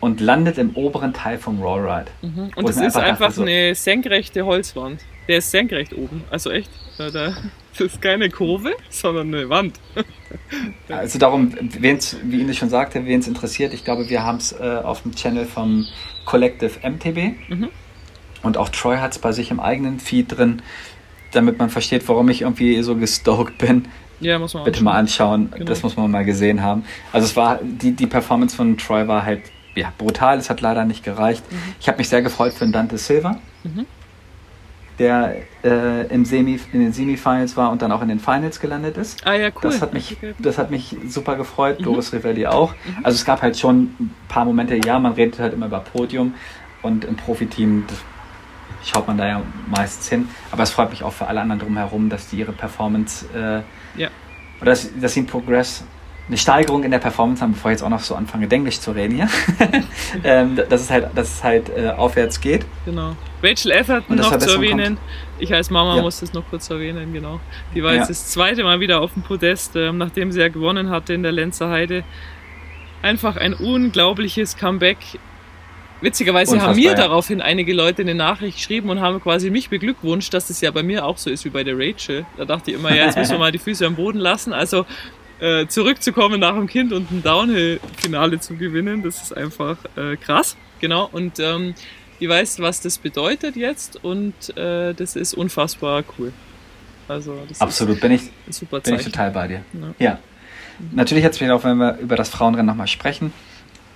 und 0.00 0.20
landet 0.20 0.58
im 0.58 0.70
oberen 0.76 1.12
Teil 1.14 1.38
vom 1.38 1.60
Wallride. 1.60 2.10
Mhm. 2.22 2.50
Und 2.54 2.68
das 2.68 2.76
ist 2.76 2.82
einfach, 2.82 3.02
einfach 3.02 3.30
so, 3.32 3.42
eine 3.42 3.74
senkrechte 3.74 4.44
Holzwand. 4.44 5.00
Der 5.28 5.38
ist 5.38 5.50
senkrecht 5.50 5.94
oben. 5.94 6.24
Also 6.30 6.50
echt, 6.50 6.70
da, 6.98 7.10
da, 7.10 7.34
das 7.78 7.94
ist 7.94 8.02
keine 8.02 8.28
Kurve, 8.30 8.72
sondern 8.88 9.34
eine 9.34 9.48
Wand. 9.48 9.78
also 10.88 11.18
darum, 11.18 11.52
wen's, 11.78 12.16
wie 12.24 12.40
Ines 12.40 12.56
schon 12.56 12.68
sagte, 12.68 13.04
wen 13.06 13.20
es 13.20 13.28
interessiert, 13.28 13.74
ich 13.74 13.84
glaube, 13.84 14.08
wir 14.08 14.24
haben 14.24 14.38
es 14.38 14.52
äh, 14.52 14.80
auf 14.82 15.02
dem 15.02 15.14
Channel 15.14 15.46
vom 15.46 15.86
Collective 16.24 16.72
MTB. 16.88 17.48
Mhm. 17.48 17.68
Und 18.42 18.56
auch 18.56 18.68
Troy 18.70 18.98
hat 18.98 19.12
es 19.12 19.18
bei 19.18 19.32
sich 19.32 19.50
im 19.50 19.60
eigenen 19.60 20.00
Feed 20.00 20.36
drin, 20.36 20.62
damit 21.32 21.58
man 21.58 21.70
versteht, 21.70 22.08
warum 22.08 22.28
ich 22.28 22.42
irgendwie 22.42 22.82
so 22.82 22.96
gestoked 22.96 23.58
bin. 23.58 23.86
Ja, 24.20 24.38
muss 24.38 24.54
man 24.54 24.64
Bitte 24.64 24.78
anschauen. 24.78 24.84
mal 24.84 24.98
anschauen, 24.98 25.50
genau. 25.52 25.64
das 25.64 25.82
muss 25.82 25.96
man 25.96 26.10
mal 26.10 26.24
gesehen 26.24 26.62
haben. 26.62 26.84
Also 27.12 27.26
es 27.26 27.36
war, 27.36 27.60
die, 27.62 27.92
die 27.92 28.06
Performance 28.06 28.54
von 28.54 28.76
Troy 28.76 29.08
war 29.08 29.24
halt 29.24 29.42
ja, 29.74 29.92
brutal, 29.96 30.38
es 30.38 30.50
hat 30.50 30.60
leider 30.60 30.84
nicht 30.84 31.04
gereicht. 31.04 31.42
Mhm. 31.50 31.74
Ich 31.80 31.88
habe 31.88 31.98
mich 31.98 32.08
sehr 32.08 32.22
gefreut 32.22 32.52
für 32.52 32.66
Dante 32.68 32.98
Silva, 32.98 33.38
mhm. 33.62 33.86
Der 35.00 35.36
äh, 35.64 36.06
im 36.14 36.26
Semi, 36.26 36.60
in 36.72 36.80
den 36.80 36.92
Semifinals 36.92 37.56
war 37.56 37.72
und 37.72 37.80
dann 37.80 37.90
auch 37.90 38.02
in 38.02 38.08
den 38.08 38.20
Finals 38.20 38.60
gelandet 38.60 38.98
ist. 38.98 39.26
Ah 39.26 39.32
ja, 39.32 39.48
cool. 39.48 39.62
Das 39.62 39.80
hat 39.80 39.94
mich, 39.94 40.18
das 40.38 40.58
hat 40.58 40.70
mich 40.70 40.94
super 41.08 41.36
gefreut, 41.36 41.80
mhm. 41.80 41.84
Doris 41.84 42.12
Rivelli 42.12 42.46
auch. 42.46 42.74
Mhm. 42.74 43.04
Also 43.04 43.16
es 43.16 43.24
gab 43.24 43.40
halt 43.40 43.58
schon 43.58 43.94
ein 43.98 44.14
paar 44.28 44.44
Momente, 44.44 44.76
ja, 44.76 44.98
man 44.98 45.14
redet 45.14 45.40
halt 45.40 45.54
immer 45.54 45.66
über 45.66 45.80
Podium 45.80 46.34
und 46.82 47.06
im 47.06 47.16
Profiteam 47.16 47.84
schaut 48.84 49.06
man 49.06 49.16
da 49.16 49.26
ja 49.26 49.42
meistens 49.68 50.08
hin. 50.08 50.28
Aber 50.52 50.62
es 50.62 50.70
freut 50.70 50.90
mich 50.90 51.02
auch 51.02 51.12
für 51.12 51.26
alle 51.26 51.40
anderen 51.40 51.60
drumherum, 51.62 52.10
dass 52.10 52.28
die 52.28 52.36
ihre 52.36 52.52
Performance 52.52 53.26
äh, 53.34 54.00
ja. 54.00 54.08
oder 54.60 54.70
dass, 54.72 54.88
dass 55.00 55.14
sie 55.14 55.20
einen 55.20 55.26
Progress 55.28 55.82
eine 56.28 56.36
Steigerung 56.36 56.84
in 56.84 56.92
der 56.92 56.98
Performance 56.98 57.42
haben, 57.42 57.52
bevor 57.52 57.70
ich 57.70 57.74
jetzt 57.76 57.82
auch 57.82 57.88
noch 57.88 58.00
so 58.00 58.14
anfange, 58.14 58.48
Englisch 58.48 58.78
zu 58.78 58.92
reden 58.92 59.16
hier. 59.16 59.28
ähm, 60.24 60.56
dass 60.68 60.82
es 60.82 60.90
halt, 60.90 61.08
dass 61.14 61.34
es 61.34 61.44
halt 61.44 61.70
äh, 61.76 61.88
aufwärts 61.88 62.40
geht. 62.40 62.64
Genau. 62.84 63.16
Rachel 63.42 63.72
Etherton 63.72 64.16
noch 64.16 64.38
zu 64.38 64.50
erwähnen. 64.50 64.96
Kommt. 64.96 65.08
Ich 65.40 65.52
als 65.52 65.70
Mama 65.70 65.96
ja. 65.96 66.02
muss 66.02 66.20
das 66.20 66.32
noch 66.32 66.44
kurz 66.48 66.68
erwähnen, 66.70 67.12
genau. 67.12 67.40
Die 67.74 67.82
war 67.82 67.92
ja. 67.92 67.98
jetzt 67.98 68.10
das 68.10 68.28
zweite 68.28 68.62
Mal 68.62 68.80
wieder 68.80 69.00
auf 69.00 69.14
dem 69.14 69.22
Podest, 69.22 69.74
ähm, 69.74 69.98
nachdem 69.98 70.30
sie 70.30 70.40
ja 70.40 70.48
gewonnen 70.48 70.90
hatte 70.90 71.14
in 71.14 71.22
der 71.22 71.32
Lenzer 71.32 71.70
Heide. 71.70 72.04
Einfach 73.02 73.36
ein 73.36 73.54
unglaubliches 73.54 74.56
Comeback. 74.56 74.98
Witzigerweise 76.02 76.52
Unfassbar, 76.52 76.74
haben 76.74 76.80
mir 76.80 76.90
ja. 76.90 76.94
daraufhin 76.94 77.40
einige 77.42 77.74
Leute 77.74 78.02
eine 78.02 78.14
Nachricht 78.14 78.56
geschrieben 78.56 78.88
und 78.88 79.00
haben 79.00 79.20
quasi 79.20 79.50
mich 79.50 79.68
beglückwünscht, 79.68 80.32
dass 80.32 80.48
das 80.48 80.60
ja 80.60 80.70
bei 80.70 80.82
mir 80.82 81.04
auch 81.04 81.18
so 81.18 81.28
ist 81.28 81.44
wie 81.44 81.50
bei 81.50 81.64
der 81.64 81.76
Rachel. 81.76 82.24
Da 82.36 82.44
dachte 82.44 82.70
ich 82.70 82.78
immer, 82.78 82.94
ja, 82.94 83.06
jetzt 83.06 83.18
müssen 83.18 83.32
wir 83.32 83.38
mal 83.38 83.52
die 83.52 83.58
Füße 83.58 83.86
am 83.86 83.96
Boden 83.96 84.18
lassen. 84.18 84.52
Also 84.52 84.86
äh, 85.40 85.66
zurückzukommen 85.66 86.40
nach 86.40 86.54
dem 86.54 86.66
Kind 86.66 86.92
und 86.92 87.10
ein 87.10 87.22
Downhill-Finale 87.22 88.40
zu 88.40 88.56
gewinnen, 88.56 89.02
das 89.02 89.22
ist 89.22 89.36
einfach 89.36 89.76
äh, 89.96 90.16
krass. 90.16 90.56
Genau. 90.80 91.08
Und 91.10 91.38
ähm, 91.38 91.74
die 92.20 92.28
weiß, 92.28 92.60
was 92.60 92.80
das 92.80 92.98
bedeutet 92.98 93.56
jetzt 93.56 94.02
und 94.04 94.56
äh, 94.56 94.94
das 94.94 95.16
ist 95.16 95.34
unfassbar 95.34 96.04
cool. 96.18 96.32
Also 97.08 97.36
das 97.48 97.60
Absolut, 97.60 98.00
bin 98.00 98.12
ich, 98.12 98.22
super 98.50 98.80
bin 98.80 98.94
ich 98.94 99.04
total 99.04 99.30
bei 99.30 99.48
dir. 99.48 99.64
Ja. 99.98 100.06
ja. 100.06 100.18
Natürlich 100.92 101.24
hat 101.24 101.32
es 101.32 101.40
mich 101.40 101.50
auch, 101.50 101.64
wenn 101.64 101.76
wir 101.78 101.98
über 101.98 102.16
das 102.16 102.28
Frauenrennen 102.28 102.66
nochmal 102.66 102.86
sprechen 102.86 103.32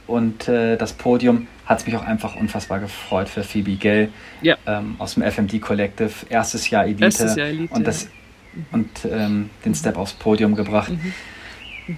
und 0.07 0.49
äh, 0.49 0.77
das 0.77 0.93
Podium, 0.93 1.47
hat 1.65 1.81
es 1.81 1.87
mich 1.87 1.97
auch 1.97 2.05
einfach 2.05 2.37
unfassbar 2.37 2.81
gefreut 2.81 3.29
für 3.29 3.43
Phoebe 3.43 3.77
Gill 3.77 4.11
ja. 4.43 4.57
ähm, 4.67 4.97
aus 4.99 5.15
dem 5.15 5.23
FMD 5.23 5.61
Collective. 5.63 6.13
Erstes 6.29 6.69
Jahr 6.69 6.85
Elite. 6.85 7.05
Erstes 7.05 7.37
Jahr 7.37 7.47
Elite 7.47 7.73
und 7.73 7.87
das, 7.87 8.09
und 8.73 8.91
ähm, 9.11 9.51
den 9.65 9.75
Step 9.75 9.97
aufs 9.97 10.13
Podium 10.13 10.55
gebracht. 10.57 10.91
Mhm. 10.91 11.15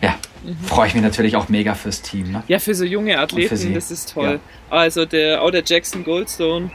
Ja, 0.03 0.17
mhm. 0.45 0.57
freue 0.67 0.89
ich 0.89 0.95
mich 0.95 1.03
natürlich 1.03 1.37
auch 1.37 1.49
mega 1.49 1.75
fürs 1.75 2.03
Team. 2.03 2.33
Ne? 2.33 2.43
Ja, 2.49 2.59
für 2.59 2.75
so 2.75 2.85
junge 2.85 3.19
Athleten, 3.19 3.75
das 3.75 3.91
ist 3.91 4.13
toll. 4.13 4.41
Ja. 4.71 4.77
Also 4.77 5.05
der, 5.05 5.43
auch 5.43 5.51
der 5.51 5.63
Jackson 5.65 6.05
Goldstone, 6.05 6.71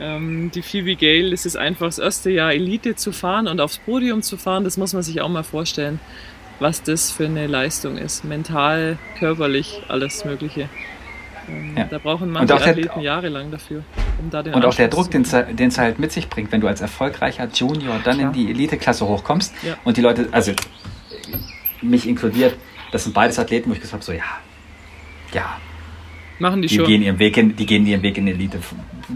ähm, 0.00 0.50
die 0.52 0.62
Phoebe 0.62 0.96
Gale, 0.96 1.30
das 1.30 1.46
ist 1.46 1.56
einfach 1.56 1.86
das 1.86 1.98
erste 1.98 2.30
Jahr 2.30 2.52
Elite 2.52 2.96
zu 2.96 3.12
fahren 3.12 3.46
und 3.46 3.60
aufs 3.60 3.78
Podium 3.78 4.22
zu 4.22 4.36
fahren, 4.36 4.64
das 4.64 4.76
muss 4.76 4.92
man 4.92 5.02
sich 5.02 5.20
auch 5.20 5.28
mal 5.28 5.44
vorstellen, 5.44 6.00
was 6.58 6.82
das 6.82 7.10
für 7.10 7.26
eine 7.26 7.46
Leistung 7.46 7.98
ist. 7.98 8.24
Mental, 8.24 8.98
körperlich, 9.18 9.82
alles 9.88 10.24
Mögliche. 10.24 10.68
Ähm, 11.48 11.76
ja. 11.76 11.84
Da 11.84 11.98
brauchen 11.98 12.30
manche 12.30 12.54
Athleten 12.54 12.94
der, 12.96 13.02
jahrelang 13.02 13.50
dafür. 13.52 13.84
Um 14.18 14.30
da 14.30 14.42
den 14.42 14.54
und 14.54 14.64
auch 14.64 14.74
der 14.74 14.88
Druck, 14.88 15.10
den 15.10 15.22
es 15.22 15.78
halt 15.78 15.98
mit 15.98 16.10
sich 16.10 16.28
bringt, 16.28 16.50
wenn 16.50 16.60
du 16.60 16.66
als 16.66 16.80
erfolgreicher 16.80 17.48
Junior 17.52 18.00
dann 18.02 18.18
Klar. 18.18 18.28
in 18.28 18.32
die 18.32 18.50
Elite-Klasse 18.50 19.06
hochkommst 19.06 19.54
ja. 19.62 19.76
und 19.84 19.96
die 19.96 20.00
Leute, 20.00 20.28
also 20.32 20.52
mich 21.82 22.08
inkludiert, 22.08 22.56
das 22.92 23.04
sind 23.04 23.12
beides 23.12 23.38
Athleten, 23.38 23.70
wo 23.70 23.74
ich 23.74 23.80
gesagt 23.80 23.94
habe, 23.94 24.04
so 24.04 24.12
ja, 24.12 24.24
ja. 25.32 25.56
Machen 26.38 26.60
die, 26.60 26.68
die 26.68 26.76
schon. 26.76 26.86
Gehen 26.86 27.02
ihren 27.02 27.18
Weg 27.18 27.36
in, 27.38 27.56
die 27.56 27.64
gehen 27.64 27.86
ihren 27.86 28.02
Weg 28.02 28.18
in 28.18 28.26
die 28.26 28.32
Elite. 28.32 28.58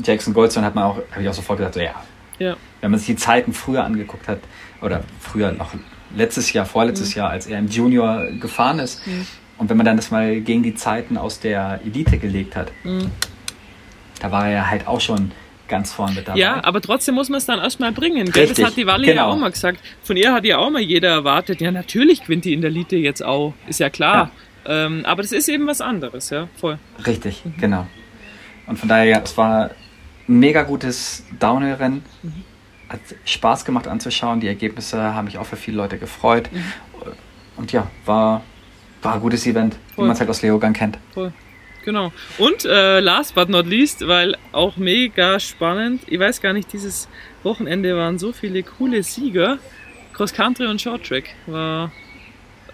Jackson 0.02 0.32
Goldstone 0.32 0.64
hat 0.64 0.74
man 0.74 0.84
auch, 0.84 0.98
habe 1.10 1.22
ich 1.22 1.28
auch 1.28 1.34
sofort 1.34 1.58
gesagt, 1.58 1.74
so 1.74 1.80
ja. 1.80 1.94
ja. 2.38 2.56
Wenn 2.80 2.90
man 2.90 2.98
sich 2.98 3.08
die 3.08 3.16
Zeiten 3.16 3.52
früher 3.52 3.84
angeguckt 3.84 4.26
hat, 4.26 4.40
oder 4.80 5.02
früher 5.20 5.52
noch 5.52 5.72
letztes 6.16 6.52
Jahr, 6.52 6.66
vorletztes 6.66 7.14
mhm. 7.14 7.18
Jahr, 7.18 7.30
als 7.30 7.46
er 7.46 7.58
im 7.58 7.68
Junior 7.68 8.26
gefahren 8.40 8.78
ist, 8.78 9.06
mhm. 9.06 9.26
und 9.58 9.70
wenn 9.70 9.76
man 9.76 9.86
dann 9.86 9.96
das 9.96 10.10
mal 10.10 10.40
gegen 10.40 10.62
die 10.62 10.74
Zeiten 10.74 11.16
aus 11.16 11.40
der 11.40 11.80
Elite 11.84 12.18
gelegt 12.18 12.56
hat, 12.56 12.72
mhm. 12.84 13.10
da 14.20 14.30
war 14.30 14.48
er 14.48 14.70
halt 14.70 14.86
auch 14.86 15.00
schon 15.00 15.32
ganz 15.70 15.92
vorne 15.92 16.16
mit 16.16 16.28
dabei. 16.28 16.38
Ja, 16.38 16.62
aber 16.62 16.82
trotzdem 16.82 17.14
muss 17.14 17.30
man 17.30 17.38
es 17.38 17.46
dann 17.46 17.58
erstmal 17.58 17.92
bringen. 17.92 18.30
Gell? 18.30 18.46
Das 18.46 18.62
hat 18.62 18.76
die 18.76 18.86
Wally 18.86 19.06
genau. 19.06 19.22
ja 19.22 19.26
auch 19.28 19.38
mal 19.38 19.50
gesagt. 19.50 19.80
Von 20.02 20.18
ihr 20.18 20.34
hat 20.34 20.44
ja 20.44 20.58
auch 20.58 20.68
mal 20.68 20.82
jeder 20.82 21.08
erwartet, 21.08 21.62
ja 21.62 21.70
natürlich 21.70 22.22
gewinnt 22.22 22.44
die 22.44 22.52
in 22.52 22.60
der 22.60 22.70
Elite 22.70 22.96
jetzt 22.96 23.22
auch, 23.22 23.54
ist 23.66 23.80
ja 23.80 23.88
klar. 23.88 24.30
Ja. 24.66 24.86
Ähm, 24.86 25.06
aber 25.06 25.22
das 25.22 25.32
ist 25.32 25.48
eben 25.48 25.66
was 25.66 25.80
anderes, 25.80 26.28
ja, 26.28 26.48
voll. 26.56 26.78
Richtig, 27.06 27.44
mhm. 27.44 27.54
genau. 27.58 27.86
Und 28.66 28.78
von 28.78 28.88
daher, 28.88 29.04
ja, 29.04 29.20
es 29.24 29.36
war 29.38 29.70
ein 30.28 30.38
mega 30.38 30.62
gutes 30.62 31.24
Downhill-Rennen. 31.38 32.04
Mhm. 32.22 32.44
Hat 32.88 33.00
Spaß 33.24 33.64
gemacht 33.64 33.86
anzuschauen. 33.86 34.40
Die 34.40 34.48
Ergebnisse 34.48 35.14
haben 35.14 35.24
mich 35.24 35.38
auch 35.38 35.46
für 35.46 35.56
viele 35.56 35.76
Leute 35.76 35.96
gefreut. 35.96 36.50
Mhm. 36.52 36.64
Und 37.56 37.72
ja, 37.72 37.86
war, 38.04 38.42
war 39.02 39.14
ein 39.14 39.20
gutes 39.20 39.46
Event, 39.46 39.74
voll. 39.94 40.04
wie 40.04 40.06
man 40.06 40.12
es 40.12 40.20
halt 40.20 40.30
aus 40.30 40.42
Leogang 40.42 40.72
kennt. 40.72 40.98
Voll. 41.14 41.32
Genau. 41.84 42.12
Und 42.38 42.64
äh, 42.64 43.00
last 43.00 43.34
but 43.34 43.48
not 43.48 43.66
least, 43.66 44.06
weil 44.06 44.36
auch 44.52 44.76
mega 44.76 45.40
spannend, 45.40 46.02
ich 46.06 46.18
weiß 46.18 46.40
gar 46.40 46.52
nicht, 46.52 46.72
dieses 46.72 47.08
Wochenende 47.42 47.96
waren 47.96 48.18
so 48.18 48.32
viele 48.32 48.62
coole 48.62 49.02
Sieger. 49.02 49.58
Cross 50.12 50.34
Country 50.34 50.66
und 50.66 50.80
Short 50.80 51.06
Track 51.06 51.30
war 51.46 51.90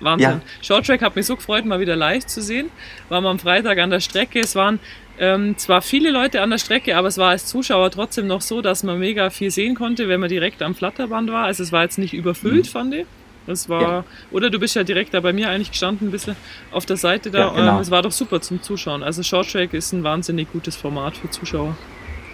Wahnsinn. 0.00 0.30
Ja. 0.30 0.40
Shorttrack 0.62 1.02
hat 1.02 1.16
mich 1.16 1.26
so 1.26 1.36
gefreut, 1.36 1.64
mal 1.64 1.80
wieder 1.80 1.96
live 1.96 2.26
zu 2.26 2.42
sehen. 2.42 2.70
Waren 3.08 3.24
wir 3.24 3.30
am 3.30 3.38
Freitag 3.38 3.78
an 3.78 3.90
der 3.90 4.00
Strecke. 4.00 4.40
Es 4.40 4.54
waren 4.54 4.80
ähm, 5.18 5.56
zwar 5.56 5.82
viele 5.82 6.10
Leute 6.10 6.42
an 6.42 6.50
der 6.50 6.58
Strecke, 6.58 6.96
aber 6.96 7.08
es 7.08 7.18
war 7.18 7.30
als 7.30 7.46
Zuschauer 7.46 7.90
trotzdem 7.90 8.26
noch 8.26 8.40
so, 8.40 8.60
dass 8.60 8.82
man 8.82 8.98
mega 8.98 9.30
viel 9.30 9.50
sehen 9.50 9.74
konnte, 9.74 10.08
wenn 10.08 10.20
man 10.20 10.28
direkt 10.28 10.62
am 10.62 10.74
Flatterband 10.74 11.30
war. 11.30 11.46
Also 11.46 11.62
es 11.62 11.72
war 11.72 11.82
jetzt 11.82 11.98
nicht 11.98 12.14
überfüllt, 12.14 12.66
mhm. 12.66 12.70
fand 12.70 12.94
ich. 12.94 13.06
Es 13.46 13.68
war, 13.68 13.82
ja. 13.82 14.04
oder 14.30 14.50
du 14.50 14.58
bist 14.58 14.74
ja 14.74 14.84
direkt 14.84 15.14
da 15.14 15.20
bei 15.20 15.32
mir 15.32 15.50
eigentlich 15.50 15.70
gestanden, 15.70 16.08
ein 16.08 16.10
bisschen 16.10 16.36
auf 16.72 16.86
der 16.86 16.96
Seite 16.96 17.30
da. 17.30 17.38
Ja, 17.38 17.48
genau. 17.50 17.76
ähm, 17.76 17.80
es 17.80 17.90
war 17.90 18.02
doch 18.02 18.12
super 18.12 18.40
zum 18.40 18.62
Zuschauen. 18.62 19.02
Also 19.02 19.22
Shorttrack 19.22 19.74
ist 19.74 19.92
ein 19.92 20.02
wahnsinnig 20.02 20.52
gutes 20.52 20.76
Format 20.76 21.16
für 21.16 21.30
Zuschauer. 21.30 21.76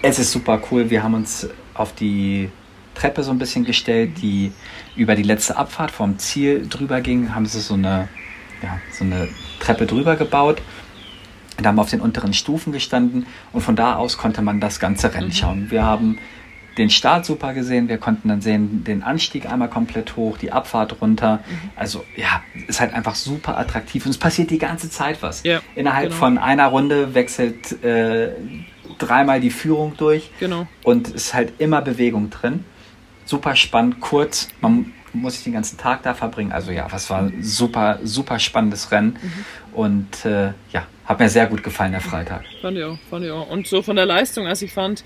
Es 0.03 0.19
ist 0.19 0.33
super 0.33 0.61
cool. 0.71 0.91
Wir 0.91 1.03
haben 1.03 1.15
uns 1.15 1.49
auf 1.75 1.95
die 1.95 2.51
Treppe 2.95 3.23
so 3.23 3.31
ein 3.31 3.39
bisschen 3.39 3.65
gestellt, 3.65 4.19
die 4.21 4.53
über 4.97 5.15
die 5.15 5.23
letzte 5.23 5.57
Abfahrt 5.57 5.91
vom 5.91 6.19
Ziel 6.19 6.67
drüber 6.69 7.01
ging. 7.01 7.35
Haben 7.35 7.47
sie 7.47 7.61
so 7.61 7.75
eine, 7.75 8.09
ja, 8.63 8.81
so 8.93 9.05
eine 9.05 9.29
Treppe 9.61 9.87
drüber 9.87 10.17
gebaut. 10.17 10.61
Da 11.59 11.69
haben 11.69 11.77
wir 11.77 11.83
auf 11.83 11.91
den 11.91 12.01
unteren 12.01 12.33
Stufen 12.33 12.73
gestanden 12.73 13.27
und 13.53 13.61
von 13.61 13.77
da 13.77 13.97
aus 13.97 14.17
konnte 14.17 14.43
man 14.43 14.61
das 14.61 14.81
ganze 14.81 15.15
Rennen 15.15 15.29
mhm. 15.29 15.33
schauen. 15.33 15.71
Wir 15.71 15.85
haben 15.85 16.19
den 16.79 16.91
Start 16.91 17.27
super 17.27 17.53
gesehen, 17.55 17.89
wir 17.89 17.99
konnten 17.99 18.29
dann 18.29 18.41
sehen 18.41 18.85
den 18.85 19.03
Anstieg 19.03 19.51
einmal 19.51 19.69
komplett 19.69 20.17
hoch, 20.17 20.39
die 20.39 20.53
Abfahrt 20.53 21.01
runter. 21.01 21.41
Mhm. 21.47 21.71
Also 21.77 22.05
ja, 22.17 22.43
ist 22.67 22.81
halt 22.81 22.95
einfach 22.95 23.15
super 23.15 23.59
attraktiv 23.59 24.05
und 24.07 24.11
es 24.11 24.19
passiert 24.19 24.51
die 24.51 24.59
ganze 24.59 24.91
Zeit 24.91 25.23
was. 25.23 25.43
Ja, 25.43 25.61
Innerhalb 25.75 26.09
genau. 26.09 26.19
von 26.19 26.39
einer 26.39 26.67
Runde 26.67 27.15
wechselt 27.15 27.83
äh, 27.85 28.31
dreimal 28.99 29.41
die 29.41 29.51
Führung 29.51 29.95
durch 29.97 30.31
genau. 30.41 30.67
und 30.83 31.09
es 31.09 31.15
ist 31.15 31.35
halt 31.35 31.55
immer 31.59 31.83
Bewegung 31.83 32.31
drin. 32.31 32.65
Super 33.25 33.55
spannend, 33.55 34.01
kurz. 34.01 34.49
Man 34.61 34.93
muss 35.13 35.35
sich 35.35 35.45
den 35.45 35.53
ganzen 35.53 35.79
Tag 35.79 36.03
da 36.03 36.15
verbringen. 36.15 36.53
Also 36.53 36.73
ja, 36.73 36.87
was 36.91 37.11
war 37.11 37.21
ein 37.21 37.43
super, 37.43 37.99
super 38.03 38.39
spannendes 38.39 38.91
Rennen. 38.91 39.19
Mhm. 39.21 39.75
Und 39.75 40.25
äh, 40.25 40.53
ja, 40.73 40.87
hat 41.05 41.19
mir 41.19 41.29
sehr 41.29 41.47
gut 41.47 41.63
gefallen, 41.63 41.93
der 41.93 42.01
Freitag. 42.01 42.43
Fand 42.61 42.79
ich 42.79 42.85
auch, 42.85 42.99
fand 43.11 43.25
ich 43.25 43.31
auch. 43.31 43.49
Und 43.49 43.67
so 43.67 43.83
von 43.83 43.97
der 43.97 44.07
Leistung, 44.07 44.47
also 44.47 44.65
ich 44.65 44.73
fand 44.73 45.05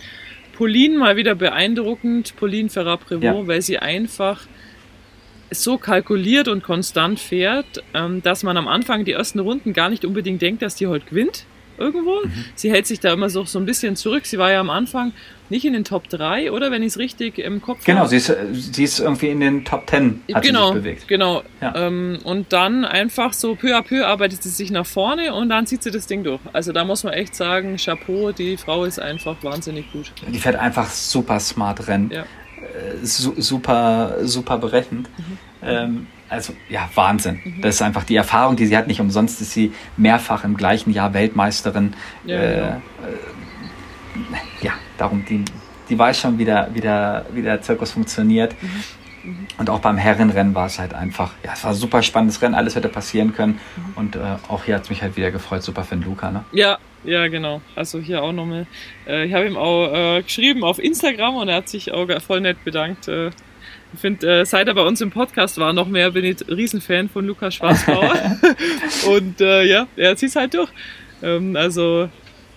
Pauline 0.56 0.96
mal 0.98 1.16
wieder 1.16 1.34
beeindruckend, 1.34 2.34
Pauline 2.36 2.68
Ferraprévot, 2.68 3.22
ja. 3.22 3.46
weil 3.46 3.62
sie 3.62 3.78
einfach 3.78 4.46
so 5.50 5.78
kalkuliert 5.78 6.48
und 6.48 6.62
konstant 6.62 7.20
fährt, 7.20 7.82
ähm, 7.94 8.22
dass 8.22 8.42
man 8.42 8.56
am 8.56 8.66
Anfang 8.66 9.04
die 9.04 9.12
ersten 9.12 9.38
Runden 9.38 9.72
gar 9.72 9.90
nicht 9.90 10.04
unbedingt 10.04 10.42
denkt, 10.42 10.62
dass 10.62 10.74
die 10.74 10.86
heute 10.86 11.06
gewinnt 11.06 11.44
irgendwo. 11.78 12.20
Mhm. 12.24 12.44
Sie 12.54 12.70
hält 12.70 12.86
sich 12.86 13.00
da 13.00 13.12
immer 13.12 13.30
so, 13.30 13.44
so 13.44 13.58
ein 13.58 13.66
bisschen 13.66 13.96
zurück. 13.96 14.26
Sie 14.26 14.38
war 14.38 14.50
ja 14.50 14.60
am 14.60 14.70
Anfang 14.70 15.12
nicht 15.48 15.64
in 15.64 15.72
den 15.72 15.84
Top 15.84 16.08
3, 16.08 16.50
oder 16.52 16.70
wenn 16.70 16.82
ich 16.82 16.88
es 16.88 16.98
richtig 16.98 17.38
im 17.38 17.62
Kopf 17.62 17.78
habe. 17.78 17.84
Genau, 17.86 18.06
sie 18.06 18.16
ist, 18.16 18.34
sie 18.52 18.84
ist 18.84 18.98
irgendwie 18.98 19.28
in 19.28 19.40
den 19.40 19.64
Top 19.64 19.88
10 19.88 20.24
hat 20.34 20.42
genau, 20.42 20.68
sie 20.68 20.74
sich 20.74 20.82
bewegt. 20.82 21.08
Genau, 21.08 21.42
ja. 21.60 21.74
ähm, 21.76 22.18
und 22.24 22.52
dann 22.52 22.84
einfach 22.84 23.32
so 23.32 23.54
peu 23.54 23.76
à 23.76 23.82
peu 23.82 24.06
arbeitet 24.06 24.42
sie 24.42 24.48
sich 24.48 24.70
nach 24.70 24.86
vorne 24.86 25.34
und 25.34 25.48
dann 25.48 25.66
zieht 25.66 25.82
sie 25.82 25.90
das 25.90 26.06
Ding 26.06 26.24
durch. 26.24 26.40
Also 26.52 26.72
da 26.72 26.84
muss 26.84 27.04
man 27.04 27.12
echt 27.12 27.34
sagen, 27.34 27.76
Chapeau, 27.76 28.32
die 28.32 28.56
Frau 28.56 28.84
ist 28.84 28.98
einfach 28.98 29.36
wahnsinnig 29.42 29.90
gut. 29.92 30.12
Die 30.28 30.38
fährt 30.38 30.56
einfach 30.56 30.90
super 30.90 31.38
smart 31.38 31.86
Rennen. 31.86 32.10
Ja. 32.10 32.22
Äh, 32.22 33.04
su 33.04 33.34
super, 33.36 34.16
super 34.22 34.58
berechnend. 34.58 35.08
Mhm. 35.16 35.38
Ähm, 35.62 36.06
also 36.28 36.54
ja, 36.68 36.88
Wahnsinn. 36.94 37.40
Mhm. 37.44 37.60
Das 37.62 37.76
ist 37.76 37.82
einfach 37.82 38.04
die 38.04 38.16
Erfahrung, 38.16 38.56
die 38.56 38.66
sie 38.66 38.76
hat. 38.76 38.86
Nicht 38.86 39.00
umsonst 39.00 39.40
ist 39.40 39.52
sie 39.52 39.72
mehrfach 39.96 40.44
im 40.44 40.56
gleichen 40.56 40.92
Jahr 40.92 41.14
Weltmeisterin. 41.14 41.94
Ja, 42.24 42.36
äh, 42.36 42.54
genau. 42.54 42.68
äh, 42.70 44.64
ja 44.64 44.72
darum, 44.98 45.24
die, 45.28 45.44
die 45.88 45.98
weiß 45.98 46.20
schon, 46.20 46.38
wie 46.38 46.44
der, 46.44 46.70
wie 46.72 46.80
der, 46.80 47.26
wie 47.32 47.42
der 47.42 47.62
Zirkus 47.62 47.92
funktioniert. 47.92 48.54
Mhm. 48.62 48.70
Mhm. 49.26 49.46
Und 49.58 49.70
auch 49.70 49.80
beim 49.80 49.96
Herrenrennen 49.96 50.54
war 50.54 50.66
es 50.66 50.78
halt 50.78 50.94
einfach, 50.94 51.32
ja, 51.44 51.52
es 51.52 51.64
war 51.64 51.72
ein 51.72 51.76
super 51.76 52.02
spannendes 52.02 52.40
Rennen, 52.40 52.54
alles 52.54 52.76
hätte 52.76 52.88
passieren 52.88 53.34
können. 53.34 53.60
Mhm. 53.76 53.92
Und 53.96 54.16
äh, 54.16 54.20
auch 54.48 54.64
hier 54.64 54.76
hat 54.76 54.84
es 54.84 54.90
mich 54.90 55.02
halt 55.02 55.16
wieder 55.16 55.30
gefreut, 55.30 55.62
super 55.62 55.84
für 55.84 55.96
den 55.96 56.04
Luca, 56.04 56.30
ne? 56.30 56.44
Ja, 56.52 56.78
ja, 57.04 57.28
genau. 57.28 57.60
Also 57.74 57.98
hier 57.98 58.22
auch 58.22 58.32
nochmal. 58.32 58.66
Äh, 59.06 59.26
ich 59.26 59.34
habe 59.34 59.46
ihm 59.46 59.56
auch 59.56 59.92
äh, 59.92 60.22
geschrieben 60.22 60.64
auf 60.64 60.78
Instagram 60.78 61.36
und 61.36 61.48
er 61.48 61.56
hat 61.56 61.68
sich 61.68 61.92
auch 61.92 62.08
voll 62.20 62.40
nett 62.40 62.64
bedankt. 62.64 63.08
Ich 63.94 64.00
finde, 64.00 64.40
äh, 64.40 64.44
seit 64.44 64.68
er 64.68 64.74
bei 64.74 64.82
uns 64.82 65.00
im 65.00 65.10
Podcast 65.10 65.58
war, 65.58 65.72
noch 65.72 65.88
mehr 65.88 66.10
bin 66.10 66.24
ich 66.24 66.36
Riesenfan 66.48 67.08
von 67.08 67.26
Lukas 67.26 67.54
Schwarzbauer. 67.54 68.36
und 69.08 69.40
äh, 69.40 69.64
ja, 69.64 69.86
er 69.96 70.16
zieht 70.16 70.30
es 70.30 70.36
halt 70.36 70.54
durch. 70.54 70.70
Ähm, 71.22 71.56
also 71.56 72.08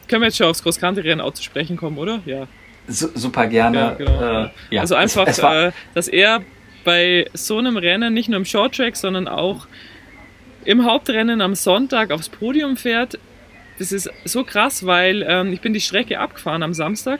können 0.07 0.21
wir 0.21 0.27
jetzt 0.27 0.37
schon 0.37 0.47
aufs 0.47 0.63
Großkante-Rennen 0.63 1.21
auch 1.21 1.33
zu 1.33 1.43
sprechen 1.43 1.77
kommen, 1.77 1.97
oder? 1.97 2.19
Ja. 2.25 2.47
super 2.87 3.47
gerne. 3.47 3.77
Ja, 3.77 3.91
genau. 3.91 4.43
äh, 4.43 4.49
ja. 4.71 4.81
Also 4.81 4.95
einfach, 4.95 5.27
es, 5.27 5.37
es 5.37 5.43
äh, 5.43 5.71
dass 5.93 6.07
er 6.07 6.41
bei 6.83 7.27
so 7.33 7.57
einem 7.57 7.77
Rennen 7.77 8.13
nicht 8.13 8.29
nur 8.29 8.37
im 8.37 8.45
Shorttrack, 8.45 8.95
sondern 8.95 9.27
auch 9.27 9.67
im 10.65 10.85
Hauptrennen 10.85 11.41
am 11.41 11.55
Sonntag 11.55 12.11
aufs 12.11 12.29
Podium 12.29 12.77
fährt. 12.77 13.19
Das 13.77 13.91
ist 13.91 14.09
so 14.25 14.43
krass, 14.43 14.85
weil 14.85 15.25
ähm, 15.27 15.53
ich 15.53 15.61
bin 15.61 15.73
die 15.73 15.81
Strecke 15.81 16.19
abgefahren 16.19 16.63
am 16.63 16.73
Samstag. 16.73 17.19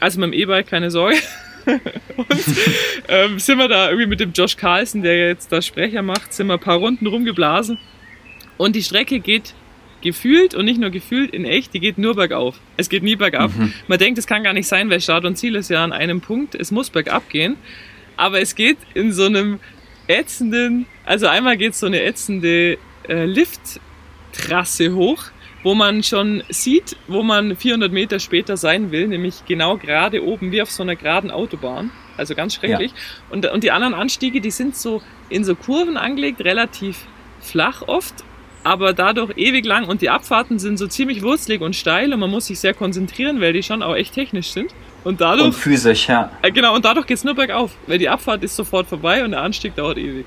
Also 0.00 0.20
mit 0.20 0.32
dem 0.32 0.32
E-Bike, 0.32 0.68
keine 0.68 0.90
Sorge. 0.90 1.16
Und 2.16 2.44
ähm, 3.08 3.38
sind 3.38 3.58
wir 3.58 3.68
da 3.68 3.88
irgendwie 3.88 4.06
mit 4.06 4.20
dem 4.20 4.32
Josh 4.32 4.56
Carlson, 4.56 5.02
der 5.02 5.28
jetzt 5.28 5.52
da 5.52 5.62
Sprecher 5.62 6.02
macht, 6.02 6.32
sind 6.32 6.46
wir 6.46 6.54
ein 6.54 6.60
paar 6.60 6.78
Runden 6.78 7.06
rumgeblasen. 7.06 7.78
Und 8.56 8.74
die 8.74 8.82
Strecke 8.82 9.20
geht 9.20 9.54
gefühlt 10.00 10.54
und 10.54 10.64
nicht 10.64 10.80
nur 10.80 10.90
gefühlt 10.90 11.32
in 11.32 11.44
echt, 11.44 11.74
die 11.74 11.80
geht 11.80 11.98
nur 11.98 12.14
bergauf. 12.14 12.60
Es 12.76 12.88
geht 12.88 13.02
nie 13.02 13.16
bergab. 13.16 13.56
Mhm. 13.56 13.72
Man 13.86 13.98
denkt, 13.98 14.18
es 14.18 14.26
kann 14.26 14.42
gar 14.42 14.52
nicht 14.52 14.68
sein, 14.68 14.90
weil 14.90 15.00
Start 15.00 15.24
und 15.24 15.36
Ziel 15.36 15.56
ist 15.56 15.70
ja 15.70 15.82
an 15.82 15.92
einem 15.92 16.20
Punkt. 16.20 16.54
Es 16.54 16.70
muss 16.70 16.90
bergab 16.90 17.28
gehen. 17.28 17.56
Aber 18.16 18.40
es 18.40 18.54
geht 18.54 18.78
in 18.94 19.12
so 19.12 19.26
einem 19.26 19.60
ätzenden, 20.08 20.86
also 21.04 21.26
einmal 21.26 21.56
geht 21.56 21.74
so 21.74 21.86
eine 21.86 22.02
ätzende 22.02 22.78
äh, 23.08 23.24
Lifttrasse 23.26 24.94
hoch 24.94 25.24
wo 25.62 25.74
man 25.74 26.02
schon 26.02 26.42
sieht, 26.48 26.96
wo 27.08 27.22
man 27.22 27.56
400 27.56 27.92
Meter 27.92 28.20
später 28.20 28.56
sein 28.56 28.90
will, 28.90 29.08
nämlich 29.08 29.44
genau 29.46 29.76
gerade 29.76 30.24
oben, 30.24 30.52
wie 30.52 30.62
auf 30.62 30.70
so 30.70 30.82
einer 30.82 30.96
geraden 30.96 31.30
Autobahn. 31.30 31.90
Also 32.16 32.34
ganz 32.34 32.54
schrecklich. 32.54 32.92
Ja. 32.92 32.96
Und, 33.30 33.46
und 33.46 33.64
die 33.64 33.70
anderen 33.70 33.94
Anstiege, 33.94 34.40
die 34.40 34.50
sind 34.50 34.76
so 34.76 35.02
in 35.28 35.44
so 35.44 35.54
Kurven 35.54 35.96
angelegt, 35.96 36.40
relativ 36.40 36.98
flach 37.40 37.82
oft, 37.86 38.14
aber 38.64 38.92
dadurch 38.92 39.36
ewig 39.36 39.64
lang. 39.64 39.86
Und 39.86 40.02
die 40.02 40.10
Abfahrten 40.10 40.58
sind 40.58 40.78
so 40.78 40.86
ziemlich 40.86 41.22
wurzelig 41.22 41.60
und 41.60 41.76
steil 41.76 42.12
und 42.12 42.20
man 42.20 42.30
muss 42.30 42.46
sich 42.46 42.58
sehr 42.58 42.74
konzentrieren, 42.74 43.40
weil 43.40 43.52
die 43.52 43.62
schon 43.62 43.82
auch 43.82 43.94
echt 43.94 44.14
technisch 44.14 44.50
sind. 44.50 44.72
Und 45.04 45.20
dadurch. 45.20 45.46
Und 45.46 45.54
physisch, 45.54 46.08
ja. 46.08 46.30
Äh, 46.42 46.50
genau, 46.50 46.74
und 46.74 46.84
dadurch 46.84 47.06
geht 47.06 47.18
es 47.18 47.24
nur 47.24 47.34
bergauf, 47.34 47.70
weil 47.86 47.98
die 47.98 48.08
Abfahrt 48.08 48.42
ist 48.42 48.56
sofort 48.56 48.88
vorbei 48.88 49.24
und 49.24 49.30
der 49.30 49.42
Anstieg 49.42 49.76
dauert 49.76 49.96
ewig. 49.96 50.26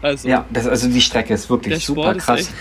Also, 0.00 0.28
ja, 0.28 0.44
das, 0.50 0.68
also 0.68 0.88
die 0.88 1.00
Strecke 1.00 1.34
ist 1.34 1.50
wirklich 1.50 1.84
super 1.84 2.14
krass 2.14 2.52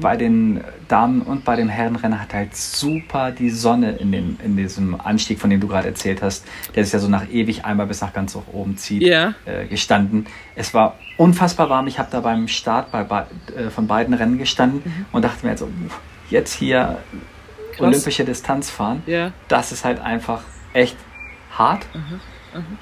bei 0.00 0.16
den 0.16 0.62
Damen 0.88 1.22
und 1.22 1.44
bei 1.44 1.56
dem 1.56 1.68
Herrenrennen 1.68 2.20
hat 2.20 2.34
halt 2.34 2.56
super 2.56 3.30
die 3.30 3.50
Sonne 3.50 3.92
in, 3.92 4.12
dem, 4.12 4.36
in 4.44 4.56
diesem 4.56 5.00
Anstieg, 5.00 5.40
von 5.40 5.50
dem 5.50 5.60
du 5.60 5.68
gerade 5.68 5.88
erzählt 5.88 6.22
hast, 6.22 6.44
der 6.74 6.84
sich 6.84 6.92
ja 6.92 6.98
so 6.98 7.08
nach 7.08 7.28
ewig 7.30 7.64
einmal 7.64 7.86
bis 7.86 8.00
nach 8.00 8.12
ganz 8.12 8.34
hoch 8.34 8.44
oben 8.52 8.76
zieht, 8.76 9.02
yeah. 9.02 9.34
äh, 9.44 9.66
gestanden. 9.66 10.26
Es 10.54 10.74
war 10.74 10.96
unfassbar 11.16 11.70
warm. 11.70 11.86
Ich 11.86 11.98
habe 11.98 12.08
da 12.10 12.20
beim 12.20 12.48
Start 12.48 12.90
bei, 12.92 13.02
äh, 13.56 13.70
von 13.70 13.86
beiden 13.86 14.14
Rennen 14.14 14.38
gestanden 14.38 14.82
mhm. 14.84 15.06
und 15.12 15.24
dachte 15.24 15.44
mir 15.44 15.52
jetzt, 15.52 15.62
also, 15.62 15.72
jetzt 16.30 16.54
hier 16.54 16.98
Krass. 17.72 17.80
olympische 17.80 18.24
Distanz 18.24 18.70
fahren, 18.70 19.02
yeah. 19.06 19.32
das 19.48 19.72
ist 19.72 19.84
halt 19.84 20.00
einfach 20.00 20.42
echt 20.72 20.96
hart. 21.56 21.86
Mhm. 21.94 22.58
Mhm. 22.58 22.78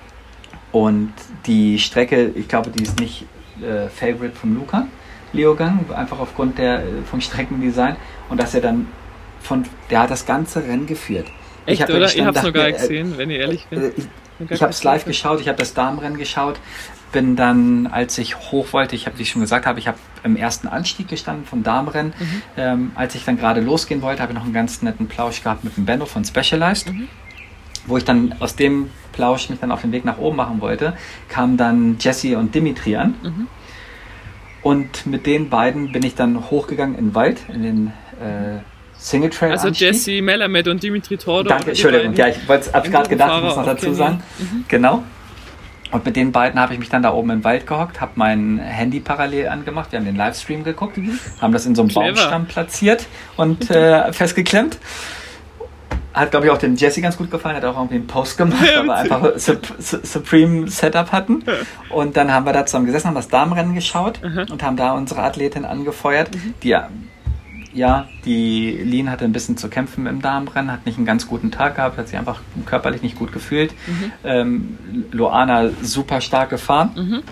Und 0.73 1.13
die 1.47 1.79
Strecke, 1.79 2.31
ich 2.35 2.49
glaube, 2.49 2.71
die 2.71 2.83
ist 2.83 3.01
nicht 3.01 3.27
äh, 3.61 3.89
Favorite 3.89 4.37
von 4.37 4.55
Luca. 4.55 4.87
Leogang, 5.33 5.85
einfach 5.95 6.19
aufgrund 6.19 6.59
der, 6.59 6.83
vom 7.09 7.21
Streckendesign. 7.21 7.97
Und 8.29 8.41
dass 8.41 8.55
er 8.55 8.61
dann 8.61 8.89
von, 9.41 9.65
der 9.91 10.03
hat 10.03 10.11
das 10.11 10.27
ganze 10.27 10.63
Rennen 10.63 10.87
geführt. 10.87 11.27
Echt, 11.67 11.81
ich 11.81 11.83
hab 11.83 11.91
oder? 11.91 12.07
Ich 12.07 12.25
hab's 12.25 12.43
noch 12.43 12.53
gar 12.53 12.67
nicht 12.67 12.79
äh, 12.79 12.81
gesehen, 12.81 13.15
wenn 13.17 13.31
ich 13.31 13.39
ehrlich 13.39 13.67
bin. 13.67 13.83
Äh, 13.83 13.93
ich, 13.97 14.51
ich 14.51 14.63
habe 14.63 14.71
es 14.71 14.83
live 14.85 15.05
geschaut, 15.05 15.41
ich 15.41 15.49
habe 15.49 15.59
das 15.59 15.75
Damenrennen 15.75 16.19
geschaut, 16.19 16.59
bin 17.13 17.37
dann, 17.37 17.87
als 17.89 18.17
ich 18.19 18.37
hoch 18.37 18.73
wollte, 18.73 18.95
ich 18.95 19.07
habe, 19.07 19.19
wie 19.19 19.23
ich 19.23 19.31
schon 19.31 19.43
gesagt 19.43 19.67
habe, 19.67 19.79
ich 19.79 19.89
habe 19.89 19.99
im 20.23 20.37
ersten 20.37 20.69
Anstieg 20.69 21.09
gestanden 21.09 21.45
vom 21.45 21.63
Damenrennen. 21.63 22.13
Mhm. 22.19 22.43
Ähm, 22.57 22.93
als 22.95 23.15
ich 23.15 23.25
dann 23.25 23.37
gerade 23.37 23.61
losgehen 23.61 24.03
wollte, 24.03 24.23
habe 24.23 24.33
ich 24.33 24.39
noch 24.39 24.45
einen 24.45 24.55
ganz 24.55 24.83
netten 24.83 25.09
Plausch 25.09 25.43
gehabt 25.43 25.65
mit 25.65 25.77
dem 25.77 25.85
Benno 25.85 26.07
von 26.07 26.25
Specialized. 26.25 26.93
Mhm. 26.93 27.09
Wo 27.87 27.97
ich 27.97 28.05
dann 28.05 28.35
aus 28.41 28.57
dem 28.57 28.91
Plausch 29.13 29.49
mich 29.49 29.59
dann 29.59 29.73
auf 29.73 29.81
den 29.81 29.93
Weg 29.93 30.05
nach 30.05 30.19
oben 30.19 30.37
machen 30.37 30.61
wollte, 30.61 30.95
kamen 31.29 31.57
dann 31.57 31.97
Jesse 31.99 32.39
und 32.39 32.55
Dimitri 32.55 32.97
an. 32.97 33.15
Mhm. 33.23 33.47
Und 34.63 35.07
mit 35.07 35.27
den 35.27 35.49
beiden 35.49 35.93
bin 35.93 36.03
ich 36.03 36.15
dann 36.15 36.51
hochgegangen 36.51 36.97
in 36.97 37.07
den 37.07 37.15
Wald, 37.15 37.41
in 37.49 37.63
den 37.63 37.87
äh, 38.21 38.61
Single 38.99 39.31
Trail. 39.31 39.53
Also 39.53 39.69
Jesse 39.69 40.21
Melamed 40.21 40.69
und 40.69 40.83
Dimitri 40.83 41.17
Tordo. 41.17 41.49
Danke, 41.49 41.71
Entschuldigung, 41.71 42.15
ja, 42.15 42.29
ich 42.29 42.47
wollte 42.47 42.71
es 42.73 42.91
gerade 42.91 43.09
gedacht, 43.09 43.33
ich 43.39 43.45
muss 43.45 43.57
noch 43.57 43.65
dazu 43.65 43.95
sagen. 43.95 44.23
Mhm. 44.39 44.65
Genau. 44.69 45.03
Und 45.91 46.05
mit 46.05 46.15
den 46.15 46.31
beiden 46.31 46.61
habe 46.61 46.75
ich 46.75 46.79
mich 46.79 46.89
dann 46.89 47.03
da 47.03 47.13
oben 47.13 47.31
im 47.31 47.45
Wald 47.45 47.67
gehockt, 47.67 48.01
habe 48.01 48.13
mein 48.15 48.59
Handy 48.59 49.01
parallel 49.01 49.49
angemacht. 49.49 49.91
Wir 49.91 49.99
haben 49.99 50.07
den 50.07 50.17
Livestream 50.17 50.63
geguckt, 50.63 50.99
mhm. 50.99 51.19
haben 51.41 51.53
das 51.53 51.67
in 51.67 51.75
so 51.75 51.83
einem 51.83 51.89
Clever. 51.89 52.07
Baumstamm 52.07 52.47
platziert 52.47 53.07
und 53.37 53.71
äh, 53.71 54.13
festgeklemmt. 54.13 54.79
Hat, 56.13 56.31
glaube 56.31 56.47
ich, 56.47 56.53
auch 56.53 56.59
dem 56.59 56.75
Jesse 56.75 57.01
ganz 57.01 57.17
gut 57.17 57.31
gefallen, 57.31 57.57
hat 57.57 57.65
auch 57.65 57.77
irgendwie 57.77 57.97
einen 57.97 58.07
Post 58.07 58.37
gemacht, 58.37 58.61
weil 58.61 58.85
wir 58.85 58.95
einfach 58.95 59.33
Supreme 59.39 60.69
Setup 60.69 61.13
hatten. 61.13 61.45
Und 61.89 62.17
dann 62.17 62.33
haben 62.33 62.47
wir 62.47 62.53
da 62.53 62.67
zusammen 62.67 62.87
gesessen, 62.87 63.09
haben 63.09 63.15
das 63.15 63.29
Damenrennen 63.29 63.75
geschaut 63.75 64.21
mhm. 64.23 64.47
und 64.51 64.63
haben 64.63 64.77
da 64.77 64.93
unsere 64.93 65.23
Athletin 65.23 65.65
angefeuert, 65.65 66.35
mhm. 66.35 66.55
die 66.63 66.77
ja, 67.73 68.09
die 68.25 68.73
Lien 68.73 69.11
hatte 69.11 69.25
ein 69.25 69.33
bisschen 69.33 69.57
zu 69.57 69.69
kämpfen 69.69 70.07
im 70.07 70.21
Damenrennen, 70.21 70.73
hat 70.73 70.87
nicht 70.87 70.99
einen 70.99 71.07
ganz 71.07 71.29
guten 71.29 71.51
Tag 71.51 71.77
gehabt, 71.77 71.99
hat 71.99 72.09
sich 72.09 72.19
einfach 72.19 72.41
körperlich 72.67 73.03
nicht 73.03 73.17
gut 73.17 73.33
gefühlt. 73.33 73.73
Mhm. 73.87 74.13
Ähm, 74.25 74.79
Loana 75.13 75.71
super 75.81 76.21
stark 76.21 76.51
gefahren 76.51 76.91
mhm. 76.97 77.23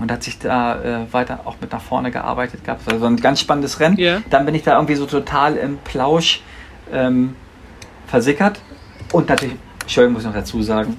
und 0.00 0.12
hat 0.12 0.22
sich 0.22 0.38
da 0.38 0.82
äh, 0.82 1.12
weiter 1.12 1.40
auch 1.46 1.56
mit 1.62 1.72
nach 1.72 1.80
vorne 1.80 2.10
gearbeitet 2.10 2.64
gehabt. 2.64 2.92
Also 2.92 3.06
ein 3.06 3.16
ganz 3.16 3.40
spannendes 3.40 3.80
Rennen. 3.80 3.98
Yeah. 3.98 4.22
Dann 4.28 4.44
bin 4.44 4.54
ich 4.54 4.62
da 4.62 4.74
irgendwie 4.74 4.96
so 4.96 5.06
total 5.06 5.56
im 5.56 5.78
Plausch 5.78 6.42
ähm, 6.92 7.34
versickert. 8.06 8.60
Und 9.12 9.28
natürlich, 9.28 9.56
Entschuldigung, 9.80 10.14
muss 10.14 10.22
ich 10.22 10.28
noch 10.28 10.34
dazu 10.34 10.62
sagen, 10.62 10.96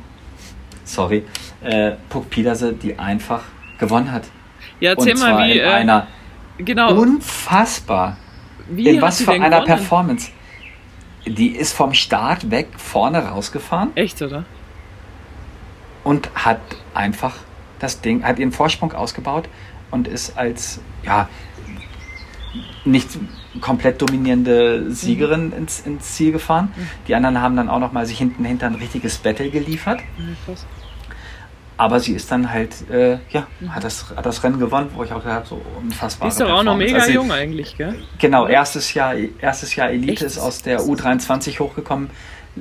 sorry, 0.83 1.25
äh, 1.61 1.91
Puck 2.09 2.29
Peterse, 2.29 2.73
die 2.73 2.97
einfach 2.97 3.43
gewonnen 3.77 4.11
hat. 4.11 4.23
Ja, 4.79 4.91
erzähl 4.91 5.13
Und 5.13 5.19
mal, 5.19 5.47
wie. 5.47 5.53
In 5.53 5.59
äh, 5.59 5.69
einer 5.69 6.07
genau. 6.57 6.93
unfassbar. 6.93 8.17
Wie 8.69 8.89
in 8.89 9.01
was 9.01 9.21
für 9.21 9.31
einer 9.31 9.49
gewonnen? 9.49 9.65
Performance. 9.65 10.31
Die 11.25 11.49
ist 11.49 11.73
vom 11.73 11.93
Start 11.93 12.51
weg 12.51 12.67
vorne 12.77 13.19
rausgefahren. 13.19 13.95
Echt, 13.95 14.21
oder? 14.21 14.45
Und 16.03 16.29
hat 16.35 16.61
einfach 16.93 17.33
das 17.79 18.01
Ding, 18.01 18.23
hat 18.23 18.37
ihren 18.37 18.51
Vorsprung 18.51 18.93
ausgebaut 18.93 19.49
und 19.91 20.07
ist 20.07 20.37
als, 20.37 20.79
ja, 21.03 21.27
nicht 22.83 23.17
komplett 23.61 24.01
dominierende 24.01 24.91
Siegerin 24.91 25.47
mhm. 25.47 25.53
ins, 25.53 25.79
ins, 25.81 26.13
Ziel 26.13 26.31
gefahren. 26.31 26.73
Mhm. 26.75 26.87
Die 27.07 27.15
anderen 27.15 27.41
haben 27.41 27.55
dann 27.55 27.69
auch 27.69 27.79
noch 27.79 27.91
mal 27.91 28.05
sich 28.05 28.17
hinten 28.17 28.45
hinter 28.45 28.67
ein 28.67 28.75
richtiges 28.75 29.17
Battle 29.17 29.49
geliefert. 29.49 29.99
Mhm, 30.17 30.35
Aber 31.77 31.99
sie 31.99 32.13
ist 32.13 32.31
dann 32.31 32.51
halt, 32.51 32.89
äh, 32.89 33.17
ja, 33.29 33.47
mhm. 33.59 33.75
hat, 33.75 33.83
das, 33.83 34.13
hat 34.15 34.25
das 34.25 34.43
Rennen 34.43 34.59
gewonnen, 34.59 34.89
wo 34.93 35.03
ich 35.03 35.11
auch 35.11 35.23
gesagt 35.23 35.35
habe, 35.35 35.47
so 35.47 35.61
unfassbar. 35.81 36.27
ist 36.27 36.39
doch 36.39 36.49
auch 36.49 36.63
noch 36.63 36.77
mega 36.77 36.99
also, 36.99 37.11
jung 37.11 37.31
eigentlich, 37.31 37.77
gell? 37.77 37.95
Genau, 38.19 38.47
erstes 38.47 38.93
Jahr, 38.93 39.15
erstes 39.39 39.75
Jahr 39.75 39.89
Elite 39.89 40.13
echt? 40.13 40.21
ist 40.23 40.37
aus 40.37 40.61
der 40.61 40.81
U23 40.81 41.59
hochgekommen 41.59 42.09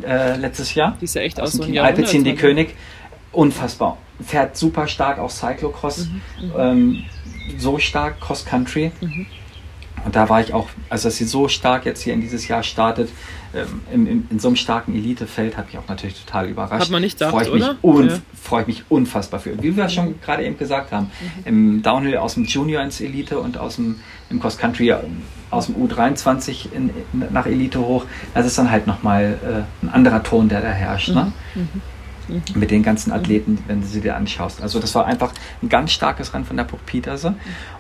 äh, 0.03 0.37
letztes 0.37 0.75
Jahr. 0.75 0.97
Die 1.01 1.05
ist 1.05 1.15
ja 1.15 1.23
echt 1.23 1.41
aus, 1.41 1.49
aus 1.49 1.55
so 1.55 1.63
einem 1.65 1.79
Alpecin 1.79 2.25
die 2.25 2.35
König. 2.35 2.75
Unfassbar. 3.33 3.99
Fährt 4.25 4.57
super 4.57 4.87
stark 4.87 5.19
auch 5.19 5.31
Cyclocross. 5.31 6.07
Mhm, 6.07 6.23
mhm. 6.41 6.53
ähm, 6.57 7.05
so 7.59 7.79
stark 7.79 8.21
Cross 8.21 8.45
Country. 8.45 8.93
Mhm. 9.01 9.27
Und 10.05 10.17
da 10.17 10.29
war 10.29 10.41
ich 10.41 10.53
auch, 10.53 10.69
also 10.91 11.09
dass 11.09 11.17
sie 11.17 11.25
so 11.25 11.49
stark 11.49 11.87
jetzt 11.87 12.03
hier 12.03 12.13
in 12.15 12.21
dieses 12.21 12.47
Jahr 12.49 12.63
startet, 12.63 13.11
ähm, 13.55 13.83
in, 13.93 14.07
in, 14.07 14.27
in, 14.31 14.39
so 14.39 14.49
einem 14.49 14.57
starken 14.57 14.95
Elitefeld, 14.95 15.57
hat 15.57 15.67
mich 15.67 15.79
auch 15.79 15.89
natürlich 15.89 16.25
total 16.25 16.49
überrascht. 16.49 16.83
Hat 16.83 16.91
man 16.91 17.01
nicht 17.01 17.19
gedacht, 17.19 17.31
freue 17.31 17.45
ich 17.45 17.51
oder? 17.51 17.79
Mich 17.83 18.13
ja. 18.13 18.19
Freue 18.43 18.63
ich 18.63 18.67
mich 18.67 18.85
unfassbar 18.89 19.41
für. 19.41 19.63
Wie 19.63 19.77
wir 19.77 19.89
schon 19.89 20.21
gerade 20.21 20.45
eben 20.45 20.59
gesagt 20.59 20.93
haben, 20.93 21.11
mhm. 21.21 21.47
im 21.47 21.83
Downhill 21.83 22.17
aus 22.17 22.35
dem 22.35 22.45
Junior 22.45 22.83
ins 22.83 23.01
Elite 23.01 23.39
und 23.39 23.57
aus 23.57 23.77
dem 23.77 24.01
im 24.31 24.41
Cross 24.41 24.59
Country 24.59 24.91
äh, 24.91 24.97
aus 25.51 25.67
dem 25.67 25.77
U23 25.77 26.73
in, 26.73 26.91
nach 27.31 27.47
Elite 27.47 27.79
hoch, 27.79 28.05
das 28.35 28.47
ist 28.47 28.59
dann 28.59 28.71
halt 28.71 28.87
nochmal 28.87 29.39
äh, 29.45 29.85
ein 29.85 29.89
anderer 29.91 30.23
Ton, 30.23 30.49
der 30.49 30.61
da 30.61 30.69
herrscht. 30.69 31.11
Ne? 31.11 31.33
Mhm. 31.55 31.61
Mhm. 31.63 31.83
Mhm. 32.29 32.43
Mit 32.55 32.71
den 32.71 32.83
ganzen 32.83 33.13
Athleten, 33.13 33.63
wenn 33.67 33.81
du 33.81 33.87
sie 33.87 34.01
dir 34.01 34.17
anschaust. 34.17 34.63
Also 34.63 34.81
das 34.81 34.95
war 34.95 35.07
einfach 35.07 35.33
ein 35.63 35.69
ganz 35.69 35.93
starkes 35.93 36.33
Rennen 36.33 36.45
von 36.45 36.57
der 36.57 36.65
Puck 36.65 36.85
Peterse. 36.87 37.35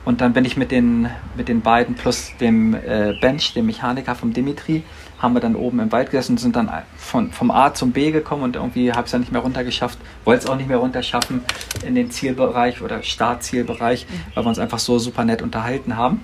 Und 0.04 0.20
dann 0.20 0.32
bin 0.32 0.44
ich 0.44 0.56
mit 0.56 0.70
den, 0.70 1.08
mit 1.36 1.48
den 1.48 1.62
beiden 1.62 1.94
plus 1.94 2.32
dem 2.40 2.74
äh, 2.74 3.14
Bench, 3.20 3.54
dem 3.54 3.66
Mechaniker 3.66 4.14
vom 4.14 4.32
Dimitri, 4.32 4.82
haben 5.18 5.34
wir 5.34 5.40
dann 5.40 5.56
oben 5.56 5.80
im 5.80 5.90
Wald 5.92 6.10
gesessen 6.10 6.32
und 6.32 6.38
sind 6.38 6.56
dann 6.56 6.70
von, 6.96 7.32
vom 7.32 7.50
A 7.50 7.72
zum 7.72 7.92
B 7.92 8.10
gekommen 8.10 8.42
und 8.42 8.56
irgendwie 8.56 8.92
habe 8.92 9.00
ich 9.00 9.06
es 9.06 9.12
dann 9.12 9.22
nicht 9.22 9.32
mehr 9.32 9.40
runtergeschafft, 9.40 9.98
wollte 10.24 10.44
es 10.44 10.50
auch 10.50 10.56
nicht 10.56 10.68
mehr 10.68 10.76
runterschaffen 10.76 11.42
in 11.86 11.94
den 11.94 12.10
Zielbereich 12.10 12.82
oder 12.82 13.02
Startzielbereich, 13.02 14.06
mhm. 14.06 14.34
weil 14.34 14.44
wir 14.44 14.48
uns 14.48 14.58
einfach 14.58 14.78
so 14.78 14.98
super 14.98 15.24
nett 15.24 15.40
unterhalten 15.40 15.96
haben. 15.96 16.20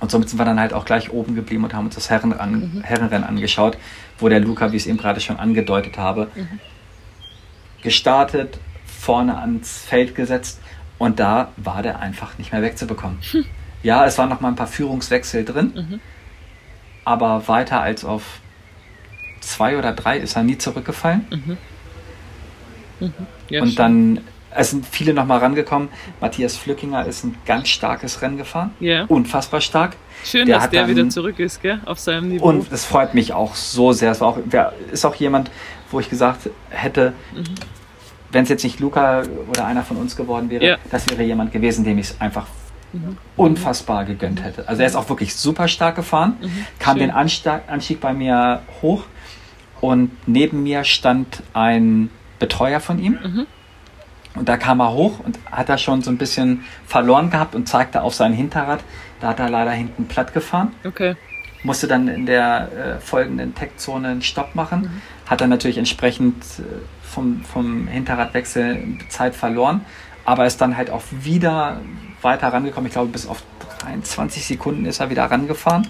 Und 0.00 0.10
somit 0.10 0.28
sind 0.28 0.38
wir 0.40 0.44
dann 0.44 0.58
halt 0.58 0.72
auch 0.72 0.84
gleich 0.84 1.12
oben 1.12 1.36
geblieben 1.36 1.62
und 1.62 1.74
haben 1.74 1.84
uns 1.84 1.94
das 1.94 2.10
Herrenrennen, 2.10 2.72
mhm. 2.74 2.82
Herrenrennen 2.82 3.22
angeschaut, 3.22 3.78
wo 4.18 4.28
der 4.28 4.40
Luca, 4.40 4.72
wie 4.72 4.76
ich 4.76 4.82
es 4.82 4.88
eben 4.88 4.98
gerade 4.98 5.20
schon 5.20 5.36
angedeutet 5.36 5.96
habe, 5.96 6.28
mhm 6.34 6.58
gestartet, 7.82 8.58
vorne 8.86 9.38
ans 9.38 9.82
Feld 9.82 10.14
gesetzt 10.14 10.60
und 10.98 11.20
da 11.20 11.52
war 11.56 11.82
der 11.82 12.00
einfach 12.00 12.38
nicht 12.38 12.52
mehr 12.52 12.62
wegzubekommen. 12.62 13.18
Hm. 13.30 13.44
Ja, 13.82 14.06
es 14.06 14.16
waren 14.18 14.28
noch 14.28 14.40
mal 14.40 14.48
ein 14.48 14.56
paar 14.56 14.68
Führungswechsel 14.68 15.44
drin, 15.44 15.72
mhm. 15.74 16.00
aber 17.04 17.48
weiter 17.48 17.80
als 17.80 18.04
auf 18.04 18.22
zwei 19.40 19.76
oder 19.76 19.92
drei 19.92 20.18
ist 20.18 20.36
er 20.36 20.44
nie 20.44 20.56
zurückgefallen. 20.56 21.26
Mhm. 21.30 21.58
Mhm. 23.00 23.12
Ja, 23.48 23.62
und 23.62 23.76
dann 23.78 24.20
es 24.54 24.70
sind 24.70 24.86
viele 24.86 25.14
noch 25.14 25.24
mal 25.24 25.38
rangekommen. 25.38 25.88
Matthias 26.20 26.56
Flückinger 26.56 27.06
ist 27.06 27.24
ein 27.24 27.36
ganz 27.46 27.68
starkes 27.68 28.22
Rennen 28.22 28.36
gefahren. 28.36 28.72
Yeah. 28.80 29.06
Unfassbar 29.08 29.60
stark. 29.60 29.96
Schön, 30.24 30.46
der 30.46 30.58
dass 30.58 30.70
der 30.70 30.88
wieder 30.88 31.08
zurück 31.08 31.38
ist, 31.38 31.62
gell? 31.62 31.80
auf 31.84 31.98
seinem 31.98 32.28
Niveau. 32.28 32.44
Und 32.44 32.70
es 32.70 32.84
freut 32.84 33.14
mich 33.14 33.32
auch 33.32 33.54
so 33.54 33.92
sehr. 33.92 34.12
Es 34.12 34.20
war 34.20 34.28
auch, 34.28 34.38
ist 34.92 35.04
auch 35.04 35.14
jemand, 35.16 35.50
wo 35.92 36.00
ich 36.00 36.10
gesagt 36.10 36.50
hätte, 36.70 37.12
mhm. 37.34 37.44
wenn 38.30 38.44
es 38.44 38.48
jetzt 38.48 38.64
nicht 38.64 38.80
Luca 38.80 39.22
oder 39.48 39.66
einer 39.66 39.82
von 39.82 39.96
uns 39.96 40.16
geworden 40.16 40.50
wäre, 40.50 40.64
ja. 40.64 40.76
das 40.90 41.08
wäre 41.08 41.22
jemand 41.22 41.52
gewesen, 41.52 41.84
dem 41.84 41.98
ich 41.98 42.10
es 42.10 42.20
einfach 42.20 42.46
mhm. 42.92 43.16
unfassbar 43.36 44.04
gegönnt 44.04 44.42
hätte. 44.42 44.68
Also 44.68 44.82
er 44.82 44.88
ist 44.88 44.96
auch 44.96 45.08
wirklich 45.08 45.34
super 45.34 45.68
stark 45.68 45.96
gefahren, 45.96 46.36
mhm. 46.40 46.66
kam 46.78 46.98
Schön. 46.98 47.08
den 47.08 47.10
Anstieg, 47.10 47.52
Anstieg 47.66 48.00
bei 48.00 48.12
mir 48.12 48.62
hoch 48.80 49.04
und 49.80 50.10
neben 50.26 50.62
mir 50.62 50.84
stand 50.84 51.42
ein 51.52 52.10
Betreuer 52.38 52.80
von 52.80 52.98
ihm. 52.98 53.18
Mhm. 53.22 53.46
Und 54.34 54.48
da 54.48 54.56
kam 54.56 54.80
er 54.80 54.94
hoch 54.94 55.20
und 55.20 55.38
hat 55.50 55.68
er 55.68 55.76
schon 55.76 56.00
so 56.00 56.10
ein 56.10 56.16
bisschen 56.16 56.64
verloren 56.86 57.30
gehabt 57.30 57.54
und 57.54 57.68
zeigte 57.68 58.02
auf 58.02 58.14
sein 58.14 58.32
Hinterrad. 58.32 58.80
Da 59.20 59.28
hat 59.28 59.40
er 59.40 59.50
leider 59.50 59.72
hinten 59.72 60.06
platt 60.06 60.32
gefahren. 60.32 60.72
Okay. 60.84 61.16
Musste 61.64 61.86
dann 61.86 62.08
in 62.08 62.24
der 62.24 62.68
äh, 62.72 63.00
folgenden 63.00 63.54
Tech-Zone 63.54 64.08
einen 64.08 64.22
Stopp 64.22 64.54
machen. 64.54 64.80
Mhm 64.80 65.02
hat 65.32 65.40
er 65.40 65.46
natürlich 65.46 65.78
entsprechend 65.78 66.44
äh, 66.58 66.62
vom, 67.02 67.42
vom 67.42 67.88
Hinterradwechsel 67.88 68.98
Zeit 69.08 69.34
verloren, 69.34 69.80
aber 70.24 70.46
ist 70.46 70.60
dann 70.60 70.76
halt 70.76 70.90
auch 70.90 71.02
wieder 71.10 71.80
weiter 72.20 72.48
rangekommen. 72.48 72.86
Ich 72.86 72.92
glaube, 72.92 73.10
bis 73.10 73.26
auf 73.26 73.42
23 73.80 74.44
Sekunden 74.44 74.84
ist 74.84 75.00
er 75.00 75.10
wieder 75.10 75.24
rangefahren. 75.24 75.88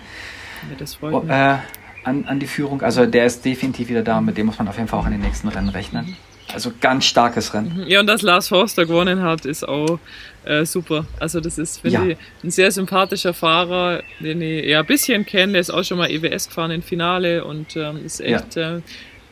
Ja, 0.70 0.76
das 0.78 0.94
freut 0.94 1.24
mich. 1.24 1.32
Äh, 1.32 1.56
an, 2.04 2.24
an 2.26 2.38
die 2.38 2.46
Führung. 2.46 2.82
Also 2.82 3.04
der 3.04 3.26
ist 3.26 3.44
definitiv 3.44 3.88
wieder 3.88 4.02
da, 4.02 4.20
mit 4.20 4.38
dem 4.38 4.46
muss 4.46 4.58
man 4.58 4.68
auf 4.68 4.76
jeden 4.76 4.88
Fall 4.88 5.00
auch 5.00 5.06
in 5.06 5.12
den 5.12 5.20
nächsten 5.20 5.48
Rennen 5.48 5.68
rechnen. 5.68 6.16
Also 6.52 6.72
ganz 6.80 7.04
starkes 7.04 7.54
Rennen. 7.54 7.82
Mhm. 7.82 7.86
Ja, 7.88 8.00
und 8.00 8.06
dass 8.06 8.22
Lars 8.22 8.48
Forster 8.48 8.86
gewonnen 8.86 9.22
hat, 9.22 9.44
ist 9.44 9.66
auch 9.66 9.98
äh, 10.44 10.64
super. 10.64 11.06
Also 11.18 11.40
das 11.40 11.58
ist, 11.58 11.80
finde 11.80 11.96
ja. 11.96 12.06
ich, 12.06 12.18
ein 12.44 12.50
sehr 12.50 12.70
sympathischer 12.70 13.34
Fahrer, 13.34 14.02
den 14.20 14.40
ich 14.42 14.66
ja 14.66 14.80
ein 14.80 14.86
bisschen 14.86 15.24
kenne. 15.26 15.52
Der 15.52 15.60
ist 15.60 15.70
auch 15.70 15.84
schon 15.84 15.98
mal 15.98 16.10
EWS 16.10 16.48
gefahren 16.48 16.70
im 16.70 16.82
Finale 16.82 17.44
und 17.44 17.76
ähm, 17.76 18.04
ist 18.04 18.20
echt 18.20 18.56
ja. 18.56 18.76
äh, 18.76 18.80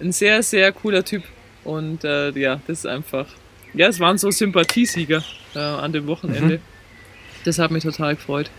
ein 0.00 0.12
sehr, 0.12 0.42
sehr 0.42 0.72
cooler 0.72 1.04
Typ. 1.04 1.24
Und 1.64 2.04
äh, 2.04 2.30
ja, 2.30 2.60
das 2.66 2.80
ist 2.80 2.86
einfach, 2.86 3.26
ja, 3.74 3.88
es 3.88 4.00
waren 4.00 4.18
so 4.18 4.30
Sympathiesieger 4.30 5.22
äh, 5.54 5.58
an 5.58 5.92
dem 5.92 6.06
Wochenende. 6.06 6.56
Mhm. 6.56 6.62
Das 7.44 7.58
hat 7.58 7.70
mich 7.70 7.84
total 7.84 8.16
gefreut. 8.16 8.50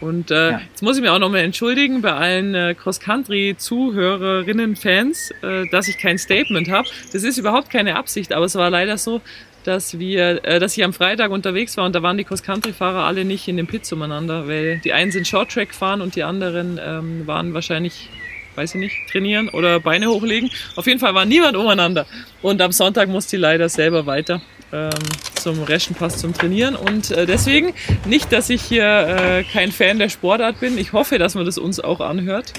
Und 0.00 0.30
äh, 0.30 0.52
ja. 0.52 0.60
jetzt 0.68 0.82
muss 0.82 0.96
ich 0.96 1.02
mir 1.02 1.12
auch 1.12 1.18
nochmal 1.18 1.40
entschuldigen 1.40 2.00
bei 2.02 2.12
allen 2.12 2.54
äh, 2.54 2.74
Cross-Country-Zuhörerinnen, 2.74 4.76
Fans, 4.76 5.32
äh, 5.42 5.66
dass 5.70 5.88
ich 5.88 5.96
kein 5.98 6.18
Statement 6.18 6.70
habe. 6.70 6.86
Das 7.12 7.22
ist 7.22 7.38
überhaupt 7.38 7.70
keine 7.70 7.96
Absicht, 7.96 8.34
aber 8.34 8.44
es 8.44 8.54
war 8.56 8.68
leider 8.68 8.98
so, 8.98 9.22
dass 9.64 9.98
wir, 9.98 10.44
äh, 10.44 10.60
dass 10.60 10.76
ich 10.76 10.84
am 10.84 10.92
Freitag 10.92 11.30
unterwegs 11.30 11.78
war 11.78 11.86
und 11.86 11.94
da 11.94 12.02
waren 12.02 12.18
die 12.18 12.24
Cross-Country-Fahrer 12.24 13.04
alle 13.04 13.24
nicht 13.24 13.48
in 13.48 13.56
den 13.56 13.66
Pits 13.66 13.90
umeinander, 13.92 14.46
weil 14.46 14.80
die 14.84 14.92
einen 14.92 15.12
sind 15.12 15.26
Short-Track 15.26 15.74
fahren 15.74 16.02
und 16.02 16.14
die 16.14 16.24
anderen 16.24 16.78
ähm, 16.84 17.26
waren 17.26 17.54
wahrscheinlich 17.54 18.10
weiß 18.56 18.74
ich 18.74 18.80
nicht, 18.80 18.94
trainieren 19.10 19.48
oder 19.48 19.80
Beine 19.80 20.08
hochlegen. 20.08 20.50
Auf 20.74 20.86
jeden 20.86 20.98
Fall 20.98 21.14
war 21.14 21.24
niemand 21.24 21.56
umeinander. 21.56 22.06
Und 22.42 22.60
am 22.60 22.72
Sonntag 22.72 23.08
musste 23.08 23.36
ich 23.36 23.42
leider 23.42 23.68
selber 23.68 24.06
weiter 24.06 24.40
ähm, 24.72 24.90
zum 25.34 25.62
Reschenpass 25.62 26.18
zum 26.18 26.34
Trainieren. 26.34 26.74
Und 26.74 27.10
äh, 27.10 27.26
deswegen, 27.26 27.72
nicht, 28.04 28.32
dass 28.32 28.50
ich 28.50 28.62
hier 28.62 28.84
äh, 28.84 29.44
kein 29.44 29.72
Fan 29.72 29.98
der 29.98 30.08
Sportart 30.08 30.60
bin. 30.60 30.78
Ich 30.78 30.92
hoffe, 30.92 31.18
dass 31.18 31.34
man 31.34 31.44
das 31.44 31.58
uns 31.58 31.80
auch 31.80 32.00
anhört. 32.00 32.52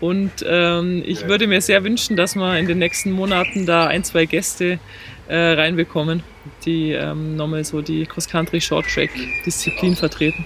Und 0.00 0.44
ähm, 0.46 1.02
ich 1.04 1.26
würde 1.26 1.46
mir 1.46 1.60
sehr 1.60 1.82
wünschen, 1.82 2.16
dass 2.16 2.36
wir 2.36 2.56
in 2.58 2.66
den 2.66 2.78
nächsten 2.78 3.10
Monaten 3.10 3.66
da 3.66 3.86
ein, 3.86 4.04
zwei 4.04 4.26
Gäste 4.26 4.78
äh, 5.26 5.36
reinbekommen, 5.36 6.22
die 6.64 6.92
ähm, 6.92 7.36
nochmal 7.36 7.64
so 7.64 7.82
die 7.82 8.06
Cross-Country 8.06 8.60
Short-Track-Disziplin 8.60 9.96
vertreten. 9.96 10.44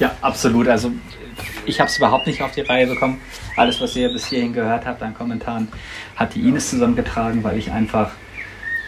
Ja, 0.00 0.16
absolut. 0.22 0.66
Also 0.66 0.90
ich 1.66 1.80
habe 1.80 1.88
es 1.88 1.98
überhaupt 1.98 2.26
nicht 2.26 2.42
auf 2.42 2.52
die 2.52 2.62
Reihe 2.62 2.86
bekommen. 2.86 3.20
Alles, 3.56 3.80
was 3.80 3.96
ihr 3.96 4.12
bis 4.12 4.26
hierhin 4.26 4.52
gehört 4.52 4.86
habt 4.86 5.02
an 5.02 5.14
Kommentaren, 5.14 5.68
hat 6.16 6.34
die 6.34 6.40
Ines 6.40 6.70
zusammengetragen, 6.70 7.42
weil 7.44 7.58
ich 7.58 7.70
einfach 7.70 8.12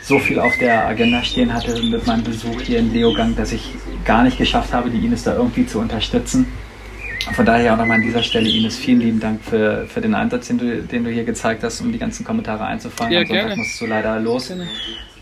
so 0.02 0.18
viel 0.18 0.38
auf 0.40 0.56
der 0.58 0.86
Agenda 0.86 1.22
stehen 1.22 1.54
hatte 1.54 1.80
mit 1.80 2.06
meinem 2.06 2.24
Besuch 2.24 2.60
hier 2.60 2.80
in 2.80 2.92
Leogang, 2.92 3.36
dass 3.36 3.52
ich 3.52 3.74
gar 4.04 4.24
nicht 4.24 4.36
geschafft 4.36 4.72
habe, 4.72 4.90
die 4.90 5.04
Ines 5.04 5.22
da 5.22 5.34
irgendwie 5.34 5.64
zu 5.64 5.78
unterstützen. 5.78 6.46
Von 7.34 7.46
daher 7.46 7.74
auch 7.74 7.78
nochmal 7.78 7.98
an 7.98 8.02
dieser 8.02 8.22
Stelle, 8.22 8.48
Ines, 8.48 8.76
vielen 8.76 9.00
lieben 9.00 9.20
Dank 9.20 9.44
für, 9.44 9.86
für 9.86 10.00
den 10.00 10.12
Einsatz, 10.14 10.48
den 10.48 10.58
du, 10.58 10.82
den 10.82 11.04
du 11.04 11.10
hier 11.10 11.24
gezeigt 11.24 11.62
hast, 11.62 11.80
um 11.80 11.92
die 11.92 11.98
ganzen 11.98 12.24
Kommentare 12.24 12.64
einzufangen. 12.64 13.12
Ja, 13.12 13.20
Am 13.20 13.26
Sonntag 13.26 13.46
gerne. 13.46 13.56
musst 13.56 13.80
du 13.80 13.86
leider 13.86 14.18
los. 14.18 14.52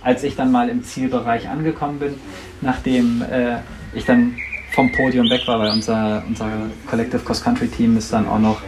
Als 0.02 0.24
ich 0.24 0.34
dann 0.34 0.50
mal 0.50 0.70
im 0.70 0.82
Zielbereich 0.82 1.46
angekommen 1.50 1.98
bin, 1.98 2.14
nachdem 2.62 3.20
äh, 3.20 3.58
ich 3.92 4.06
dann 4.06 4.34
vom 4.72 4.90
Podium 4.92 5.28
weg 5.30 5.42
war, 5.46 5.58
weil 5.58 5.70
unser, 5.70 6.22
unser 6.26 6.48
Collective 6.88 7.22
Cross 7.22 7.42
Country 7.42 7.68
Team 7.68 7.96
ist 7.96 8.12
dann 8.12 8.28
auch 8.28 8.38
noch 8.38 8.60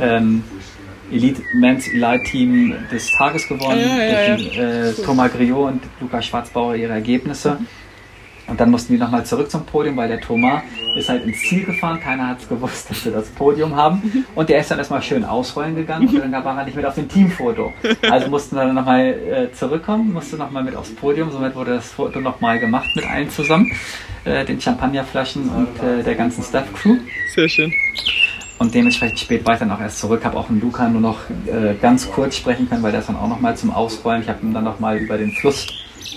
ähm, 0.00 0.44
Elite, 1.10 1.42
Men's 1.54 1.88
Elite 1.88 2.22
Team 2.24 2.74
des 2.90 3.10
Tages 3.12 3.48
geworden. 3.48 3.78
Ja, 3.80 4.02
ja, 4.02 4.36
durch 4.36 4.58
Äh, 4.58 4.92
Thomas 5.04 5.32
Griot 5.32 5.72
und 5.72 5.82
Lukas 6.00 6.26
Schwarzbauer 6.26 6.74
ihre 6.74 6.92
Ergebnisse. 6.92 7.58
Und 8.46 8.60
dann 8.60 8.70
mussten 8.70 8.92
wir 8.92 9.00
nochmal 9.00 9.24
zurück 9.24 9.50
zum 9.50 9.64
Podium, 9.66 9.96
weil 9.96 10.08
der 10.08 10.20
Thomas 10.20 10.62
ist 10.96 11.08
halt 11.08 11.24
ins 11.24 11.40
Ziel 11.40 11.64
gefahren. 11.64 12.00
Keiner 12.00 12.28
hat 12.28 12.40
es 12.40 12.48
gewusst, 12.48 12.90
dass 12.90 13.04
wir 13.04 13.12
das 13.12 13.28
Podium 13.30 13.74
haben. 13.74 14.24
Und 14.34 14.48
der 14.48 14.60
ist 14.60 14.70
dann 14.70 14.78
erstmal 14.78 15.02
schön 15.02 15.24
ausrollen 15.24 15.74
gegangen 15.74 16.08
und 16.08 16.32
dann 16.32 16.44
war 16.44 16.56
er 16.56 16.64
nicht 16.64 16.76
mit 16.76 16.86
auf 16.86 16.94
dem 16.94 17.08
Teamfoto. 17.08 17.72
Also 18.08 18.28
mussten 18.30 18.56
wir 18.56 18.64
dann 18.64 18.74
nochmal 18.74 19.06
äh, 19.06 19.52
zurückkommen, 19.52 20.12
musste 20.12 20.36
nochmal 20.36 20.62
mit 20.62 20.76
aufs 20.76 20.94
Podium. 20.94 21.30
Somit 21.30 21.54
wurde 21.54 21.74
das 21.74 21.92
Foto 21.92 22.20
nochmal 22.20 22.58
gemacht 22.58 22.88
mit 22.94 23.04
allen 23.08 23.30
zusammen. 23.30 23.72
Äh, 24.24 24.44
den 24.44 24.60
Champagnerflaschen 24.60 25.48
und 25.48 25.82
äh, 25.82 26.02
der 26.02 26.14
ganzen 26.16 26.42
Staff-Crew. 26.42 26.96
Sehr 27.34 27.48
schön. 27.48 27.72
Und 28.58 28.74
dementsprechend 28.74 29.20
spät 29.20 29.44
war 29.44 29.54
ich 29.54 29.60
dann 29.60 29.70
auch 29.70 29.80
erst 29.80 29.98
zurück, 29.98 30.24
habe 30.24 30.36
auch 30.36 30.48
einen 30.48 30.60
Luca 30.60 30.88
nur 30.88 31.00
noch 31.00 31.18
äh, 31.46 31.74
ganz 31.80 32.10
kurz 32.10 32.36
sprechen 32.36 32.68
können, 32.68 32.82
weil 32.82 32.90
der 32.90 33.00
ist 33.00 33.08
dann 33.08 33.16
auch 33.16 33.28
nochmal 33.28 33.56
zum 33.56 33.70
Ausrollen. 33.70 34.22
Ich 34.22 34.28
habe 34.28 34.44
ihn 34.44 34.54
dann 34.54 34.64
nochmal 34.64 34.96
über 34.96 35.18
den 35.18 35.30
Fluss, 35.32 35.66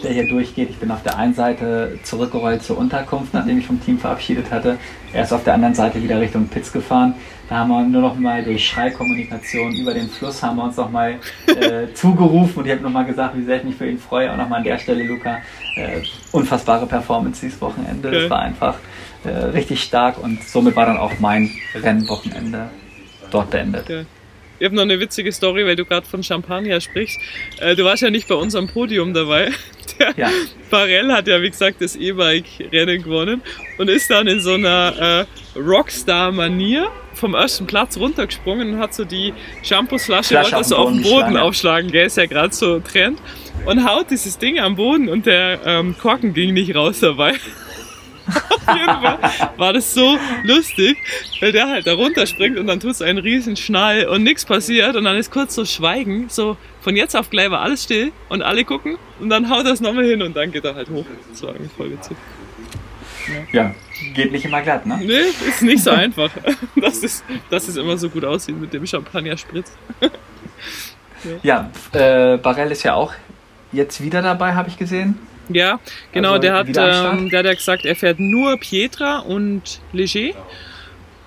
der 0.03 0.11
hier 0.11 0.27
durchgeht. 0.27 0.69
Ich 0.69 0.77
bin 0.77 0.91
auf 0.91 1.03
der 1.03 1.17
einen 1.17 1.33
Seite 1.33 1.99
zurückgerollt 2.03 2.63
zur 2.63 2.77
Unterkunft, 2.77 3.33
nachdem 3.33 3.59
ich 3.59 3.65
vom 3.65 3.83
Team 3.83 3.97
verabschiedet 3.99 4.51
hatte. 4.51 4.77
Er 5.13 5.23
ist 5.23 5.33
auf 5.33 5.43
der 5.43 5.53
anderen 5.55 5.73
Seite 5.75 6.01
wieder 6.01 6.19
Richtung 6.19 6.47
Pitts 6.47 6.71
gefahren. 6.71 7.15
Da 7.49 7.57
haben 7.57 7.69
wir 7.69 7.81
nur 7.81 8.01
noch 8.01 8.15
mal 8.15 8.43
durch 8.43 8.67
Schreikommunikation 8.67 9.73
über 9.75 9.93
den 9.93 10.07
Fluss 10.09 10.43
haben 10.43 10.57
wir 10.57 10.65
uns 10.65 10.77
noch 10.77 10.91
mal 10.91 11.15
äh, 11.47 11.87
zugerufen 11.95 12.59
und 12.59 12.65
ich 12.67 12.71
habe 12.71 12.81
noch 12.83 12.91
mal 12.91 13.05
gesagt, 13.05 13.35
wie 13.37 13.43
sehr 13.43 13.57
ich 13.57 13.63
mich 13.63 13.75
für 13.75 13.89
ihn 13.89 13.97
freue. 13.97 14.31
Auch 14.31 14.37
noch 14.37 14.47
mal 14.47 14.57
an 14.57 14.63
der 14.63 14.77
Stelle, 14.77 15.03
Luca, 15.03 15.37
äh, 15.75 16.01
unfassbare 16.31 16.85
Performance 16.85 17.41
dieses 17.41 17.59
Wochenende. 17.61 18.11
Das 18.11 18.19
Okay. 18.19 18.29
war 18.29 18.39
einfach 18.39 18.75
äh, 19.23 19.29
richtig 19.29 19.81
stark 19.83 20.21
und 20.23 20.43
somit 20.43 20.75
war 20.75 20.85
dann 20.85 20.97
auch 20.97 21.13
mein 21.19 21.49
Rennwochenende 21.73 22.69
dort 23.31 23.49
beendet. 23.49 23.87
Ich 24.60 24.66
habe 24.66 24.76
noch 24.76 24.84
eine 24.84 24.99
witzige 24.99 25.32
Story, 25.32 25.66
weil 25.66 25.76
du 25.76 25.86
gerade 25.86 26.05
von 26.05 26.22
Champagner 26.22 26.82
sprichst. 26.82 27.18
Äh, 27.60 27.76
du 27.76 27.86
warst 27.86 28.01
ja 28.01 28.10
nicht 28.10 28.28
bei 28.28 28.36
unserem 28.36 28.68
Podium 28.68 29.14
dabei. 29.14 29.51
Der 29.99 30.14
Ja. 30.18 30.30
Barell 30.70 31.12
hat 31.12 31.28
ja, 31.28 31.41
wie 31.41 31.49
gesagt, 31.49 31.82
das 31.82 31.95
E-Bike-Rennen 31.95 33.03
gewonnen 33.03 33.41
und 33.78 33.89
ist 33.89 34.10
dann 34.10 34.28
in 34.28 34.39
so 34.41 34.53
einer 34.53 35.26
äh, 35.55 35.60
Rockstar-Manier 35.60 36.89
vom 37.14 37.34
ersten 37.34 37.68
Platz 37.68 37.97
runtergesprungen 37.97 38.74
und 38.74 38.80
hat 38.80 38.93
so 38.93 39.05
die 39.05 39.34
Shampoosflasche 39.64 40.30
Flasche 40.30 40.51
wollte 40.51 40.57
auf 40.57 40.66
so 40.66 40.76
den 40.76 40.84
auf 40.84 40.91
den 40.91 41.03
Boden 41.03 41.36
ja. 41.36 41.41
aufschlagen, 41.41 41.91
gell, 41.91 42.05
ist 42.05 42.18
ja 42.18 42.26
gerade 42.26 42.53
so 42.53 42.80
Trend. 42.80 43.20
Und 43.66 43.86
haut 43.88 44.10
dieses 44.10 44.38
Ding 44.38 44.60
am 44.60 44.76
Boden 44.76 45.10
und 45.10 45.26
der 45.26 45.60
ähm, 45.66 45.95
Korken 45.97 46.34
ging 46.34 46.53
nicht 46.53 46.76
raus 46.76 46.99
dabei. 46.99 47.34
Auf 48.65 48.75
jeden 48.75 49.01
Fall 49.01 49.19
war 49.57 49.73
das 49.73 49.93
so 49.93 50.17
lustig, 50.43 50.97
weil 51.39 51.51
der 51.51 51.67
halt 51.67 51.88
da 51.88 51.93
runterspringt 51.93 52.57
und 52.57 52.67
dann 52.67 52.80
tut 52.80 52.91
es 52.91 53.01
einen 53.01 53.19
riesen 53.19 53.55
Schnall 53.55 54.07
und 54.07 54.23
nichts 54.23 54.45
passiert 54.45 54.95
und 54.95 55.03
dann 55.03 55.17
ist 55.17 55.32
kurz 55.32 55.55
so 55.55 55.65
Schweigen, 55.65 56.30
so 56.30 56.57
von 56.82 56.95
jetzt 56.95 57.15
auf 57.15 57.30
gleich 57.30 57.49
war 57.51 57.61
alles 57.61 57.84
still 57.84 58.11
und 58.30 58.41
alle 58.41 58.63
gucken 58.63 58.97
und 59.19 59.30
dann 59.30 59.49
haut 59.49 59.65
er 59.65 59.73
es 59.73 59.82
nochmal 59.82 60.05
hin 60.05 60.21
und 60.21 60.36
dann 60.36 60.51
geht 60.51 60.65
er 60.65 60.75
halt 60.75 60.89
hoch. 60.89 61.05
Das 61.32 61.43
war 61.43 61.51
eigentlich 61.51 61.71
voll 61.71 61.91
witzig. 61.91 62.17
Ja, 63.51 63.75
geht 64.15 64.32
nicht 64.32 64.45
immer 64.45 64.61
glatt, 64.61 64.86
ne? 64.86 64.99
Nee, 65.01 65.47
ist 65.47 65.61
nicht 65.61 65.84
so 65.84 65.91
einfach, 65.91 66.32
dass 66.75 67.03
es, 67.03 67.23
dass 67.49 67.67
es 67.67 67.75
immer 67.75 67.97
so 67.97 68.09
gut 68.09 68.25
aussieht 68.25 68.59
mit 68.59 68.73
dem 68.73 68.86
Champagner-Spritz. 68.86 69.71
Ja, 71.43 71.69
äh, 71.91 72.38
Barell 72.38 72.71
ist 72.71 72.84
ja 72.84 72.93
auch 72.93 73.11
jetzt 73.73 74.01
wieder 74.01 74.21
dabei, 74.21 74.53
habe 74.53 74.69
ich 74.69 74.77
gesehen. 74.77 75.19
Ja, 75.49 75.79
genau, 76.11 76.33
Also 76.33 76.41
der, 76.41 76.53
hat, 76.53 76.67
ähm, 76.67 77.29
der 77.29 77.39
hat 77.39 77.45
ja 77.45 77.53
gesagt, 77.53 77.85
er 77.85 77.95
fährt 77.95 78.19
nur 78.19 78.57
Pietra 78.57 79.19
und 79.19 79.81
Leger. 79.93 80.35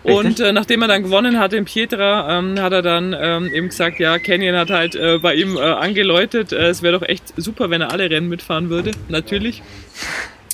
Und 0.04 0.40
äh, 0.40 0.52
nachdem 0.52 0.82
er 0.82 0.88
dann 0.88 1.04
gewonnen 1.04 1.38
hat 1.38 1.52
in 1.52 1.64
Pietra, 1.64 2.38
ähm, 2.38 2.60
hat 2.60 2.72
er 2.72 2.82
dann 2.82 3.14
ähm, 3.18 3.48
eben 3.54 3.68
gesagt, 3.68 4.00
ja, 4.00 4.18
Canyon 4.18 4.56
hat 4.56 4.70
halt 4.70 4.96
äh, 4.96 5.18
bei 5.18 5.34
ihm 5.34 5.56
äh, 5.56 5.60
angeläutet, 5.60 6.52
äh, 6.52 6.68
es 6.68 6.82
wäre 6.82 6.98
doch 6.98 7.08
echt 7.08 7.32
super, 7.36 7.70
wenn 7.70 7.82
er 7.82 7.92
alle 7.92 8.10
Rennen 8.10 8.28
mitfahren 8.28 8.68
würde, 8.68 8.90
natürlich. 9.08 9.62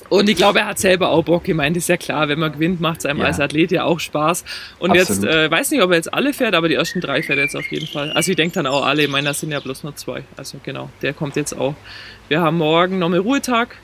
Und 0.09 0.29
ich 0.29 0.37
glaube, 0.37 0.61
er 0.61 0.67
hat 0.67 0.79
selber 0.79 1.11
auch 1.11 1.23
Bock 1.23 1.45
gemeint, 1.45 1.77
ist 1.77 1.89
ja 1.89 1.97
klar, 1.97 2.29
wenn 2.29 2.39
man 2.39 2.53
gewinnt, 2.53 2.81
macht 2.81 3.01
es 3.01 3.07
einem 3.07 3.21
Ja. 3.21 3.27
als 3.27 3.41
Athlet 3.41 3.71
ja 3.71 3.85
auch 3.85 4.01
Spaß. 4.01 4.45
Und 4.79 4.93
Absolut. 4.93 5.25
jetzt, 5.25 5.35
äh, 5.35 5.51
weiß 5.51 5.71
nicht, 5.71 5.83
ob 5.83 5.91
er 5.91 5.97
jetzt 5.97 6.13
alle 6.15 6.33
fährt, 6.33 6.55
aber 6.55 6.69
die 6.69 6.75
ersten 6.77 7.01
drei 7.01 7.23
fährt 7.23 7.39
er 7.39 7.45
jetzt 7.45 7.57
auf 7.57 7.67
jeden 7.71 7.87
Fall. 7.87 8.13
Also 8.13 8.31
ich 8.31 8.37
denke 8.37 8.55
dann 8.55 8.67
auch 8.67 8.87
alle, 8.87 9.03
ich 9.05 9.11
meine, 9.11 9.29
das 9.29 9.41
sind 9.41 9.51
ja 9.51 9.61
bloß 9.61 9.83
nur 9.85 9.95
zwei. 9.97 10.25
Also 10.37 10.59
genau, 10.63 10.89
der 11.03 11.13
kommt 11.13 11.37
jetzt 11.37 11.53
auch. 11.59 11.75
Wir 12.29 12.41
haben 12.41 12.57
morgen 12.57 12.99
nochmal 12.99 13.19
Ruhetag. 13.21 13.77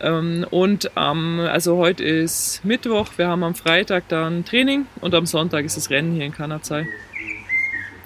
Ähm, 0.00 0.46
und 0.50 0.96
am, 0.96 1.40
also 1.40 1.76
heute 1.76 2.04
ist 2.04 2.64
Mittwoch, 2.64 3.08
wir 3.16 3.28
haben 3.28 3.42
am 3.44 3.54
Freitag 3.54 4.08
dann 4.08 4.44
Training 4.44 4.86
und 5.00 5.14
am 5.14 5.26
Sonntag 5.26 5.64
ist 5.64 5.76
das 5.76 5.90
Rennen 5.90 6.14
hier 6.14 6.24
in 6.24 6.32
Kanazai. 6.32 6.86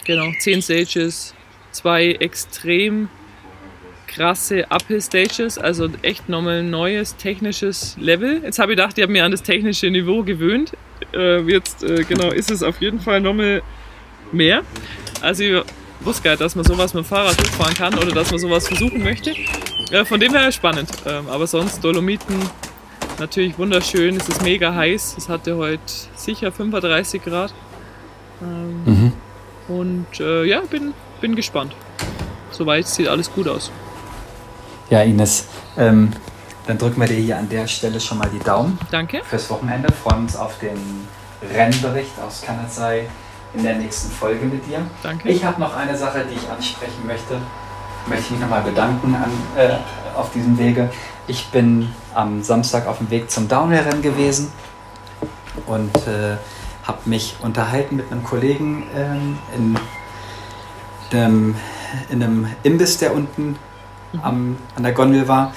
Genau, 0.05 0.27
zehn 0.41 0.61
Stages, 0.61 1.35
zwei 1.71 2.13
extrem 2.13 3.09
krasse 4.15 4.71
Uphill-Stages, 4.71 5.59
also 5.59 5.89
echt 6.03 6.29
nochmal 6.29 6.61
ein 6.61 6.71
neues 6.71 7.17
technisches 7.17 7.97
Level. 7.99 8.43
Jetzt 8.45 8.59
habe 8.59 8.73
ich 8.73 8.77
gedacht, 8.79 8.97
ich 8.97 9.03
habe 9.03 9.13
mir 9.13 9.25
an 9.25 9.33
das 9.33 9.43
technische 9.43 9.91
Niveau 9.91 10.23
gewöhnt. 10.23 10.73
Äh, 11.13 11.41
jetzt 11.43 11.83
äh, 11.83 12.05
genau 12.05 12.31
ist 12.31 12.51
es 12.51 12.63
auf 12.63 12.81
jeden 12.81 13.01
Fall 13.01 13.21
nochmal 13.21 13.63
mehr. 14.33 14.63
Also 15.21 15.43
ich 15.43 15.63
wusste 16.01 16.23
gar 16.23 16.31
nicht, 16.33 16.43
dass 16.43 16.55
man 16.55 16.65
sowas 16.65 16.95
mit 16.95 17.05
dem 17.05 17.09
Fahrrad 17.09 17.37
hochfahren 17.39 17.75
kann 17.75 17.95
oder 17.95 18.13
dass 18.13 18.31
man 18.31 18.39
sowas 18.39 18.69
versuchen 18.69 19.03
möchte. 19.03 19.33
Ja, 19.91 20.05
von 20.05 20.21
dem 20.21 20.33
her 20.33 20.51
spannend. 20.53 20.91
Ähm, 21.07 21.29
aber 21.29 21.47
sonst 21.47 21.83
Dolomiten 21.83 22.37
natürlich 23.19 23.59
wunderschön. 23.59 24.17
Es 24.17 24.29
ist 24.29 24.43
mega 24.43 24.75
heiß. 24.75 25.17
Es 25.19 25.29
hatte 25.29 25.57
heute 25.57 25.83
sicher 26.15 26.53
35 26.53 27.23
Grad. 27.25 27.53
Ähm, 28.43 29.13
Und 29.67 30.21
äh, 30.21 30.45
ja, 30.45 30.61
bin, 30.61 30.95
bin 31.21 31.35
gespannt. 31.35 31.75
Soweit 32.51 32.87
sieht 32.87 33.09
alles 33.09 33.33
gut 33.33 33.49
aus. 33.49 33.73
Ja, 34.91 35.03
Ines, 35.03 35.47
ähm, 35.79 36.13
dann 36.67 36.77
drücken 36.77 37.01
wir 37.01 37.07
dir 37.07 37.17
hier 37.17 37.39
an 37.39 37.49
der 37.49 37.67
Stelle 37.67 37.99
schon 37.99 38.19
mal 38.19 38.29
die 38.29 38.39
Daumen 38.39 38.79
Danke. 38.91 39.23
fürs 39.25 39.49
Wochenende. 39.49 39.91
Freuen 39.93 40.23
uns 40.23 40.37
auf 40.37 40.59
den 40.59 41.07
Rennbericht 41.55 42.13
aus 42.27 42.43
Kanazai 42.43 43.09
in 43.55 43.63
der 43.63 43.77
nächsten 43.77 44.11
Folge 44.11 44.45
mit 44.45 44.67
dir. 44.67 44.81
Danke. 45.03 45.29
Ich 45.29 45.45
habe 45.45 45.61
noch 45.61 45.75
eine 45.75 45.97
Sache, 45.97 46.25
die 46.31 46.35
ich 46.35 46.51
ansprechen 46.51 47.07
möchte. 47.07 47.41
Möchte 48.07 48.25
ich 48.25 48.31
mich 48.33 48.41
nochmal 48.41 48.63
bedanken 48.63 49.15
an, 49.15 49.31
äh, 49.57 49.77
auf 50.15 50.31
diesem 50.33 50.59
Wege. 50.59 50.91
Ich 51.27 51.47
bin 51.47 51.89
am 52.13 52.43
Samstag 52.43 52.87
auf 52.87 52.99
dem 52.99 53.11
Weg 53.11 53.31
zum 53.31 53.49
Downhill-Rennen 53.49 54.03
gewesen 54.03 54.53
und 55.67 55.97
äh, 56.07 56.37
habe 56.87 56.99
mich 57.07 57.37
unterhalten 57.43 57.97
mit 57.97 58.13
einem 58.13 58.23
Kollegen 58.23 58.85
ähm, 58.95 59.39
in, 59.57 59.79
dem, 61.13 61.57
in 62.11 62.23
einem 62.23 62.49
Imbiss, 62.63 62.99
der 62.99 63.15
unten 63.15 63.57
am, 64.23 64.57
an 64.77 64.83
der 64.83 64.93
Gondel 64.93 65.29
war 65.29 65.53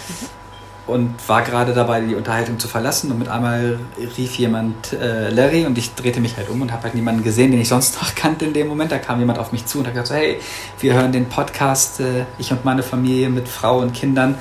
und 0.88 1.16
war 1.28 1.41
gerade 1.41 1.74
dabei, 1.74 1.99
die 2.01 2.16
Unterhaltung 2.16 2.60
zu 2.60 2.68
verlassen 2.68 3.12
und 3.12 3.20
mit 3.20 3.28
einmal 3.28 3.80
rief 4.18 4.38
jemand 4.38 4.93
äh, 4.93 5.30
Larry 5.30 5.66
und 5.66 5.78
ich 5.78 5.93
drehte 5.95 6.22
mich 6.22 6.38
halt 6.38 6.49
um 6.49 6.62
und 6.62 6.72
habe 6.72 6.84
halt 6.84 6.95
niemanden 6.95 7.24
gesehen, 7.24 7.51
den 7.51 7.60
ich 7.60 7.68
sonst 7.68 8.01
noch 8.01 8.16
kannte 8.16 8.45
in 8.45 8.53
dem 8.53 8.68
Moment. 8.68 8.91
Da 8.91 8.97
kam 8.97 9.20
jemand 9.20 9.38
auf 9.38 9.51
mich 9.51 9.66
zu 9.66 9.80
und 9.80 9.88
hat 9.88 9.93
gesagt, 9.93 10.08
so, 10.08 10.16
hey, 10.16 10.39
wir 10.80 10.93
hören 10.93 11.12
den 11.12 11.28
Podcast, 11.28 11.99
äh, 11.99 12.26
ich 12.38 12.51
und 12.51 12.64
meine 12.64 12.84
Familie 12.84 13.30
mit 13.30 13.49
Frau 13.49 13.80
und 13.80 13.93
Kindern 13.93 14.36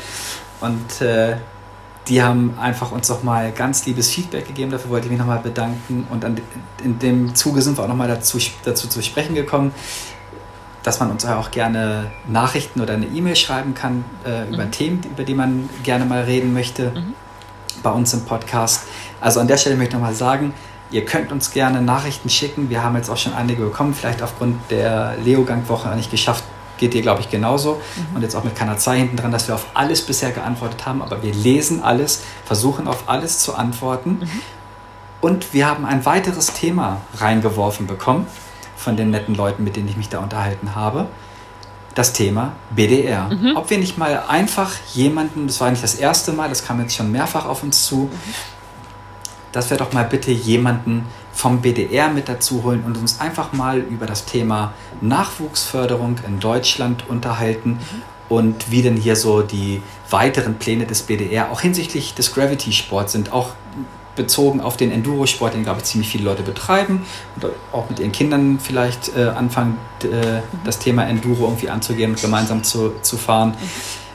und 0.61 1.01
äh, 1.01 1.37
die 2.09 2.23
haben 2.23 2.57
einfach 2.59 2.93
uns 2.93 3.09
nochmal 3.09 3.51
ganz 3.51 3.85
liebes 3.85 4.11
Feedback 4.11 4.47
gegeben. 4.47 4.71
Dafür 4.71 4.91
wollte 4.91 5.07
ich 5.07 5.11
mich 5.11 5.19
nochmal 5.19 5.41
bedanken. 5.41 6.07
Und 6.09 6.25
an, 6.25 6.41
in 6.85 6.99
dem 6.99 7.35
Zuge 7.35 7.63
sind 7.63 7.77
wir 7.77 7.83
auch 7.83 7.89
nochmal 7.89 8.07
dazu, 8.09 8.39
dazu 8.65 8.89
zu 8.89 9.03
sprechen 9.03 9.35
gekommen, 9.35 9.73
dass 10.87 11.01
man 11.01 11.11
uns 11.11 11.27
auch 11.27 11.51
gerne 11.51 12.13
Nachrichten 12.29 12.81
oder 12.81 12.95
eine 12.95 13.07
E-Mail 13.07 13.35
schreiben 13.35 13.75
kann 13.75 14.05
äh, 14.25 14.49
über 14.49 14.71
Themen, 14.71 15.03
über 15.11 15.25
die 15.25 15.35
man 15.35 15.69
gerne 15.83 16.05
mal 16.05 16.23
reden 16.23 16.55
möchte 16.55 16.93
bei 17.83 17.91
uns 17.91 18.15
im 18.15 18.25
Podcast. 18.25 18.85
Also 19.21 19.41
an 19.41 19.49
der 19.49 19.57
Stelle 19.57 19.75
möchte 19.75 19.97
ich 19.97 20.01
nochmal 20.01 20.15
sagen, 20.15 20.55
ihr 20.93 21.05
könnt 21.05 21.33
uns 21.33 21.51
gerne 21.51 21.83
Nachrichten 21.83 22.31
schicken. 22.31 22.71
Wir 22.71 22.85
haben 22.85 22.95
jetzt 22.95 23.11
auch 23.11 23.17
schon 23.17 23.35
einige 23.35 23.65
bekommen, 23.65 23.95
vielleicht 23.95 24.23
aufgrund 24.23 24.61
der 24.71 25.17
Leogang-Woche 25.25 25.89
nicht 25.97 26.13
geschafft. 26.13 26.45
Geht 26.79 26.95
dir, 26.95 27.03
glaube 27.03 27.21
ich, 27.21 27.31
genauso. 27.31 27.81
Und 28.15 28.23
jetzt 28.23 28.37
auch 28.37 28.45
mit 28.45 28.55
Kanazai 28.55 28.99
hinten 28.99 29.17
dran, 29.17 29.33
dass 29.33 29.49
wir 29.49 29.57
auf 29.57 29.67
alles 29.75 30.03
bisher 30.03 30.31
geantwortet 30.31 30.87
haben. 30.87 31.03
Aber 31.03 31.21
wir 31.21 31.35
lesen 31.35 31.83
alles, 31.83 32.23
versuchen 32.45 32.87
auf 32.87 33.09
alles 33.09 33.41
zu 33.41 33.57
antworten. 33.57 34.31
Und 35.21 35.53
wir 35.53 35.67
haben 35.67 35.85
ein 35.85 36.05
weiteres 36.07 36.53
Thema 36.53 37.01
reingeworfen 37.19 37.89
bekommen 37.89 38.29
von 38.77 38.97
den 38.97 39.11
netten 39.11 39.35
Leuten, 39.35 39.65
mit 39.65 39.77
denen 39.77 39.89
ich 39.89 39.97
mich 39.97 40.09
da 40.09 40.19
unterhalten 40.19 40.75
habe. 40.75 41.07
Das 41.95 42.13
Thema 42.13 42.53
BDR. 42.71 43.31
Ob 43.57 43.71
wir 43.71 43.79
nicht 43.79 43.97
mal 43.97 44.23
einfach 44.29 44.73
jemanden, 44.93 45.47
das 45.47 45.61
war 45.61 45.71
nicht 45.71 45.83
das 45.83 45.95
erste 45.95 46.33
Mal, 46.33 46.51
das 46.51 46.65
kam 46.65 46.81
jetzt 46.81 46.95
schon 46.95 47.11
mehrfach 47.11 47.47
auf 47.47 47.63
uns 47.63 47.87
zu, 47.87 48.11
dass 49.53 49.71
wir 49.71 49.79
doch 49.79 49.95
mal 49.95 50.05
bitte 50.05 50.31
jemanden 50.31 51.07
vom 51.33 51.61
BDR 51.61 52.09
mit 52.09 52.29
dazu 52.29 52.63
holen 52.65 52.83
und 52.85 52.97
uns 52.97 53.21
einfach 53.21 53.53
mal 53.53 53.79
über 53.79 54.07
das 54.07 54.25
Thema 54.25 54.73
Nachwuchsförderung 55.01 56.17
in 56.27 56.41
Deutschland 56.41 57.09
unterhalten 57.09 57.71
mhm. 57.71 58.03
und 58.29 58.71
wie 58.71 58.83
denn 58.83 58.97
hier 58.97 59.17
so 59.17 59.43
die 59.43 59.83
weiteren 60.11 60.55
Pläne 60.55 60.87
des 60.87 61.03
BDR 61.03 61.51
auch 61.51 61.61
hinsichtlich 61.61 62.15
des 62.15 62.35
Gravity-Sports 62.35 63.13
sind, 63.13 63.33
auch 63.33 63.51
bezogen 64.17 64.61
auf 64.61 64.77
den 64.77 64.91
Enduro-Sport, 64.91 65.55
den, 65.55 65.63
glaube 65.63 65.81
ich, 65.81 65.85
ziemlich 65.85 66.09
viele 66.09 66.25
Leute 66.25 66.43
betreiben 66.43 67.05
und 67.37 67.51
auch 67.73 67.89
mit 67.89 68.01
ihren 68.01 68.13
Kindern 68.13 68.59
vielleicht 68.59 69.17
äh, 69.17 69.29
anfangen, 69.29 69.79
äh, 70.03 70.07
mhm. 70.07 70.43
das 70.65 70.79
Thema 70.79 71.05
Enduro 71.07 71.45
irgendwie 71.45 71.71
anzugehen 71.71 72.11
und 72.11 72.21
gemeinsam 72.21 72.65
zu, 72.65 72.95
zu 73.03 73.17
fahren. 73.17 73.51
Mhm 73.51 74.07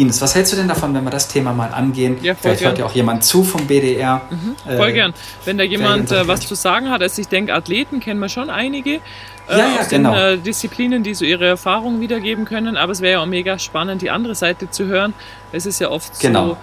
Ines, 0.00 0.20
was 0.22 0.34
hältst 0.34 0.52
du 0.52 0.56
denn 0.56 0.68
davon, 0.68 0.94
wenn 0.94 1.04
wir 1.04 1.10
das 1.10 1.28
Thema 1.28 1.52
mal 1.52 1.72
angehen? 1.72 2.16
Ja, 2.22 2.34
Vielleicht 2.34 2.60
gern. 2.60 2.70
hört 2.70 2.78
ja 2.78 2.86
auch 2.86 2.92
jemand 2.92 3.24
zu 3.24 3.42
vom 3.42 3.66
BDR. 3.66 4.22
Mhm, 4.30 4.56
voll 4.76 4.88
äh, 4.88 4.92
gern. 4.92 5.14
Wenn 5.44 5.58
da 5.58 5.64
jemand 5.64 6.10
äh, 6.12 6.26
was 6.26 6.40
zu 6.46 6.54
sagen 6.54 6.90
hat, 6.90 7.02
also 7.02 7.20
ich 7.20 7.28
denke, 7.28 7.52
Athleten 7.54 8.00
kennen 8.00 8.20
wir 8.20 8.28
schon 8.28 8.50
einige. 8.50 8.94
Äh, 8.94 9.00
ja, 9.48 9.58
ja, 9.58 9.80
aus 9.80 9.88
genau. 9.88 10.12
den 10.14 10.20
äh, 10.20 10.38
Disziplinen, 10.38 11.02
die 11.02 11.14
so 11.14 11.24
ihre 11.24 11.46
Erfahrungen 11.46 12.00
wiedergeben 12.00 12.44
können. 12.44 12.76
Aber 12.76 12.92
es 12.92 13.00
wäre 13.00 13.14
ja 13.14 13.20
auch 13.20 13.26
mega 13.26 13.58
spannend, 13.58 14.00
die 14.00 14.10
andere 14.10 14.34
Seite 14.34 14.70
zu 14.70 14.86
hören. 14.86 15.12
Es 15.52 15.66
ist 15.66 15.80
ja 15.80 15.90
oft 15.90 16.18
genau. 16.20 16.50
so 16.50 16.56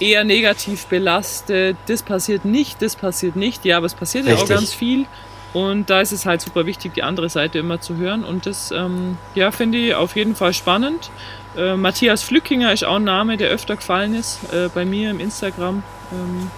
eher 0.00 0.24
negativ 0.24 0.86
belastet. 0.86 1.76
Das 1.86 2.02
passiert 2.02 2.44
nicht, 2.44 2.82
das 2.82 2.96
passiert 2.96 3.36
nicht. 3.36 3.64
Ja, 3.64 3.78
aber 3.78 3.86
es 3.86 3.94
passiert 3.94 4.26
Richtig. 4.26 4.38
ja 4.38 4.44
auch 4.44 4.48
ganz 4.60 4.72
viel. 4.72 5.06
Und 5.52 5.88
da 5.88 6.00
ist 6.00 6.12
es 6.12 6.26
halt 6.26 6.40
super 6.42 6.66
wichtig, 6.66 6.94
die 6.94 7.02
andere 7.02 7.28
Seite 7.28 7.58
immer 7.58 7.80
zu 7.80 7.96
hören. 7.96 8.24
Und 8.24 8.46
das, 8.46 8.70
ähm, 8.70 9.16
ja, 9.34 9.50
finde 9.50 9.78
ich 9.78 9.94
auf 9.94 10.14
jeden 10.14 10.36
Fall 10.36 10.52
spannend. 10.52 11.10
Äh, 11.56 11.74
Matthias 11.76 12.22
Flückinger 12.22 12.72
ist 12.72 12.84
auch 12.84 12.96
ein 12.96 13.04
Name, 13.04 13.36
der 13.36 13.48
öfter 13.48 13.76
gefallen 13.76 14.14
ist 14.14 14.40
äh, 14.52 14.68
bei 14.74 14.84
mir 14.84 15.10
im 15.10 15.20
Instagram. 15.20 15.82
Ähm, 16.12 16.50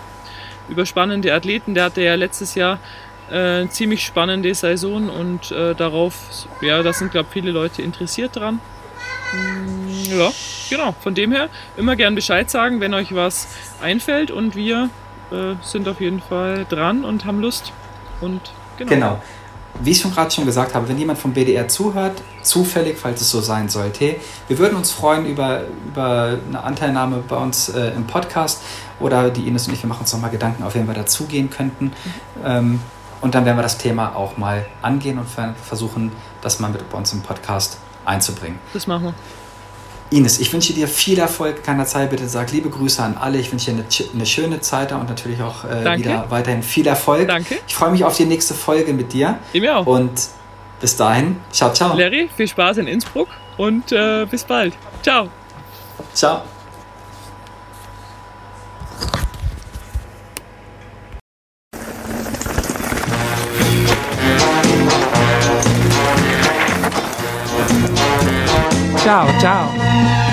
über 0.71 0.87
spannende 0.87 1.35
Athleten. 1.35 1.75
Der 1.75 1.85
hatte 1.85 2.03
ja 2.03 2.15
letztes 2.15 2.55
Jahr 2.55 2.79
äh, 3.31 3.69
ziemlich 3.69 4.05
spannende 4.05 4.55
Saison 4.55 5.09
und 5.11 5.51
äh, 5.51 5.75
darauf, 5.75 6.15
ja, 6.61 6.83
da 6.83 6.93
sind, 6.93 7.11
glaube 7.11 7.29
ich, 7.29 7.33
viele 7.33 7.53
Leute 7.53 7.83
interessiert 7.83 8.37
dran. 8.37 8.61
Mm, 9.33 9.80
ja, 10.05 10.31
genau. 10.69 10.95
Von 11.01 11.15
dem 11.15 11.33
her 11.33 11.49
immer 11.77 11.97
gern 11.97 12.15
Bescheid 12.15 12.51
sagen, 12.51 12.81
wenn 12.81 12.95
euch 12.95 13.15
was 13.15 13.49
einfällt 13.83 14.31
und 14.31 14.57
wir 14.57 14.91
äh, 15.31 15.55
sind 15.63 15.89
auf 15.89 16.01
jeden 16.01 16.21
Fall 16.21 16.67
dran 16.69 17.05
und 17.05 17.25
haben 17.25 17.41
Lust. 17.41 17.73
Und 18.21 18.41
genau. 18.79 18.91
genau 18.91 19.23
wie 19.83 19.91
ich 19.91 20.01
schon 20.01 20.13
gerade 20.13 20.31
schon 20.31 20.45
gesagt 20.45 20.75
habe, 20.75 20.89
wenn 20.89 20.99
jemand 20.99 21.19
vom 21.19 21.33
BDR 21.33 21.69
zuhört, 21.69 22.23
zufällig, 22.43 22.99
falls 22.99 23.21
es 23.21 23.31
so 23.31 23.41
sein 23.41 23.69
sollte, 23.69 24.17
wir 24.49 24.59
würden 24.59 24.77
uns 24.77 24.91
freuen 24.91 25.27
über, 25.27 25.63
über 25.87 26.39
eine 26.49 26.63
Anteilnahme 26.63 27.23
bei 27.27 27.37
uns 27.37 27.69
äh, 27.71 27.93
im 27.93 28.07
Podcast 28.07 28.63
oder 28.99 29.31
die 29.31 29.47
Ines 29.47 29.67
und 29.69 29.75
ich, 29.75 29.83
wir 29.83 29.89
machen 29.89 30.01
uns 30.01 30.13
nochmal 30.13 30.31
Gedanken, 30.31 30.63
auf 30.63 30.75
wen 30.75 30.87
wir 30.87 30.95
dazugehen 30.95 31.51
könnten. 31.51 31.87
Mhm. 31.87 31.93
Ähm, 32.45 32.81
und 33.21 33.35
dann 33.35 33.45
werden 33.45 33.59
wir 33.59 33.63
das 33.63 33.79
Thema 33.79 34.17
auch 34.17 34.39
mal 34.39 34.65
angehen 34.81 35.19
und 35.19 35.27
versuchen, 35.63 36.11
das 36.41 36.59
mal 36.59 36.71
mit 36.71 36.89
bei 36.91 36.97
uns 36.97 37.13
im 37.13 37.21
Podcast 37.21 37.79
einzubringen. 38.05 38.59
Das 38.73 38.87
machen 38.87 39.05
wir. 39.05 39.15
Ines, 40.11 40.41
ich 40.41 40.53
wünsche 40.53 40.73
dir 40.73 40.89
viel 40.89 41.19
Erfolg. 41.19 41.63
Keiner 41.63 41.87
Zeit, 41.87 42.11
bitte 42.11 42.29
sag 42.29 42.51
liebe 42.51 42.69
Grüße 42.69 43.03
an 43.03 43.17
alle. 43.17 43.39
Ich 43.39 43.53
wünsche 43.53 43.71
dir 43.71 43.79
eine, 43.79 43.85
eine 44.13 44.27
schöne 44.27 44.61
Zeit 44.61 44.93
und 44.93 45.09
natürlich 45.09 45.41
auch 45.41 45.65
äh, 45.65 45.99
wieder 45.99 46.27
weiterhin 46.31 46.63
viel 46.63 46.87
Erfolg. 46.87 47.29
Danke. 47.29 47.59
Ich 47.67 47.75
freue 47.75 47.93
mich 47.93 48.05
auf 48.05 48.17
die 48.17 48.25
nächste 48.25 48.55
Folge 48.55 48.93
mit 48.93 49.13
dir. 49.13 49.39
Ich 49.53 49.61
mir 49.61 49.77
auch. 49.77 49.87
Und 49.87 50.29
bis 50.81 50.97
dahin, 50.97 51.37
ciao, 51.53 51.73
ciao. 51.73 51.97
Larry, 51.97 52.29
viel 52.37 52.49
Spaß 52.49 52.79
in 52.79 52.89
Innsbruck 52.89 53.29
und 53.57 53.93
äh, 53.93 54.27
bis 54.29 54.45
bald. 54.45 54.75
Ciao. 55.03 55.29
Ciao. 56.15 56.43
Ciao, 69.03 69.27
ciao. 69.39 70.30